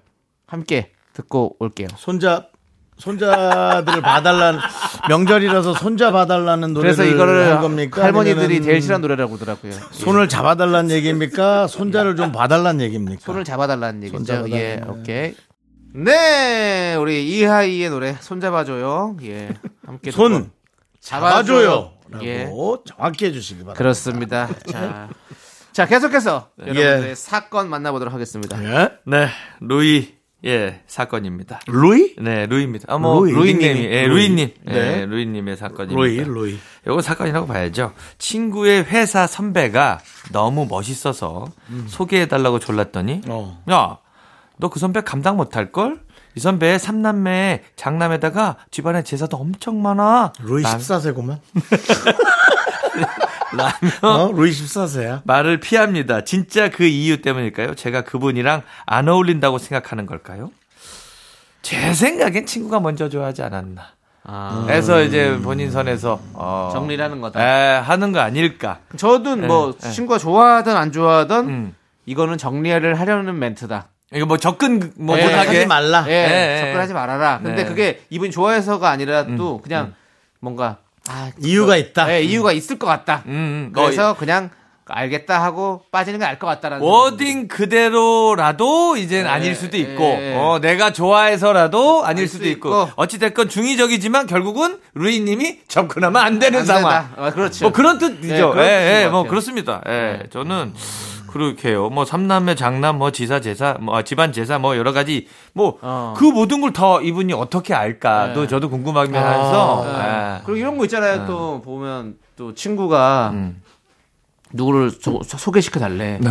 함께 0.47 0.93
듣고 1.13 1.57
올게요. 1.59 1.89
손자 1.97 2.47
손자들을 2.99 4.01
봐달라는 4.01 4.59
명절이라서 5.09 5.75
손자 5.75 6.11
봐달라는 6.11 6.73
노래를 6.73 6.97
그래서 6.97 7.15
이거를 7.15 7.53
한 7.53 7.61
겁니까? 7.61 8.03
할머니들이 8.03 8.63
제일 8.63 8.81
싫어하는 8.81 9.03
노래라고 9.03 9.35
하더라고요. 9.35 9.73
손을 9.93 10.29
잡아달라는 10.29 10.91
얘기입니까? 10.91 11.67
손자를 11.67 12.17
좀 12.17 12.33
봐달라는 12.33 12.81
얘기입니까? 12.87 13.21
손을 13.21 13.45
잡아달라는 13.45 14.03
얘기죠. 14.05 14.19
손잡아달라는 14.19 14.57
예, 14.57 14.77
네. 14.77 14.89
오케이. 14.89 15.35
네, 15.95 16.95
우리 16.97 17.27
이하이의 17.29 17.91
노래 17.91 18.17
손 18.21 18.41
잡아줘요. 18.41 19.17
예, 19.23 19.55
함께 19.85 20.11
손. 20.11 20.51
잡아줘요. 21.01 21.93
라고 22.11 22.25
예. 22.25 22.49
정확히 22.85 23.27
해주시기 23.27 23.61
바랍니다. 23.61 23.79
그렇습니다. 23.79 24.49
자, 24.67 25.09
자 25.73 25.87
계속해서 25.87 26.49
예. 26.67 26.69
여러분들의 26.69 27.17
사건 27.17 27.69
만나보도록 27.69 28.13
하겠습니다. 28.13 28.63
예? 28.65 28.91
네. 29.05 29.29
루이 29.61 30.16
예 30.47 30.81
사건입니다. 30.87 31.61
루이? 31.67 32.15
네 32.21 32.47
루이입니다. 32.47 32.85
아 32.89 32.99
뭐 32.99 33.25
루이. 33.25 33.33
루이님이. 33.33 33.85
예 33.85 34.07
루이. 34.07 34.29
루이님 34.29 34.51
네. 34.65 34.73
네 34.73 35.07
루이님의 35.07 35.57
사건입니다. 35.57 36.01
루이, 36.01 36.17
루이. 36.25 36.59
요건 36.87 37.03
사건이라고 37.03 37.47
봐야죠. 37.47 37.93
친구의 38.19 38.85
회사 38.85 39.27
선배가 39.27 39.99
너무 40.33 40.67
멋있어서 40.67 41.47
소개해달라고 41.89 42.59
졸랐더니, 42.61 43.23
어. 43.29 43.61
야, 43.71 43.99
너 44.59 44.69
그 44.69 44.79
선배 44.79 45.01
감당 45.03 45.37
못할걸? 45.37 46.01
이 46.37 46.41
선배 46.41 46.79
삼남매 46.79 47.63
장남에다가 47.77 48.57
집안에 48.71 49.03
제사도 49.03 49.37
엄청 49.39 49.83
많아. 49.83 50.33
루이 50.43 50.63
라- 50.63 50.77
14세구만. 50.77 51.39
라며 53.53 53.73
어? 54.03 54.33
루이 54.33 54.51
14세야. 54.51 55.23
말을 55.25 55.61
피합니다. 55.61 56.25
진짜 56.25 56.69
그 56.69 56.85
이유 56.85 57.23
때문일까요? 57.23 57.75
제가 57.75 58.03
그분이랑 58.03 58.63
안 58.87 59.09
어울린다고 59.09 59.59
생각하는 59.59 60.07
걸까요? 60.07 60.51
제 61.63 61.93
생각엔 61.95 62.47
친구가 62.47 62.81
먼저 62.81 63.09
좋아하지 63.09 63.43
않았나. 63.43 63.83
아, 64.29 64.65
그래서 64.67 65.03
이제 65.03 65.39
본인 65.43 65.71
선에서 65.71 66.21
어, 66.33 66.71
정리를 66.73 67.03
하는 67.05 67.21
거다. 67.21 67.41
에, 67.41 67.79
하는 67.79 68.11
거 68.13 68.19
아닐까. 68.21 68.81
저든 68.97 69.47
뭐 69.47 69.73
예, 69.81 69.87
예. 69.87 69.91
친구가 69.93 70.19
좋아하든 70.19 70.77
안 70.77 70.91
좋아하든 70.91 71.49
음. 71.49 71.75
이거는 72.07 72.37
정리를 72.37 72.99
하려는 72.99 73.39
멘트다. 73.39 73.89
이거 74.13 74.27
뭐 74.27 74.37
접근 74.37 74.93
뭐 74.97 75.17
예, 75.19 75.25
못하게 75.25 75.49
하지 75.49 75.67
말라. 75.67 76.05
예, 76.09 76.13
예, 76.13 76.57
예. 76.57 76.61
접근하지 76.67 76.93
말아라. 76.93 77.41
근데 77.43 77.63
네. 77.63 77.69
그게 77.69 78.03
이분이 78.11 78.33
좋아해서가 78.33 78.89
아니라 78.91 79.27
또 79.37 79.61
그냥 79.61 79.95
뭔가 80.41 80.79
아, 81.09 81.31
이유가 81.41 81.77
있다. 81.77 82.07
네, 82.07 82.23
이유가 82.23 82.53
있을 82.53 82.79
것 82.79 82.87
같다. 82.87 83.23
음, 83.27 83.71
그래서 83.75 84.15
그냥 84.17 84.51
알겠다 84.89 85.43
하고 85.43 85.83
빠지는 85.91 86.21
게 86.21 86.25
나을 86.25 86.39
것 86.39 86.47
같다라는. 86.47 86.85
워딩 86.85 87.49
그대로라도 87.49 88.97
이젠 88.97 89.27
아닐 89.27 89.55
수도 89.57 89.77
있고, 89.77 90.05
예. 90.05 90.35
어, 90.37 90.61
내가 90.61 90.93
좋아해서라도 90.93 92.05
아닐 92.05 92.23
알 92.23 92.29
수도 92.29 92.47
있고, 92.47 92.69
있고. 92.69 92.91
어찌됐건 92.95 93.49
중의적이지만 93.49 94.27
결국은 94.29 94.79
루이님이 94.95 95.61
접근하면 95.67 96.23
안 96.23 96.39
되는 96.39 96.61
안 96.61 96.67
상황. 96.67 97.09
어, 97.17 97.31
그렇죠. 97.33 97.65
뭐 97.65 97.73
그런 97.73 97.99
뜻이죠. 97.99 98.35
예, 98.35 98.41
그런 98.53 98.65
예, 98.65 99.01
예, 99.01 99.05
것뭐 99.07 99.23
같아요. 99.23 99.31
그렇습니다. 99.31 99.83
예, 99.89 100.23
저는 100.31 100.73
그렇게요. 101.37 101.91
뭐 101.91 102.05
삼남매, 102.05 102.55
장남, 102.55 102.99
뭐 102.99 103.11
지사, 103.13 103.41
제사, 103.41 103.75
뭐 103.81 103.97
아, 103.97 104.03
집안 104.03 104.33
제사, 104.33 104.59
뭐 104.59 104.77
여러 104.77 104.93
가지 104.93 105.27
뭐그 105.55 105.79
어. 105.83 106.15
모든 106.33 106.61
걸 106.61 106.73
더 106.73 107.01
이분이 107.01 107.33
어떻게 107.33 107.75
알까도 107.75 108.43
네. 108.43 108.47
저도 108.49 108.69
궁금하면서 108.71 109.85
네. 109.85 109.99
예. 109.99 110.41
그리고 110.45 110.57
이런 110.59 110.77
거 110.79 110.85
있잖아요. 110.85 111.27
또 111.27 111.63
보면 111.63 112.17
또 112.37 112.55
친구가 112.55 113.31
음. 113.33 113.63
누구를 114.53 114.91
소, 114.91 115.21
소개시켜 115.25 115.81
달래. 115.81 116.19
네. 116.21 116.31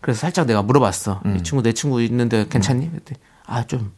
그래서 0.00 0.20
살짝 0.20 0.46
내가 0.46 0.62
물어봤어. 0.62 1.20
이 1.38 1.42
친구 1.42 1.62
내 1.62 1.72
친구 1.72 2.00
있는데 2.02 2.46
괜찮니? 2.48 2.90
그랬더니 2.90 3.18
아좀 3.46 3.92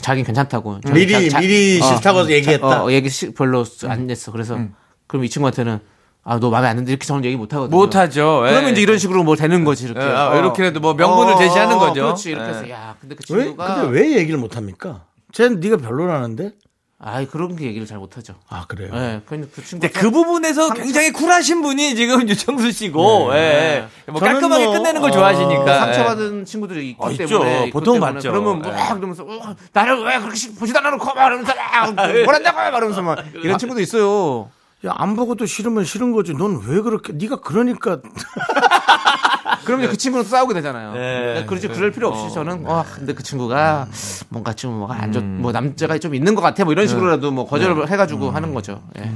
자기 0.00 0.22
괜찮다고. 0.22 0.80
좀 0.80 0.92
미리 0.94 1.12
자- 1.28 1.28
자- 1.36 1.40
미리 1.40 1.80
어, 1.82 1.84
싫다고 1.84 2.30
얘기했다. 2.30 2.82
어, 2.82 2.86
어, 2.86 2.92
얘기 2.92 3.08
시- 3.10 3.32
별로 3.34 3.64
안 3.88 4.06
냈어. 4.06 4.32
그래서 4.32 4.58
그럼 5.06 5.24
이 5.24 5.28
친구한테는 5.28 5.80
아 6.22 6.38
너 6.38 6.50
마음에 6.50 6.68
안 6.68 6.76
드는데 6.76 6.92
이렇게 6.92 7.06
저는 7.06 7.24
얘기 7.24 7.36
못 7.36 7.52
하거든요. 7.54 7.76
못 7.76 7.96
하죠. 7.96 8.42
예. 8.46 8.50
그러면 8.50 8.72
이제 8.72 8.82
이런 8.82 8.98
식으로 8.98 9.22
뭐 9.24 9.36
되는 9.36 9.64
거지 9.64 9.84
이렇게. 9.86 10.00
예, 10.00 10.10
아, 10.10 10.36
이렇게라도 10.36 10.80
뭐 10.80 10.94
명분을 10.94 11.36
제시하는 11.38 11.78
거죠. 11.78 12.02
그렇지 12.02 12.30
이렇게 12.30 12.44
예. 12.46 12.50
해서 12.50 12.70
야 12.70 12.94
근데 13.00 13.14
그 13.14 13.34
왜, 13.34 13.44
친구가 13.44 13.74
근데 13.74 13.98
왜 14.00 14.16
얘기를 14.18 14.38
못 14.38 14.56
합니까? 14.56 15.04
쟤는 15.32 15.60
네가 15.60 15.78
별로라는데? 15.78 16.52
아 17.02 17.24
그런 17.24 17.56
게 17.56 17.64
얘기를 17.64 17.86
잘 17.86 17.96
못하죠. 17.96 18.34
아 18.50 18.66
그래요. 18.68 18.90
예, 18.92 19.22
그, 19.24 19.50
그 19.54 19.64
친구 19.64 19.86
근데 19.86 19.88
그 19.88 20.10
부분에서 20.10 20.74
굉장히 20.74 21.10
쿨하신 21.12 21.62
분이 21.62 21.94
지금 21.94 22.20
유청수 22.28 22.70
씨고, 22.72 23.30
예. 23.32 23.86
뭐 24.06 24.20
저는 24.20 24.34
깔끔하게 24.34 24.64
뭐, 24.66 24.74
끝내는 24.74 25.00
걸 25.00 25.10
어, 25.10 25.12
좋아하시니까. 25.14 25.64
예. 25.74 25.78
상처받은 25.78 26.44
친구들이 26.44 26.90
있기 26.90 26.96
어, 27.02 27.10
있죠. 27.12 27.26
때문에 27.26 27.58
있기 27.60 27.70
보통 27.72 27.94
때문에 27.94 28.12
맞죠. 28.12 28.30
그러면 28.30 28.58
막 28.60 28.68
예. 28.78 28.98
이러면서 28.98 29.22
어, 29.22 29.56
나를 29.72 30.04
왜 30.04 30.18
그렇게 30.18 30.36
시- 30.36 30.54
보지도 30.54 30.78
않아놓고 30.80 31.06
막 31.14 31.26
이러면서 31.28 31.54
막 31.54 31.94
뭐란다고 32.26 32.56
막 32.58 32.68
이러면서 32.68 33.00
막 33.00 33.18
이런 33.42 33.56
친구도 33.56 33.80
있어요. 33.80 34.50
야 34.86 34.94
안 34.96 35.14
보고도 35.14 35.44
싫으면 35.46 35.84
싫은 35.84 36.12
거지. 36.12 36.32
넌 36.34 36.60
왜 36.66 36.80
그렇게? 36.80 37.12
네가 37.12 37.40
그러니까 37.40 38.00
그러면 39.64 39.84
이제 39.84 39.90
그 39.90 39.96
친구는 39.98 40.24
또 40.24 40.30
싸우게 40.30 40.54
되잖아요. 40.54 40.92
네. 40.92 41.34
네. 41.34 41.46
그러지 41.46 41.68
그럴 41.68 41.90
필요 41.90 42.08
없이 42.08 42.32
저는 42.32 42.64
와 42.64 42.84
근데 42.94 43.12
그 43.12 43.22
친구가 43.22 43.88
뭔가 44.30 44.52
좀 44.54 44.78
뭐가 44.78 44.94
안 45.02 45.12
좋, 45.12 45.22
뭐 45.22 45.52
남자가 45.52 45.98
좀 45.98 46.14
있는 46.14 46.34
것 46.34 46.40
같아 46.40 46.64
뭐 46.64 46.72
이런 46.72 46.86
식으로라도 46.86 47.30
뭐 47.30 47.46
거절을 47.46 47.90
해 47.90 47.96
가지고 47.96 48.30
하는 48.30 48.54
거죠. 48.54 48.82
예. 48.98 49.10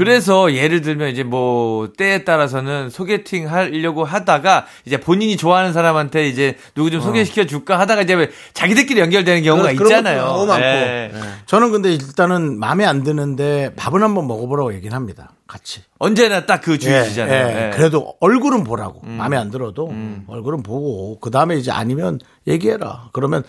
그래서 0.00 0.54
예를 0.54 0.80
들면 0.80 1.10
이제 1.10 1.22
뭐 1.22 1.92
때에 1.94 2.24
따라서는 2.24 2.88
소개팅 2.88 3.52
하려고 3.52 4.02
하다가 4.04 4.64
이제 4.86 4.96
본인이 4.96 5.36
좋아하는 5.36 5.74
사람한테 5.74 6.26
이제 6.26 6.56
누구 6.74 6.90
좀 6.90 7.02
소개시켜 7.02 7.44
줄까 7.44 7.78
하다가 7.78 8.00
이제 8.00 8.14
왜 8.14 8.30
자기들끼리 8.54 8.98
연결되는 8.98 9.42
경우가 9.42 9.74
그런- 9.74 9.82
있잖아요. 9.82 10.24
너무 10.24 10.46
많고. 10.46 10.64
예. 10.64 11.12
저는 11.44 11.70
근데 11.70 11.92
일단은 11.92 12.58
마음에 12.58 12.86
안 12.86 13.04
드는데 13.04 13.74
밥은 13.76 14.02
한번 14.02 14.26
먹어보라고 14.26 14.72
얘기는 14.72 14.96
합니다. 14.96 15.32
같이. 15.46 15.82
언제나 15.98 16.46
딱그 16.46 16.72
예, 16.72 16.78
주의시잖아요. 16.78 17.48
예. 17.48 17.66
예. 17.66 17.70
그래도 17.76 18.14
얼굴은 18.20 18.64
보라고. 18.64 19.02
마음에 19.04 19.36
안 19.36 19.50
들어도 19.50 19.92
얼굴은 20.28 20.62
보고 20.62 21.20
그 21.20 21.30
다음에 21.30 21.56
이제 21.56 21.70
아니면 21.70 22.18
얘기해라. 22.48 23.10
그러면 23.12 23.42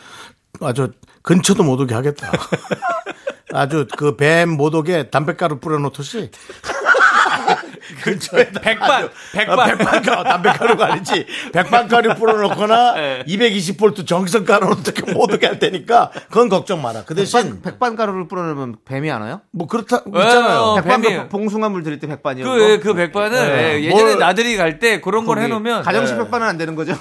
아주 0.59 0.91
근처도 1.21 1.63
못 1.63 1.79
오게 1.79 1.95
하겠다. 1.95 2.29
아주 3.53 3.87
그뱀못 3.97 4.73
오게 4.75 5.09
담배가루 5.09 5.59
뿌려놓듯이 5.59 6.31
근처에 8.03 8.49
백반, 8.61 9.09
백반. 9.33 9.59
어, 9.59 9.63
백반가루 9.65 10.23
담배가루가 10.23 10.93
아니지 10.93 11.25
백반가루 11.51 12.15
뿌려놓거나 12.15 12.93
예. 12.97 13.23
220볼트 13.27 14.07
정성 14.07 14.45
가루 14.45 14.67
어떻게 14.69 15.11
못 15.11 15.31
오게 15.33 15.45
할 15.45 15.59
테니까 15.59 16.11
그건 16.29 16.47
걱정 16.49 16.81
마라. 16.81 17.03
그 17.05 17.13
대신 17.15 17.61
백반 17.61 17.95
가루를 17.95 18.27
뿌려놓으면 18.27 18.77
뱀이 18.85 19.11
안 19.11 19.21
와요? 19.21 19.41
뭐 19.51 19.67
그렇다 19.67 19.97
어, 19.97 20.03
있잖아요. 20.21 20.75
백반 20.75 21.01
뱀이- 21.01 21.23
그 21.23 21.29
봉숭아물 21.29 21.83
드릴 21.83 21.99
때 21.99 22.07
백반이요. 22.07 22.45
그, 22.45 22.79
그 22.81 22.93
백반은 22.93 23.37
예, 23.37 23.81
예전에 23.83 24.03
뭘- 24.03 24.19
나들이 24.19 24.55
갈 24.57 24.79
때 24.79 25.01
그런 25.01 25.25
걸 25.25 25.39
해놓으면 25.39 25.83
가정식 25.83 26.15
예. 26.15 26.19
백반은 26.23 26.47
안 26.47 26.57
되는 26.57 26.75
거죠. 26.75 26.97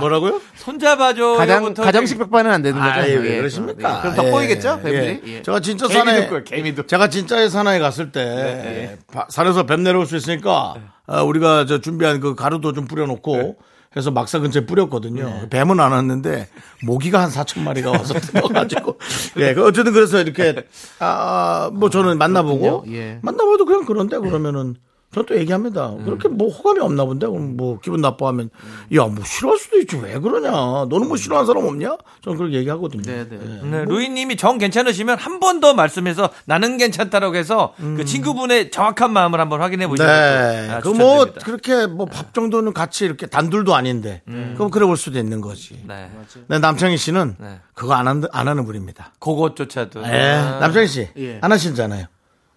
뭐라고요? 0.00 0.40
손잡아줘. 0.56 1.34
가장 1.36 1.72
가정식 1.74 2.18
백반은 2.18 2.50
안 2.50 2.62
되는 2.62 2.78
거죠. 2.78 2.90
아이, 2.92 3.14
왜 3.16 3.34
예. 3.34 3.36
그러십니까? 3.38 3.96
예. 3.96 4.00
그럼 4.02 4.14
더 4.16 4.26
예, 4.26 4.30
꼬이겠죠? 4.30 4.80
뱀들이. 4.82 5.20
예. 5.26 5.36
예. 5.38 5.42
제가 5.42 5.60
진짜 5.60 5.88
산에 5.88 6.28
개미도. 6.44 6.86
제가 6.86 7.08
진짜의 7.08 7.48
산에 7.48 7.78
갔을 7.78 8.12
때 8.12 8.98
바- 9.10 9.26
산에서 9.30 9.64
뱀 9.64 9.82
내려올 9.82 10.04
수 10.06 10.16
있으니까 10.16 10.74
어, 11.06 11.22
우리가 11.24 11.64
저 11.64 11.80
준비한 11.80 12.20
그 12.20 12.34
가루도 12.34 12.74
좀 12.74 12.86
뿌려놓고 12.86 13.56
해서 13.96 14.10
막사 14.10 14.38
근처에 14.40 14.66
뿌렸거든요. 14.66 15.48
뱀은 15.48 15.80
안 15.80 15.92
왔는데 15.92 16.48
모기가 16.84 17.22
한 17.22 17.30
4천 17.30 17.62
마리가 17.62 17.90
와서 17.90 18.12
들어가지고 18.20 18.98
예, 19.38 19.54
그 19.54 19.64
어쨌든 19.66 19.94
그래서 19.94 20.20
이렇게 20.20 20.66
아, 20.98 21.70
뭐 21.72 21.88
저는 21.88 22.18
만나보고 22.18 22.60
그렇군요. 22.60 22.94
예. 22.94 23.18
만나봐도 23.22 23.64
그냥 23.64 23.86
그런데 23.86 24.18
그러면은 24.18 24.76
전또 25.14 25.36
얘기합니다. 25.38 25.94
그렇게 26.04 26.28
뭐 26.28 26.50
호감이 26.50 26.80
없나 26.80 27.04
본데 27.06 27.26
그럼 27.26 27.56
뭐 27.56 27.78
기분 27.80 28.02
나빠하면 28.02 28.50
야 28.94 29.06
뭐 29.06 29.24
싫어할 29.24 29.56
수도 29.58 29.78
있지 29.78 29.96
왜 29.96 30.18
그러냐 30.18 30.50
너는 30.50 31.08
뭐 31.08 31.16
싫어하는 31.16 31.46
사람 31.46 31.64
없냐? 31.64 31.96
저는 32.22 32.36
그렇게 32.36 32.56
얘기하거든요. 32.58 33.02
네, 33.02 33.26
네. 33.26 33.38
네, 33.62 33.84
루이님이 33.86 34.36
정 34.36 34.58
괜찮으시면 34.58 35.18
한 35.18 35.40
번 35.40 35.60
더 35.60 35.72
말씀해서 35.74 36.28
나는 36.44 36.76
괜찮다라고 36.76 37.34
해서 37.36 37.72
그 37.78 38.04
친구분의 38.04 38.70
정확한 38.70 39.10
마음을 39.12 39.40
한번 39.40 39.60
확인해 39.62 39.88
보시는 39.88 40.06
네. 40.08 40.70
아, 40.70 40.80
그뭐 40.80 40.92
추천드립니다. 40.94 41.44
그렇게 41.46 41.86
뭐 41.86 42.06
밥 42.06 42.34
정도는 42.34 42.72
같이 42.74 43.04
이렇게 43.06 43.26
단둘도 43.26 43.74
아닌데 43.74 44.22
그럼 44.26 44.70
그래 44.70 44.84
볼 44.86 44.96
수도 44.98 45.18
있는 45.18 45.40
거지. 45.40 45.82
네. 45.86 46.10
네, 46.48 46.58
남창희 46.58 46.96
씨는 46.98 47.36
네. 47.40 47.60
그거 47.74 47.94
안, 47.94 48.06
한, 48.08 48.24
안 48.32 48.46
하는 48.48 48.64
분입니다. 48.66 49.12
그것조차도. 49.20 50.02
예. 50.04 50.32
아. 50.34 50.58
남창희 50.60 50.86
씨 50.86 51.08
예. 51.16 51.38
안 51.40 51.50
하시잖아요. 51.50 52.04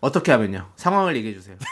어떻게 0.02 0.32
하면요? 0.32 0.66
상황을 0.76 1.16
얘기해 1.16 1.34
주세요. 1.36 1.56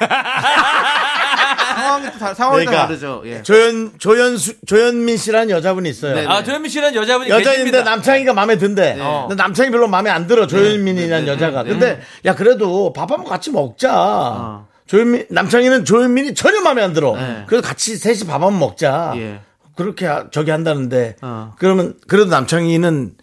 상황이 1.75 2.11
또 2.11 2.19
다, 2.19 2.33
상황이 2.33 2.65
또 2.65 2.71
다르죠. 2.71 3.21
예. 3.25 3.41
조연 3.43 3.91
조연수 3.97 4.53
조연민 4.65 5.17
씨라는 5.17 5.49
여자분이 5.49 5.89
있어요. 5.89 6.15
네, 6.15 6.25
아, 6.27 6.43
조현민 6.43 6.69
씨는 6.69 6.93
여자분이 6.95 7.29
여자인데 7.29 7.51
계십니다. 7.51 7.83
남창희가 7.83 8.33
마음에 8.33 8.57
든대. 8.57 8.97
어. 8.99 9.25
근데 9.27 9.41
남창희 9.41 9.71
별로 9.71 9.87
마음에 9.87 10.09
안 10.09 10.27
들어. 10.27 10.45
조현민이라는 10.47 11.27
여자가. 11.27 11.63
근데 11.63 12.01
야 12.25 12.35
그래도 12.35 12.93
밥 12.93 13.11
한번 13.11 13.27
같이 13.27 13.51
먹자. 13.51 14.65
조현민 14.87 15.25
남창희는 15.29 15.85
조현민이 15.85 16.33
전혀 16.35 16.61
마음에 16.61 16.81
안 16.83 16.93
들어. 16.93 17.15
네. 17.15 17.43
그래서 17.47 17.65
같이 17.67 17.95
셋이 17.97 18.19
밥 18.27 18.33
한번 18.35 18.59
먹자. 18.59 19.13
예. 19.17 19.41
그렇게 19.75 20.05
하- 20.07 20.29
저기 20.31 20.51
한다는데 20.51 21.15
어. 21.21 21.53
그러면 21.57 21.95
그래도 22.07 22.29
남창희는 22.29 23.13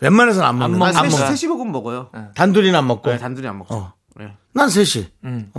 웬만해서는 0.00 0.48
안 0.48 0.58
먹는. 0.58 0.80
한안 0.80 0.94
셋이, 1.10 1.20
먹어. 1.20 1.34
셋이 1.36 1.48
먹으면 1.50 1.72
먹어요. 1.72 2.10
단둘이는 2.34 2.76
안 2.78 2.86
먹고. 2.86 3.10
네, 3.10 3.18
단둘이 3.18 3.46
안 3.46 3.58
먹죠. 3.58 3.74
어. 3.74 3.92
예. 4.20 4.32
난 4.52 4.68
셋이. 4.68 5.06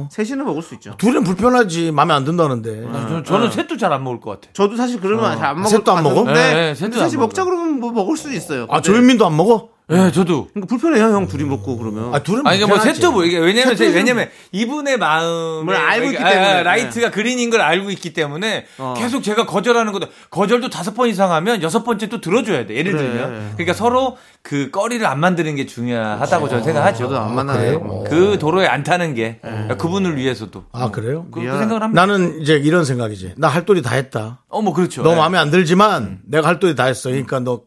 셋이는 0.09 0.43
먹을 0.45 0.61
수 0.61 0.73
있죠. 0.75 0.95
둘은 0.97 1.23
불편하지. 1.23 1.91
마음에 1.91 2.13
안 2.13 2.23
든다는데. 2.25 2.87
저, 3.09 3.23
저는 3.23 3.51
셋도 3.51 3.77
잘 3.77 3.91
안 3.91 4.03
먹을 4.03 4.19
것 4.19 4.31
같아. 4.31 4.49
저도 4.53 4.75
사실 4.75 4.99
그러면 4.99 5.37
잘 5.37 5.45
안 5.51 5.55
먹을 5.57 5.69
셋도 5.69 5.83
것안 5.83 6.03
먹어? 6.03 6.23
네, 6.25 6.33
네, 6.53 6.75
셋도 6.75 6.97
먹어요. 6.99 7.19
먹자 7.19 7.43
그러면 7.45 7.79
뭐 7.79 7.91
먹을 7.91 8.17
수도 8.17 8.31
있어요. 8.33 8.63
아 8.63 8.75
근데 8.75 8.81
조현민도 8.83 9.25
안 9.25 9.35
먹어? 9.35 9.69
예, 9.91 10.11
저도. 10.11 10.47
그러니까 10.53 10.67
불편해요, 10.67 11.03
형 11.13 11.27
둘이 11.27 11.43
먹고 11.43 11.77
그러면. 11.77 12.13
아 12.15 12.19
둘은 12.23 12.47
아니, 12.47 12.59
뭐, 12.59 12.67
불편하지. 12.69 12.99
셋도 13.01 13.11
뭐, 13.11 13.25
이게, 13.25 13.37
왜냐면, 13.37 13.75
제- 13.75 13.87
왜냐면, 13.93 14.29
이분의 14.51 14.97
마음을 14.97 15.75
알고 15.75 16.11
있기 16.11 16.23
아, 16.23 16.27
아, 16.27 16.29
때문에. 16.31 16.63
light가 16.63 17.11
green인 17.11 17.49
걸 17.49 17.61
알고 17.61 17.91
있기 17.91 18.13
때문에, 18.13 18.65
어. 18.77 18.93
계속 18.97 19.21
제가 19.23 19.45
거절하는 19.45 19.91
것도, 19.91 20.07
거절도 20.29 20.69
다섯 20.69 20.93
번 20.93 21.09
이상 21.09 21.31
하면 21.31 21.61
여섯 21.61 21.83
번째 21.83 22.07
또 22.09 22.21
들어줘야 22.21 22.65
돼. 22.65 22.75
예를 22.75 22.93
그래. 22.93 23.03
들면. 23.03 23.51
그러니까 23.53 23.73
서로 23.73 24.17
그 24.41 24.71
꺼리를 24.71 25.05
안 25.05 25.19
만드는 25.19 25.55
게 25.55 25.65
중요하다고 25.65 26.49
저는 26.49 26.63
생각하죠. 26.63 27.03
저도 27.05 27.19
안 27.19 27.35
만나요. 27.35 28.03
그 28.09 28.37
도로에 28.39 28.67
안 28.67 28.83
타는 28.83 29.13
게, 29.13 29.39
그분을 29.77 30.15
위해서도. 30.17 30.63
아 30.71 30.89
그래요? 30.91 31.27
그, 31.31 31.41
그 31.41 31.45
생각을 31.45 31.83
합니다. 31.83 32.05
나는 32.05 32.41
이제 32.41 32.55
이런 32.55 32.85
생각이지. 32.85 33.33
나 33.37 33.49
할 33.51 33.65
도리 33.65 33.81
다 33.81 33.95
했다. 33.95 34.43
어, 34.47 34.61
뭐, 34.61 34.73
그렇죠. 34.73 35.03
너 35.03 35.11
예. 35.11 35.15
마음에 35.15 35.37
안 35.37 35.51
들지만 35.51 36.19
내가 36.25 36.47
할 36.47 36.59
도리 36.59 36.75
다 36.75 36.85
했어. 36.85 37.09
그러니까 37.09 37.39
너 37.41 37.61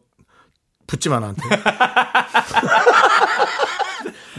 붙지 0.87 1.09
마 1.09 1.19
나한테. 1.19 1.41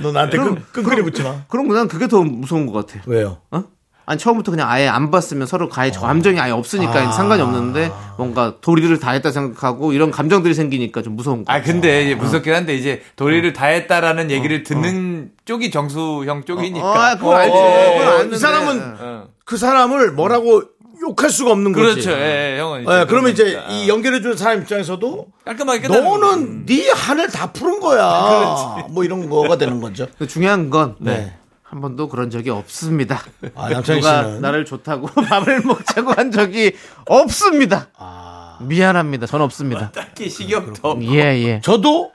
너 0.03 0.13
나한테 0.13 0.37
끈, 0.37 0.63
끈끈이 0.73 1.03
붙지 1.03 1.23
마. 1.23 1.43
그럼 1.49 1.69
난 1.69 1.89
그게 1.89 2.07
더 2.09 2.23
무서운 2.23 2.67
것 2.67 2.87
같아. 2.87 3.03
왜요? 3.07 3.39
어? 3.51 3.65
아니 4.09 4.21
처음부터 4.21 4.53
그냥 4.53 4.71
아예 4.71 4.87
안 4.87 5.11
봤으면 5.11 5.49
서로 5.49 5.69
가해 5.69 5.91
감정이 5.91 6.39
아예 6.39 6.53
없으니까 6.53 7.11
상관이 7.11 7.43
없는데 7.43 7.91
뭔가 8.17 8.55
도리를 8.61 8.97
다 9.01 9.11
했다 9.11 9.33
생각하고 9.33 9.93
이런 9.93 10.13
감정들이 10.13 10.55
생기니까 10.55 11.03
좀 11.03 11.17
무서운 11.17 11.45
거. 11.45 11.53
아 11.53 11.61
근데 11.61 12.05
이제 12.05 12.15
무섭긴 12.15 12.55
한데 12.55 12.77
이제 12.77 13.03
도리를 13.17 13.53
다 13.53 13.67
했다라는 13.67 14.31
얘기를 14.31 14.63
듣는 14.63 15.33
쪽이 15.45 15.73
정수 15.73 16.23
형 16.25 16.45
쪽이니까. 16.45 16.87
아, 16.87 17.17
그걸 17.17 17.35
알지. 17.37 17.57
어, 17.57 17.99
그걸 17.99 18.33
이. 18.33 18.39
사람은 18.39 18.97
어. 19.01 19.25
그 19.45 19.57
사람을 19.57 20.13
뭐라고 20.13 20.63
욕할 21.09 21.31
수가 21.31 21.53
없는 21.53 21.73
거지. 21.73 22.03
그렇죠. 22.03 22.11
예, 22.13 22.55
예, 22.57 22.61
형은. 22.61 22.81
예, 22.83 23.07
그러면 23.09 23.33
이제 23.33 23.45
그러니까. 23.45 23.73
이 23.73 23.89
연결해 23.89 24.21
주는 24.21 24.37
사람 24.37 24.61
입장에서도 24.63 25.27
깔끔하게. 25.45 25.89
너는 25.89 26.67
네 26.67 26.91
한을 26.91 27.29
다 27.29 27.53
푸는 27.53 27.81
거야. 27.81 28.87
뭐 28.91 29.05
이런 29.05 29.29
거가 29.29 29.57
되는 29.57 29.81
거죠. 29.81 30.07
근데 30.19 30.27
중요한 30.31 30.71
건 30.71 30.97
네. 30.99 31.33
한 31.63 31.81
번도 31.81 32.09
그런 32.09 32.31
적이 32.31 32.51
없습니다. 32.51 33.23
아, 33.55 33.69
남창희 33.69 34.01
누가 34.01 34.23
씨는 34.25 34.41
나를 34.41 34.65
좋다고 34.65 35.07
밥을 35.23 35.61
먹자고 35.63 36.13
한 36.13 36.31
적이 36.31 36.73
없습니다. 37.07 37.89
아. 37.97 38.59
미안합니다. 38.61 39.27
전 39.27 39.43
없습니다. 39.43 39.91
딱히 39.93 40.31
식욕도. 40.31 40.99
예, 41.03 41.19
예. 41.43 41.61
저도 41.63 42.13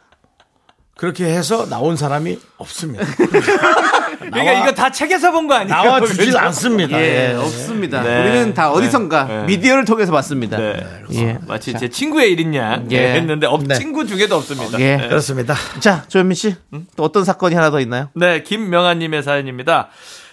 그렇게 0.98 1.26
해서 1.26 1.68
나온 1.68 1.96
사람이 1.98 2.40
없습니다. 2.58 3.06
그러니까 4.32 4.54
이거 4.64 4.72
다 4.74 4.92
책에서 4.92 5.32
본 5.32 5.48
거 5.48 5.56
아니에요? 5.56 5.74
나와 5.76 6.00
주질 6.02 6.26
그죠? 6.26 6.40
않습니다. 6.40 6.98
예, 7.00 7.32
예. 7.32 7.34
없습니다. 7.36 8.02
네. 8.04 8.30
우리는 8.30 8.54
다 8.54 8.72
어디선가 8.72 9.24
네. 9.26 9.44
미디어를 9.44 9.86
통해서 9.86 10.12
봤습니다. 10.12 10.58
네. 10.58 10.84
예. 11.14 11.38
마치 11.48 11.74
제 11.74 11.90
친구의 11.90 12.32
일이냐 12.32 12.84
예. 12.92 13.14
했는데 13.16 13.48
없, 13.48 13.64
네. 13.64 13.76
친구 13.76 14.06
중에도 14.06 14.36
없습니다. 14.38 14.80
예. 14.80 14.98
네. 14.98 15.08
그렇습니다. 15.08 15.56
자, 15.80 16.04
조현민 16.08 16.36
씨, 16.36 16.56
또 16.96 17.04
어떤 17.04 17.24
사건이 17.24 17.56
하나 17.56 17.70
더 17.72 17.80
있나요? 17.80 18.10
네, 18.14 18.44
김명아님의 18.44 19.24
사연입니다. 19.24 19.90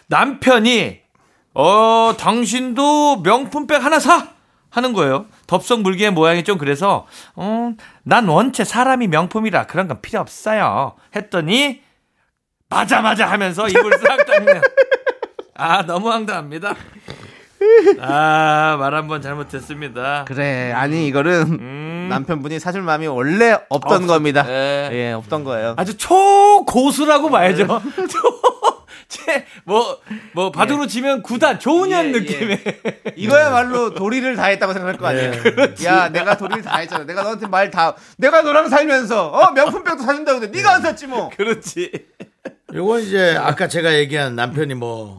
남편이 0.08 0.98
어 1.54 2.14
당신도 2.18 3.22
명품백 3.22 3.84
하나 3.84 3.98
사 3.98 4.28
하는 4.70 4.92
거예요. 4.92 5.26
덥석 5.46 5.80
물기의 5.80 6.10
모양이 6.12 6.44
좀 6.44 6.58
그래서 6.58 7.06
어난 7.34 8.28
원체 8.28 8.64
사람이 8.64 9.08
명품이라 9.08 9.66
그런 9.66 9.88
건 9.88 10.00
필요 10.02 10.20
없어요. 10.20 10.94
했더니 11.16 11.80
맞아 12.70 13.00
맞아 13.00 13.26
하면서 13.30 13.66
입을 13.68 13.92
싹 13.98 14.24
닦네요. 14.26 14.60
아 15.54 15.82
너무 15.86 16.10
황당합니다. 16.10 16.74
아 18.00 18.76
말 18.78 18.94
한 18.94 19.08
번 19.08 19.20
잘못했습니다. 19.22 20.24
그래, 20.28 20.72
아니 20.72 21.06
이거는 21.08 21.58
음. 21.60 22.06
남편분이 22.10 22.60
사줄 22.60 22.82
마음이 22.82 23.06
원래 23.06 23.58
없던 23.68 24.02
없- 24.04 24.06
겁니다. 24.06 24.44
예. 24.48 24.90
예, 24.92 25.12
없던 25.12 25.44
거예요. 25.44 25.74
아주 25.76 25.96
초고수라고 25.96 27.30
봐야죠. 27.30 27.66
뭐뭐 29.64 29.98
뭐 30.32 30.50
바둑으로 30.52 30.86
치면 30.86 31.22
구단 31.22 31.58
조은현 31.58 32.06
예, 32.06 32.10
느낌의 32.12 32.62
이거야말로 33.16 33.94
도리를 33.94 34.36
다 34.36 34.44
했다고 34.44 34.72
생각할 34.72 34.96
거 34.96 35.06
아니에요. 35.08 35.32
야, 35.84 36.08
내가 36.08 36.36
도리를 36.36 36.62
다 36.62 36.78
했잖아. 36.78 37.04
내가 37.04 37.22
너한테 37.22 37.46
말 37.46 37.70
다, 37.70 37.94
내가 38.16 38.40
너랑 38.42 38.68
살면서, 38.70 39.28
어, 39.28 39.50
명품백도 39.52 40.02
사준다고 40.02 40.40
근데 40.40 40.56
네가 40.56 40.74
안 40.76 40.82
샀지 40.82 41.06
뭐. 41.08 41.28
그렇지. 41.36 41.90
요건 42.74 43.00
이제 43.02 43.36
아까 43.40 43.66
제가 43.68 43.94
얘기한 43.94 44.36
남편이 44.36 44.74
뭐, 44.74 45.18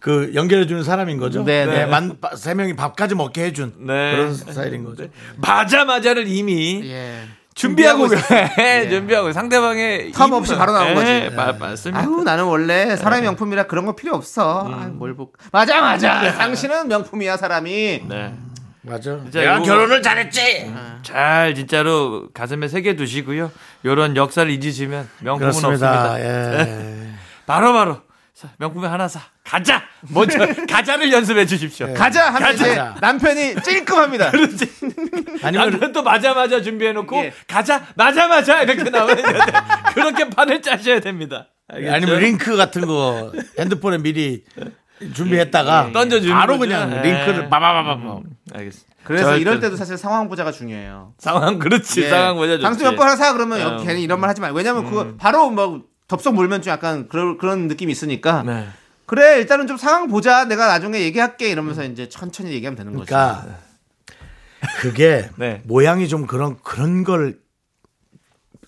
그 0.00 0.32
연결해 0.34 0.66
주는 0.66 0.82
사람인 0.82 1.18
거죠? 1.18 1.44
네, 1.44 1.66
네. 1.66 1.86
만, 1.86 2.18
바- 2.20 2.34
세 2.36 2.54
명이 2.54 2.76
밥까지 2.76 3.14
먹게 3.14 3.44
해준 3.44 3.74
네. 3.80 4.12
그런 4.12 4.34
스타일인 4.34 4.84
거죠. 4.84 5.08
맞아 5.36 5.84
맞아를 5.84 6.26
이미 6.28 6.80
예. 6.88 7.20
준비하고 7.54 8.08
준비하고 8.08 8.14
있어요. 8.36 8.48
예, 8.58 8.88
준비하고 8.88 9.32
상대방의 9.32 10.12
텀 10.12 10.32
없이 10.32 10.54
바로 10.54 10.72
나온 10.72 10.90
예, 10.90 10.94
거지. 10.94 11.34
마- 11.36 11.52
맞습니다. 11.52 12.00
아유, 12.00 12.22
나는 12.24 12.44
원래 12.44 12.96
사람의 12.96 13.22
명품이라 13.22 13.66
그런 13.66 13.84
거 13.86 13.94
필요 13.96 14.14
없어. 14.14 14.70
아유, 14.72 14.90
뭘 14.92 15.14
보. 15.14 15.32
맞아, 15.52 15.80
맞아. 15.80 16.32
당신은 16.32 16.88
명품이야, 16.88 17.36
사람이. 17.36 18.02
네. 18.08 18.34
맞아. 18.86 19.18
진짜 19.22 19.40
내가 19.40 19.56
이거- 19.56 19.64
결혼을 19.64 20.02
잘했지. 20.02 20.72
잘 21.02 21.54
진짜로 21.54 22.28
가슴에 22.32 22.68
새겨 22.68 22.94
두시고요. 22.94 23.50
요런 23.84 24.16
역사를 24.16 24.48
잊으시면 24.50 25.08
명품은 25.20 25.38
그렇습니다. 25.52 26.12
없습니다. 26.12 26.20
예. 26.20 27.08
바로 27.46 27.72
바로 27.72 28.00
명품에 28.58 28.86
하나 28.86 29.08
사. 29.08 29.20
가자. 29.44 29.82
먼저 30.10 30.38
가자를 30.68 31.12
연습해 31.12 31.46
주십시오. 31.46 31.92
가자 31.94 32.26
하면 32.26 32.40
가자. 32.42 32.52
이제 32.66 32.82
남편이 33.00 33.62
찔끔합니다. 33.62 34.30
그렇지. 34.32 34.70
아니면 35.42 35.70
남편 35.70 35.92
또 35.92 36.02
맞아 36.02 36.34
맞아 36.34 36.60
준비해 36.60 36.92
놓고 36.92 37.16
예. 37.16 37.32
가자 37.48 37.86
맞아 37.94 38.28
맞아 38.28 38.62
이렇게 38.62 38.82
나와야 38.90 39.14
되는데 39.16 39.52
그렇게 39.94 40.28
판을 40.30 40.62
짜셔야 40.62 41.00
됩니다. 41.00 41.48
알겠죠? 41.68 41.94
아니면 41.94 42.18
링크 42.20 42.56
같은 42.56 42.86
거 42.86 43.32
핸드폰에 43.58 43.98
미리 43.98 44.44
준비했다가 45.14 45.90
던져주는 45.92 46.34
바로 46.34 46.58
거죠. 46.58 46.70
그냥 46.70 46.92
예. 46.92 47.02
링크를 47.02 47.48
빠바바바 47.48 48.20
알겠습니다. 48.54 48.96
그래서 49.04 49.36
이럴 49.36 49.60
때도 49.60 49.76
사실 49.76 49.96
상황 49.96 50.28
보자가 50.28 50.50
중요해요. 50.50 51.12
상황 51.18 51.58
그렇지 51.58 52.02
예. 52.02 52.08
상황 52.10 52.36
보자 52.36 52.54
좋지. 52.54 52.62
당신 52.62 52.84
몇번 52.84 53.06
하나 53.06 53.16
사 53.16 53.32
그러면 53.32 53.60
어. 53.60 53.82
괜히 53.82 54.02
이런 54.02 54.20
말 54.20 54.30
하지 54.30 54.40
말고 54.40 54.56
왜냐면 54.56 54.84
그거 54.84 55.14
바로 55.16 55.50
뭐 55.50 55.82
덥석 56.08 56.34
물면 56.34 56.62
좀 56.62 56.72
약간 56.72 57.08
그런 57.08 57.38
그런 57.38 57.68
느낌이 57.68 57.92
있으니까 57.92 58.42
네. 58.44 58.66
그래 59.06 59.38
일단은 59.38 59.66
좀 59.68 59.76
상황 59.76 60.08
보자 60.08 60.46
내가 60.46 60.66
나중에 60.66 61.00
얘기할게 61.00 61.50
이러면서 61.50 61.84
이제 61.84 62.08
천천히 62.08 62.50
얘기하면 62.52 62.76
되는 62.76 62.92
거죠. 62.92 63.06
그러니까 63.06 63.46
그게 64.80 65.28
네. 65.36 65.62
모양이 65.64 66.08
좀 66.08 66.26
그런 66.26 66.56
그런 66.62 67.04
걸 67.04 67.36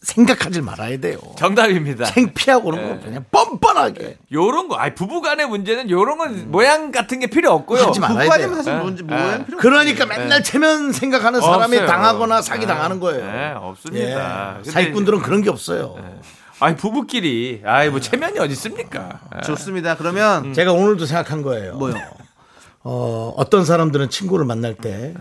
생각하지 0.02 0.60
말아야 0.60 0.98
돼요. 0.98 1.18
정답입니다. 1.36 2.04
창피하고 2.04 2.70
그런 2.70 2.88
거 2.88 3.04
그냥 3.04 3.24
뻔뻔하게 3.30 4.18
요런 4.32 4.68
거, 4.68 4.76
아니 4.76 4.94
부부간의 4.94 5.46
문제는 5.48 5.90
요런 5.90 6.18
건 6.18 6.50
모양 6.50 6.92
같은 6.92 7.18
게 7.18 7.26
필요 7.26 7.50
없고요. 7.52 7.82
하지 7.84 8.00
말아야 8.00 8.30
돼요. 8.38 8.54
사실 8.54 8.72
예. 8.72 8.76
뭔지 8.76 9.02
예. 9.02 9.06
뭐야 9.06 9.44
필요 9.44 9.58
그러니까 9.58 10.06
맨날 10.06 10.42
체면 10.42 10.92
생각하는 10.92 11.40
사람이 11.40 11.76
없어요. 11.76 11.86
당하거나 11.86 12.42
사기 12.42 12.62
예. 12.62 12.66
당하는 12.66 13.00
거예요. 13.00 13.26
네, 13.26 13.52
없습니다. 13.56 14.58
예. 14.64 14.70
사기꾼들은 14.70 15.20
그런 15.20 15.42
게 15.42 15.50
없어요. 15.50 15.96
아니 16.60 16.76
부부끼리, 16.76 17.62
아이 17.64 17.88
뭐 17.88 18.00
체면이 18.00 18.38
어디 18.38 18.52
있습니까? 18.52 19.20
예. 19.36 19.40
좋습니다. 19.42 19.96
그러면 19.96 20.54
제가 20.54 20.72
오늘도 20.72 21.06
생각한 21.06 21.42
거예요. 21.42 21.74
뭐요? 21.74 21.94
어, 22.84 23.34
어떤 23.36 23.64
사람들은 23.64 24.10
친구를 24.10 24.44
만날 24.46 24.74
때 24.74 25.14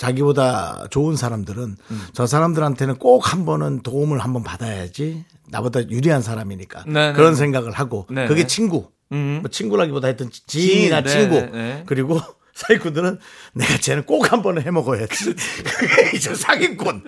자기보다 0.00 0.86
좋은 0.90 1.14
사람들은 1.14 1.76
저 2.14 2.26
사람들한테는 2.26 2.96
꼭 2.96 3.20
한 3.30 3.44
번은 3.44 3.82
도움을 3.82 4.18
한번 4.18 4.42
받아야지 4.42 5.24
나보다 5.50 5.88
유리한 5.90 6.22
사람이니까 6.22 6.84
네, 6.86 7.12
그런 7.12 7.32
네. 7.32 7.38
생각을 7.38 7.72
하고 7.72 8.06
네, 8.10 8.26
그게 8.26 8.42
네. 8.42 8.46
친구 8.46 8.88
음. 9.12 9.40
뭐 9.42 9.50
친구라기보다 9.50 10.06
하여튼 10.08 10.30
지인이나 10.46 11.02
네, 11.02 11.10
친구 11.10 11.34
네, 11.34 11.50
네. 11.52 11.82
그리고 11.84 12.18
사기꾼들은 12.54 13.18
내가 13.52 13.76
쟤는 13.76 14.04
꼭 14.06 14.32
한 14.32 14.42
번은 14.42 14.62
해먹어야지 14.62 15.34
그게 15.64 16.16
이제 16.16 16.34
사기꾼 16.34 17.04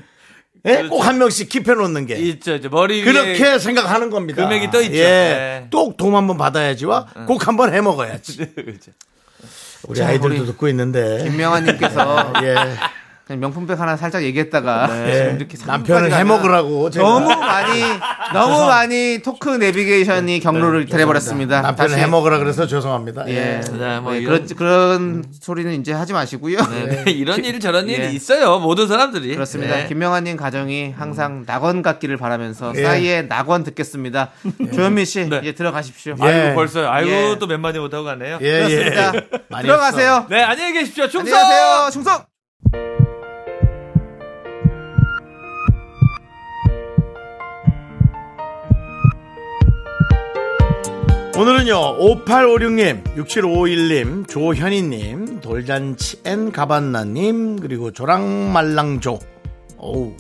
예? 0.67 0.87
꼭한 0.89 1.19
명씩 1.19 1.49
킵해놓는 1.49 2.07
게 2.07 2.17
있죠, 2.17 2.55
이제 2.55 2.69
머리 2.69 3.01
위에 3.01 3.05
그렇게 3.05 3.59
생각하는 3.59 4.11
겁니다. 4.11 4.45
금액이 4.45 4.71
떠 4.71 4.81
있죠. 4.83 4.95
예. 4.97 5.03
네. 5.03 5.69
꼭 5.73 5.97
도움 5.97 6.15
한번 6.15 6.37
받아야지와 6.39 7.07
꼭 7.27 7.49
한번 7.49 7.73
해먹어야지. 7.75 8.47
우리 9.89 9.99
자, 9.99 10.09
아이들도 10.09 10.35
우리 10.37 10.47
듣고 10.47 10.69
있는데. 10.69 11.25
김명환님께서 11.25 12.33
예. 12.45 12.57
그냥 13.27 13.39
명품백 13.41 13.79
하나 13.79 13.97
살짝 13.97 14.25
얘기했다가 14.25 14.89
예. 15.09 15.13
지금 15.15 15.37
이렇게 15.37 15.57
남편을 15.65 16.13
해먹으라고 16.13 16.91
너무 16.91 17.29
많이 17.29 17.81
너무 18.35 18.67
많이 18.67 19.21
토크 19.23 19.49
내비게이션이 19.49 20.41
경로를 20.41 20.87
들여버렸습니다. 20.87 21.61
남편을 21.63 21.91
다시- 21.93 22.03
해먹으라 22.03 22.39
그래서 22.39 22.67
죄송합니다. 22.67 23.29
예, 23.29 23.33
예. 23.33 23.61
네, 23.79 24.01
뭐 24.01 24.13
네, 24.13 24.23
그런 24.23 24.47
그런 24.57 25.25
소리는 25.41 25.73
이제 25.81 25.93
하지 25.93 26.13
마시고요. 26.13 26.59
네, 26.59 27.05
이런 27.13 27.45
일 27.45 27.61
저런 27.61 27.89
예. 27.89 27.93
일이 27.95 28.13
있어요. 28.15 28.59
모든 28.59 28.89
사람들이. 28.89 29.35
그렇습니다. 29.35 29.77
네. 29.77 29.87
김명환님 29.87 30.37
가정이 30.37 30.91
항상 30.97 31.45
낙원 31.47 31.83
같기를 31.83 32.17
바라면서 32.17 32.73
예. 32.75 32.83
사이에 32.83 33.23
낙원 33.23 33.63
듣겠습니다. 33.63 34.31
조현민 34.75 35.05
씨 35.05 35.29
네. 35.29 35.39
이제 35.43 35.53
들어가십시오. 35.53 36.17
예. 36.21 36.25
아이고 36.25 36.55
벌써요. 36.57 36.89
아이고 36.91 37.11
예. 37.11 37.37
또몇 37.39 37.61
마디 37.61 37.79
못하고 37.79 38.03
가네요. 38.05 38.39
예, 38.41 38.67
그렇습니다. 38.67 39.13
예. 39.15 39.63
들어가세요. 39.63 40.27
네, 40.29 40.43
안녕히 40.43 40.73
계십시오. 40.73 41.07
충성! 41.09 41.39
안녕하세요. 41.39 41.91
충성. 41.93 42.25
오늘은요 51.43 51.99
5856님 51.99 53.17
6751님 53.17 54.29
조현희님 54.29 55.41
돌잔치 55.41 56.21
앤 56.25 56.53
가반나님 56.53 57.59
그리고 57.59 57.91
조랑말랑조 57.91 59.19
어우 59.77 60.15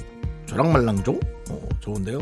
조랑말랑조 0.47 1.12
오, 1.12 1.68
좋은데요 1.79 2.18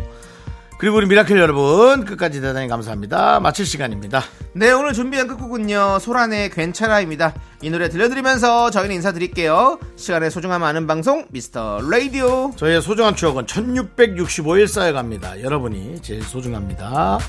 그리고 0.77 0.99
우리 0.99 1.07
미라클 1.07 1.39
여러분 1.39 2.05
끝까지 2.05 2.43
대단히 2.43 2.69
감사합니다 2.69 3.41
마칠 3.41 3.65
시간입니다 3.65 4.23
네, 4.53 4.71
오늘 4.73 4.93
준비한 4.95 5.29
끝곡은요. 5.29 6.01
소란의 6.01 6.51
괜찮아입니다. 6.51 7.35
이 7.63 7.71
노래 7.71 7.89
들려드리면서 7.89 8.73
저희는 8.73 8.97
인사드릴게요. 8.97 9.79
시간의 9.95 10.33
소중함 10.33 10.65
아는 10.65 10.89
방송 10.89 11.25
미스터 11.31 11.79
라디오. 11.89 12.51
저희의 12.57 12.83
소중한 12.83 13.15
추억은 13.15 13.47
1665일 13.47 14.67
쌓여갑니다 14.67 15.41
여러분이 15.43 16.03
제일 16.03 16.23
소중합니다 16.25 17.21